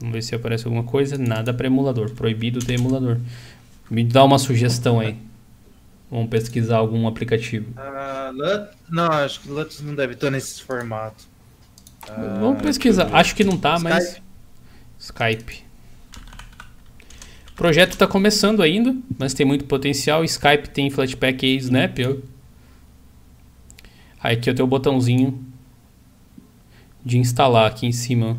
Vamos 0.00 0.14
ver 0.14 0.22
se 0.22 0.34
aparece 0.34 0.66
alguma 0.66 0.82
coisa. 0.84 1.16
Nada 1.16 1.54
para 1.54 1.66
emulador. 1.66 2.10
Proibido 2.10 2.58
ter 2.58 2.74
emulador. 2.74 3.18
Me 3.90 4.02
dá 4.04 4.24
uma 4.24 4.38
sugestão 4.38 5.00
aí. 5.00 5.16
Vamos 6.10 6.28
pesquisar 6.28 6.78
algum 6.78 7.06
aplicativo. 7.06 7.70
Uh, 7.70 8.68
não, 8.90 9.10
acho 9.10 9.40
que 9.40 9.48
Lutz 9.48 9.80
não 9.80 9.94
deve 9.94 10.14
estar 10.14 10.30
nesse 10.30 10.62
formato. 10.62 11.24
Uh, 12.08 12.40
Vamos 12.40 12.62
pesquisar. 12.62 13.08
Acho 13.14 13.34
que 13.34 13.44
não 13.44 13.56
tá, 13.56 13.76
Skype. 13.76 13.90
mas. 13.90 14.22
Skype. 14.98 15.64
O 17.50 17.56
projeto 17.56 17.92
está 17.92 18.06
começando 18.06 18.62
ainda, 18.62 18.94
mas 19.18 19.32
tem 19.32 19.46
muito 19.46 19.64
potencial. 19.64 20.24
Skype 20.24 20.68
tem 20.70 20.90
Flatpak 20.90 21.46
e 21.46 21.56
Snap. 21.56 21.98
Aí 24.20 24.36
aqui 24.36 24.50
eu 24.50 24.54
tenho 24.54 24.66
o 24.66 24.68
botãozinho 24.70 25.53
de 27.04 27.18
instalar 27.18 27.66
aqui 27.66 27.86
em 27.86 27.92
cima. 27.92 28.38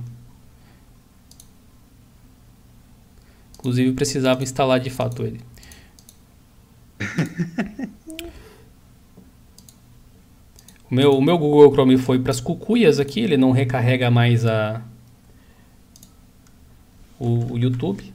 Inclusive 3.60 3.94
precisava 3.94 4.42
instalar 4.44 4.80
de 4.80 4.90
fato 4.90 5.24
ele. 5.24 5.42
o, 10.90 10.96
meu, 10.96 11.18
o 11.18 11.22
meu 11.22 11.38
Google 11.38 11.72
Chrome 11.72 11.98
foi 11.98 12.18
para 12.20 12.32
as 12.32 12.40
cucuias 12.40 13.00
aqui, 13.00 13.20
ele 13.20 13.38
não 13.38 13.52
recarrega 13.52 14.10
mais 14.10 14.46
a 14.46 14.82
o, 17.20 17.54
o 17.54 17.58
YouTube. 17.58 18.14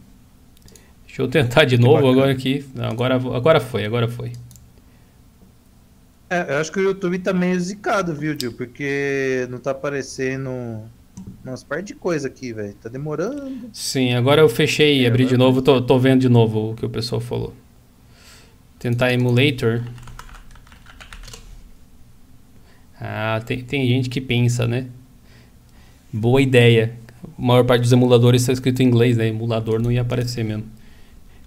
Deixa 1.06 1.22
eu 1.22 1.28
tentar 1.28 1.64
de 1.64 1.76
novo 1.76 2.06
agora 2.08 2.32
aqui. 2.32 2.64
Agora, 2.78 3.16
agora 3.16 3.60
foi, 3.60 3.84
agora 3.84 4.08
foi. 4.08 4.32
É, 6.30 6.54
eu 6.54 6.58
acho 6.58 6.70
que 6.70 6.78
o 6.78 6.82
YouTube 6.82 7.18
tá 7.18 7.32
meio 7.32 7.58
zicado, 7.58 8.14
viu, 8.14 8.36
Gil? 8.38 8.52
Porque 8.52 9.48
não 9.50 9.58
tá 9.58 9.72
aparecendo 9.72 10.48
umas 11.44 11.64
partes 11.64 11.86
de 11.86 11.94
coisa 11.94 12.28
aqui, 12.28 12.52
velho. 12.52 12.72
Tá 12.74 12.88
demorando. 12.88 13.68
Sim, 13.72 14.14
agora 14.14 14.40
eu 14.40 14.48
fechei 14.48 15.00
e 15.00 15.04
é, 15.04 15.08
abri 15.08 15.24
de 15.24 15.36
novo. 15.36 15.60
Tô, 15.60 15.82
tô 15.82 15.98
vendo 15.98 16.20
de 16.20 16.28
novo 16.28 16.70
o 16.70 16.74
que 16.76 16.86
o 16.86 16.88
pessoal 16.88 17.20
falou. 17.20 17.52
Tentar 18.78 19.12
emulator. 19.12 19.82
Ah, 23.00 23.42
tem, 23.44 23.64
tem 23.64 23.88
gente 23.88 24.08
que 24.08 24.20
pensa, 24.20 24.68
né? 24.68 24.86
Boa 26.12 26.40
ideia. 26.40 26.94
A 27.36 27.42
maior 27.42 27.64
parte 27.64 27.82
dos 27.82 27.92
emuladores 27.92 28.42
está 28.42 28.52
escrito 28.52 28.82
em 28.82 28.86
inglês, 28.86 29.16
né? 29.16 29.26
Emulador 29.26 29.82
não 29.82 29.90
ia 29.90 30.02
aparecer 30.02 30.44
mesmo. 30.44 30.64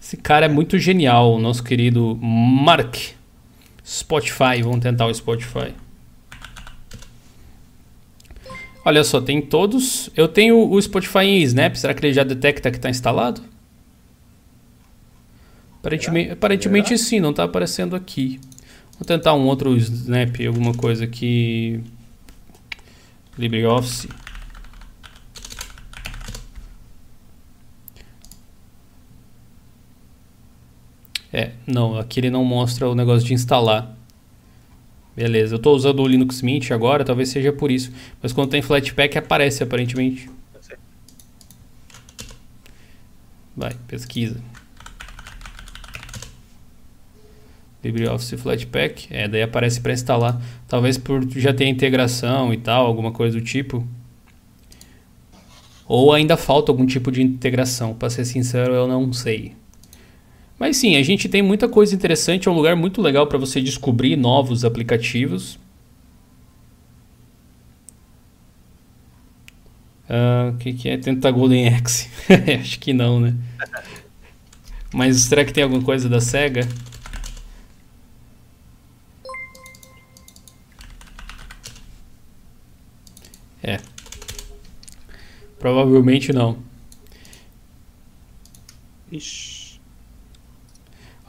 Esse 0.02 0.18
cara 0.18 0.48
é 0.48 0.50
muito 0.50 0.78
genial, 0.78 1.36
o 1.36 1.40
nosso 1.40 1.64
querido 1.64 2.18
Mark. 2.22 2.98
Spotify, 3.86 4.62
vamos 4.62 4.80
tentar 4.80 5.06
o 5.08 5.14
Spotify. 5.14 5.74
Olha 8.86 9.04
só, 9.04 9.22
tem 9.22 9.42
todos. 9.42 10.10
Eu 10.16 10.28
tenho 10.28 10.70
o 10.70 10.82
Spotify 10.82 11.20
em 11.20 11.44
Snap, 11.44 11.76
será 11.76 11.94
que 11.94 12.06
ele 12.06 12.14
já 12.14 12.24
detecta 12.24 12.70
que 12.70 12.78
está 12.78 12.90
instalado? 12.90 13.42
Aparentemente, 15.80 16.32
aparentemente 16.32 16.98
sim, 16.98 17.20
não 17.20 17.32
está 17.32 17.44
aparecendo 17.44 17.96
aqui. 17.96 18.40
Vou 18.98 19.06
tentar 19.06 19.34
um 19.34 19.46
outro 19.46 19.76
Snap, 19.76 20.36
alguma 20.48 20.74
coisa 20.74 21.04
aqui. 21.04 21.82
LibreOffice. 23.38 24.08
É, 31.34 31.54
não, 31.66 31.98
aqui 31.98 32.20
ele 32.20 32.30
não 32.30 32.46
mostra 32.46 32.88
o 32.88 32.94
negócio 32.94 33.28
de 33.28 33.34
instalar. 33.34 33.98
Beleza, 35.16 35.56
eu 35.56 35.58
estou 35.58 35.76
usando 35.76 36.00
o 36.02 36.08
Linux 36.08 36.44
Mint 36.44 36.70
agora, 36.72 37.04
talvez 37.04 37.30
seja 37.30 37.52
por 37.52 37.72
isso. 37.72 37.92
Mas 38.22 38.32
quando 38.32 38.52
tem 38.52 38.62
Flatpak 38.62 39.18
aparece 39.18 39.64
aparentemente. 39.64 40.30
Vai, 43.56 43.74
pesquisa. 43.88 44.42
LibreOffice 47.84 48.38
Flatpak. 48.38 49.08
É, 49.10 49.28
daí 49.28 49.42
aparece 49.42 49.82
para 49.82 49.94
instalar. 49.94 50.42
Talvez 50.68 50.98
por 50.98 51.28
já 51.30 51.54
ter 51.54 51.66
integração 51.66 52.54
e 52.54 52.58
tal, 52.58 52.86
alguma 52.86 53.12
coisa 53.12 53.38
do 53.38 53.44
tipo. 53.44 53.86
Ou 55.86 56.14
ainda 56.14 56.38
falta 56.38 56.72
algum 56.72 56.86
tipo 56.86 57.12
de 57.12 57.22
integração. 57.22 57.94
Para 57.94 58.10
ser 58.10 58.26
sincero, 58.26 58.74
eu 58.74 58.88
não 58.88 59.12
sei. 59.12 59.56
Mas 60.58 60.78
sim, 60.78 60.96
a 60.96 61.04
gente 61.04 61.28
tem 61.28 61.42
muita 61.42 61.68
coisa 61.68 61.94
interessante. 61.94 62.48
É 62.48 62.52
um 62.52 62.56
lugar 62.56 62.76
muito 62.76 63.02
legal 63.02 63.28
para 63.28 63.38
você 63.38 63.62
descobrir 63.62 64.16
novos 64.16 64.64
aplicativos. 64.64 65.60
Ah, 70.10 70.52
o 70.52 70.56
uh, 70.56 70.58
que, 70.58 70.74
que 70.74 70.90
é? 70.90 70.98
Tenta 70.98 71.32
Golden 71.32 71.68
Axe. 71.68 72.10
Acho 72.60 72.80
que 72.80 72.94
não, 72.94 73.20
né? 73.20 73.36
Mas 74.94 75.22
será 75.22 75.44
que 75.44 75.52
tem 75.52 75.64
alguma 75.64 75.82
coisa 75.82 76.08
da 76.08 76.22
SEGA? 76.22 76.68
É. 83.64 83.80
Provavelmente 85.58 86.32
não. 86.32 86.58
Ixi. 89.12 89.53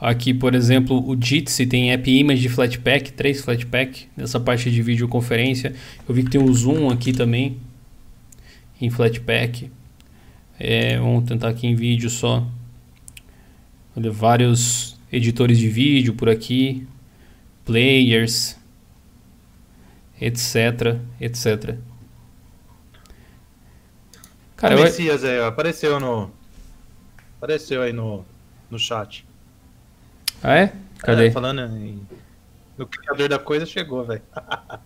Aqui, 0.05 0.35
por 0.35 0.53
exemplo, 0.53 1.03
o 1.03 1.19
Jitsi 1.19 1.65
tem 1.65 1.91
App 1.91 2.07
Image 2.07 2.39
de 2.39 2.47
Flatpak, 2.47 3.13
três 3.13 3.41
Flatpak, 3.41 4.07
nessa 4.15 4.39
parte 4.39 4.69
de 4.69 4.79
videoconferência. 4.83 5.73
Eu 6.07 6.13
vi 6.13 6.23
que 6.23 6.29
tem 6.29 6.39
o 6.39 6.53
Zoom 6.53 6.91
aqui 6.91 7.11
também, 7.11 7.57
em 8.79 8.87
Flatpak. 8.91 9.71
É, 10.59 10.99
vamos 10.99 11.27
tentar 11.27 11.49
aqui 11.49 11.65
em 11.65 11.73
vídeo 11.73 12.07
só. 12.07 12.47
Olha, 13.97 14.11
vários 14.11 14.95
editores 15.11 15.57
de 15.57 15.69
vídeo 15.69 16.13
por 16.13 16.29
aqui, 16.29 16.87
players, 17.65 18.55
etc, 20.21 20.99
etc. 21.19 21.77
Cara, 24.55 24.77
o 24.77 24.83
Messias 24.83 25.23
eu... 25.23 25.31
aí, 25.31 25.47
apareceu 25.47 25.99
no. 25.99 26.29
Apareceu 27.37 27.81
aí 27.81 27.91
no, 27.91 28.23
no 28.69 28.77
chat. 28.77 29.25
Ah, 30.45 30.57
é? 30.57 30.73
Cadê? 30.99 31.27
É, 31.27 31.31
falando 31.31 31.61
em... 31.61 31.99
no 32.77 32.85
criador 32.85 33.29
da 33.29 33.39
coisa, 33.39 33.65
chegou, 33.65 34.03
velho. 34.03 34.21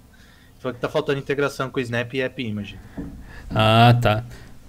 Falou 0.60 0.76
que 0.76 0.81
tá 0.81 0.90
faltando 0.90 1.19
integração 1.19 1.69
com 1.69 1.80
o 1.80 1.81
Snap 1.81 2.14
e 2.14 2.22
App 2.22 2.41
Image. 2.41 2.77
Ah, 3.49 3.98
tá. 4.02 4.26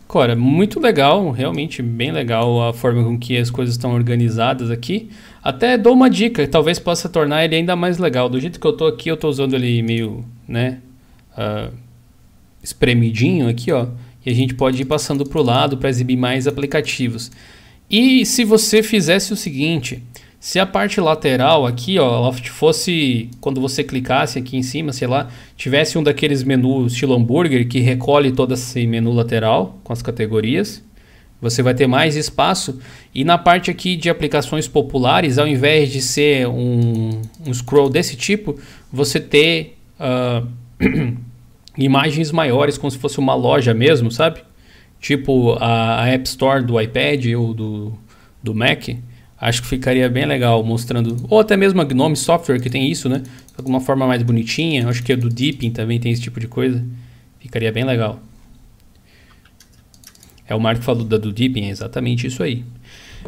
Cara, 0.08 0.36
muito 0.36 0.78
legal, 0.78 1.30
realmente 1.30 1.82
bem 1.82 2.12
legal 2.12 2.68
a 2.68 2.72
forma 2.72 3.02
com 3.02 3.18
que 3.18 3.36
as 3.36 3.50
coisas 3.50 3.74
estão 3.74 3.92
organizadas 3.92 4.70
aqui. 4.70 5.10
Até 5.42 5.76
dou 5.76 5.94
uma 5.94 6.08
dica, 6.08 6.46
talvez 6.46 6.78
possa 6.78 7.08
tornar 7.08 7.44
ele 7.44 7.56
ainda 7.56 7.74
mais 7.74 7.98
legal. 7.98 8.28
Do 8.28 8.40
jeito 8.40 8.60
que 8.60 8.66
eu 8.66 8.72
tô 8.76 8.86
aqui, 8.86 9.08
eu 9.08 9.16
tô 9.16 9.28
usando 9.28 9.54
ele 9.54 9.82
meio, 9.82 10.24
né, 10.46 10.80
uh, 11.36 11.72
espremidinho 12.62 13.48
aqui, 13.48 13.72
ó 13.72 13.88
e 14.24 14.30
a 14.30 14.34
gente 14.34 14.54
pode 14.54 14.82
ir 14.82 14.84
passando 14.84 15.24
para 15.24 15.40
o 15.40 15.42
lado 15.42 15.78
para 15.78 15.88
exibir 15.88 16.16
mais 16.16 16.46
aplicativos. 16.46 17.30
E 17.88 18.24
se 18.24 18.44
você 18.44 18.82
fizesse 18.82 19.32
o 19.32 19.36
seguinte, 19.36 20.02
se 20.40 20.58
a 20.58 20.64
parte 20.64 20.98
lateral 21.02 21.66
aqui, 21.66 21.98
ó, 21.98 22.16
ela 22.16 22.32
fosse 22.32 23.28
quando 23.42 23.60
você 23.60 23.84
clicasse 23.84 24.38
aqui 24.38 24.56
em 24.56 24.62
cima, 24.62 24.90
sei 24.90 25.06
lá, 25.06 25.28
tivesse 25.54 25.98
um 25.98 26.02
daqueles 26.02 26.42
menus 26.42 26.94
estilo 26.94 27.14
hambúrguer 27.14 27.68
que 27.68 27.78
recolhe 27.78 28.32
todo 28.32 28.54
esse 28.54 28.86
menu 28.86 29.12
lateral 29.12 29.78
com 29.84 29.92
as 29.92 30.00
categorias, 30.00 30.82
você 31.42 31.62
vai 31.62 31.74
ter 31.74 31.86
mais 31.86 32.16
espaço. 32.16 32.80
E 33.14 33.22
na 33.22 33.36
parte 33.36 33.70
aqui 33.70 33.96
de 33.96 34.08
aplicações 34.08 34.66
populares, 34.66 35.36
ao 35.36 35.46
invés 35.46 35.92
de 35.92 36.00
ser 36.00 36.48
um, 36.48 37.20
um 37.46 37.52
scroll 37.52 37.90
desse 37.90 38.16
tipo, 38.16 38.58
você 38.90 39.20
ter 39.20 39.76
uh, 40.00 40.48
imagens 41.76 42.32
maiores, 42.32 42.78
como 42.78 42.90
se 42.90 42.96
fosse 42.96 43.18
uma 43.18 43.34
loja 43.34 43.74
mesmo, 43.74 44.10
sabe? 44.10 44.40
Tipo 44.98 45.52
a, 45.60 46.02
a 46.02 46.08
App 46.08 46.26
Store 46.26 46.64
do 46.64 46.80
iPad 46.80 47.26
ou 47.36 47.52
do, 47.52 47.92
do 48.42 48.54
Mac. 48.54 48.88
Acho 49.40 49.62
que 49.62 49.68
ficaria 49.68 50.06
bem 50.10 50.26
legal 50.26 50.62
mostrando. 50.62 51.16
Ou 51.30 51.40
até 51.40 51.56
mesmo 51.56 51.80
a 51.80 51.84
Gnome 51.84 52.14
Software 52.16 52.60
que 52.60 52.68
tem 52.68 52.90
isso, 52.90 53.08
né? 53.08 53.22
De 53.56 53.66
uma 53.66 53.80
forma 53.80 54.06
mais 54.06 54.22
bonitinha. 54.22 54.86
Acho 54.86 55.02
que 55.02 55.12
a 55.12 55.16
do 55.16 55.30
Deepin 55.30 55.70
também 55.70 55.98
tem 55.98 56.12
esse 56.12 56.20
tipo 56.20 56.38
de 56.38 56.46
coisa. 56.46 56.84
Ficaria 57.38 57.72
bem 57.72 57.84
legal. 57.84 58.20
É 60.46 60.54
o 60.54 60.60
Marco 60.60 60.82
falou 60.82 61.04
da 61.04 61.16
do 61.16 61.32
Deepin, 61.32 61.64
é 61.64 61.70
exatamente 61.70 62.26
isso 62.26 62.42
aí. 62.42 62.64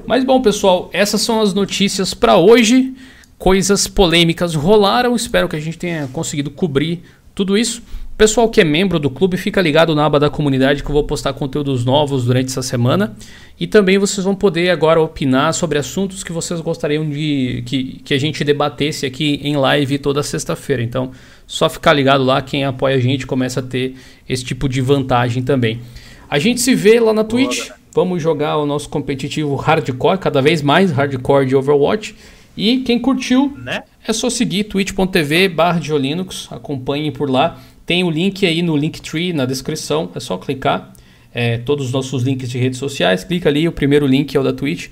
Mas 0.06 0.24
bom, 0.24 0.42
pessoal, 0.42 0.90
essas 0.92 1.22
são 1.22 1.40
as 1.40 1.54
notícias 1.54 2.12
para 2.12 2.36
hoje. 2.36 2.94
coisas 3.38 3.88
polêmicas 3.88 4.54
rolaram. 4.54 5.16
Espero 5.16 5.48
que 5.48 5.56
a 5.56 5.60
gente 5.60 5.78
tenha 5.78 6.08
conseguido 6.08 6.50
cobrir 6.50 7.02
tudo 7.34 7.56
isso. 7.56 7.82
Pessoal 8.16 8.48
que 8.48 8.60
é 8.60 8.64
membro 8.64 8.98
do 8.98 9.10
clube, 9.10 9.36
fica 9.36 9.60
ligado 9.60 9.94
na 9.94 10.04
aba 10.04 10.20
da 10.20 10.30
comunidade 10.30 10.82
que 10.82 10.88
eu 10.88 10.92
vou 10.92 11.04
postar 11.04 11.32
conteúdos 11.32 11.84
novos 11.84 12.26
durante 12.26 12.50
essa 12.50 12.62
semana. 12.62 13.16
E 13.58 13.66
também 13.66 13.98
vocês 13.98 14.24
vão 14.24 14.34
poder 14.34 14.70
agora 14.70 15.00
opinar 15.00 15.52
sobre 15.54 15.78
assuntos 15.78 16.22
que 16.22 16.30
vocês 16.30 16.60
gostariam 16.60 17.08
de 17.08 17.62
que, 17.66 18.00
que 18.04 18.14
a 18.14 18.18
gente 18.18 18.44
debatesse 18.44 19.06
aqui 19.06 19.40
em 19.42 19.56
live 19.56 19.98
toda 19.98 20.22
sexta-feira. 20.22 20.82
Então, 20.82 21.10
só 21.46 21.68
ficar 21.68 21.94
ligado 21.94 22.22
lá, 22.22 22.42
quem 22.42 22.64
apoia 22.64 22.96
a 22.96 23.00
gente 23.00 23.26
começa 23.26 23.60
a 23.60 23.62
ter 23.62 23.96
esse 24.28 24.44
tipo 24.44 24.68
de 24.68 24.80
vantagem 24.80 25.42
também. 25.42 25.80
A 26.28 26.38
gente 26.38 26.60
se 26.60 26.74
vê 26.74 27.00
lá 27.00 27.12
na 27.12 27.24
Twitch. 27.24 27.70
Vamos 27.94 28.22
jogar 28.22 28.56
o 28.56 28.64
nosso 28.64 28.88
competitivo 28.88 29.54
hardcore, 29.54 30.18
cada 30.18 30.40
vez 30.40 30.62
mais 30.62 30.90
hardcore 30.90 31.46
de 31.46 31.54
Overwatch. 31.54 32.14
E 32.56 32.78
quem 32.78 32.98
curtiu, 32.98 33.56
né? 33.58 33.82
é 34.06 34.12
só 34.12 34.28
seguir 34.28 34.64
twitch.tv 34.64 35.48
barra 35.48 35.80
Linux, 35.98 36.48
acompanhem 36.50 37.12
por 37.12 37.30
lá. 37.30 37.58
Tem 37.84 38.04
o 38.04 38.10
link 38.10 38.46
aí 38.46 38.62
no 38.62 38.76
Linktree 38.76 39.32
na 39.32 39.44
descrição, 39.44 40.10
é 40.14 40.20
só 40.20 40.38
clicar. 40.38 40.92
É, 41.34 41.58
todos 41.58 41.86
os 41.86 41.92
nossos 41.92 42.22
links 42.22 42.50
de 42.50 42.58
redes 42.58 42.78
sociais, 42.78 43.24
clica 43.24 43.48
ali, 43.48 43.66
o 43.66 43.72
primeiro 43.72 44.06
link 44.06 44.34
é 44.36 44.40
o 44.40 44.42
da 44.42 44.52
Twitch. 44.52 44.88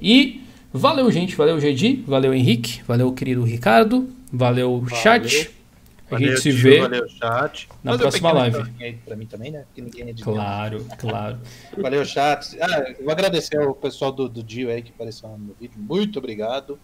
E 0.00 0.42
valeu, 0.72 1.10
gente, 1.10 1.36
valeu, 1.36 1.60
GD, 1.60 2.04
valeu, 2.06 2.32
Henrique, 2.32 2.82
valeu, 2.86 3.12
querido 3.12 3.42
Ricardo, 3.44 4.08
valeu, 4.32 4.80
valeu. 4.80 4.96
chat. 4.96 5.50
A 6.06 6.16
valeu, 6.16 6.28
gente 6.28 6.40
se 6.40 6.50
tio, 6.50 6.62
vê 6.62 6.80
valeu, 6.80 7.08
chat. 7.08 7.68
na 7.84 7.96
próxima 7.96 8.32
live. 8.32 8.58
Para 9.04 9.16
mim 9.16 9.26
também, 9.26 9.50
né? 9.50 9.64
Porque 9.66 9.80
ninguém 9.80 10.10
é 10.10 10.14
Claro, 10.22 10.86
claro. 10.98 11.38
Valeu, 11.76 12.04
chat. 12.04 12.56
Ah, 12.60 12.94
vou 13.00 13.10
agradecer 13.10 13.58
ao 13.58 13.74
pessoal 13.74 14.12
do, 14.12 14.28
do 14.28 14.42
Dio 14.42 14.70
aí 14.70 14.82
que 14.82 14.90
apareceu 14.90 15.28
no 15.28 15.54
vídeo. 15.58 15.76
Muito 15.78 16.18
obrigado. 16.18 16.78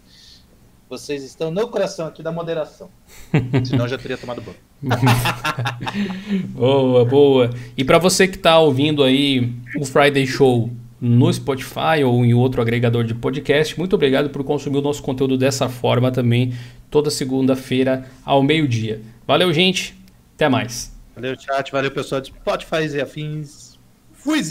Vocês 0.89 1.23
estão 1.23 1.51
no 1.51 1.69
coração 1.69 2.06
aqui 2.06 2.23
da 2.23 2.32
moderação. 2.32 2.89
Senão 3.65 3.86
já 3.86 3.98
teria 3.98 4.16
tomado 4.16 4.40
banho. 4.40 4.56
boa, 6.48 7.05
boa. 7.05 7.51
E 7.77 7.85
para 7.85 7.98
você 7.98 8.27
que 8.27 8.36
está 8.36 8.59
ouvindo 8.59 9.05
aí 9.05 9.52
o 9.78 9.85
Friday 9.85 10.27
Show 10.27 10.70
no 11.01 11.32
Spotify 11.32 12.02
ou 12.05 12.24
em 12.24 12.32
outro 12.32 12.62
agregador 12.62 13.05
de 13.05 13.15
podcast, 13.15 13.78
muito 13.78 13.94
obrigado 13.94 14.31
por 14.31 14.43
consumir 14.44 14.78
o 14.78 14.82
nosso 14.82 15.02
conteúdo 15.02 15.36
dessa 15.36 15.69
forma 15.69 16.10
também, 16.10 16.55
toda 16.90 17.10
segunda-feira 17.10 18.06
ao 18.24 18.43
meio-dia. 18.43 19.02
Valeu, 19.27 19.52
gente. 19.52 19.94
Até 20.35 20.48
mais. 20.48 20.97
Valeu, 21.15 21.39
chat. 21.39 21.70
Valeu, 21.70 21.90
pessoal 21.90 22.20
de 22.20 22.28
Spotify 22.28 22.97
e 22.97 23.01
afins. 23.01 23.78
Fui! 24.12 24.43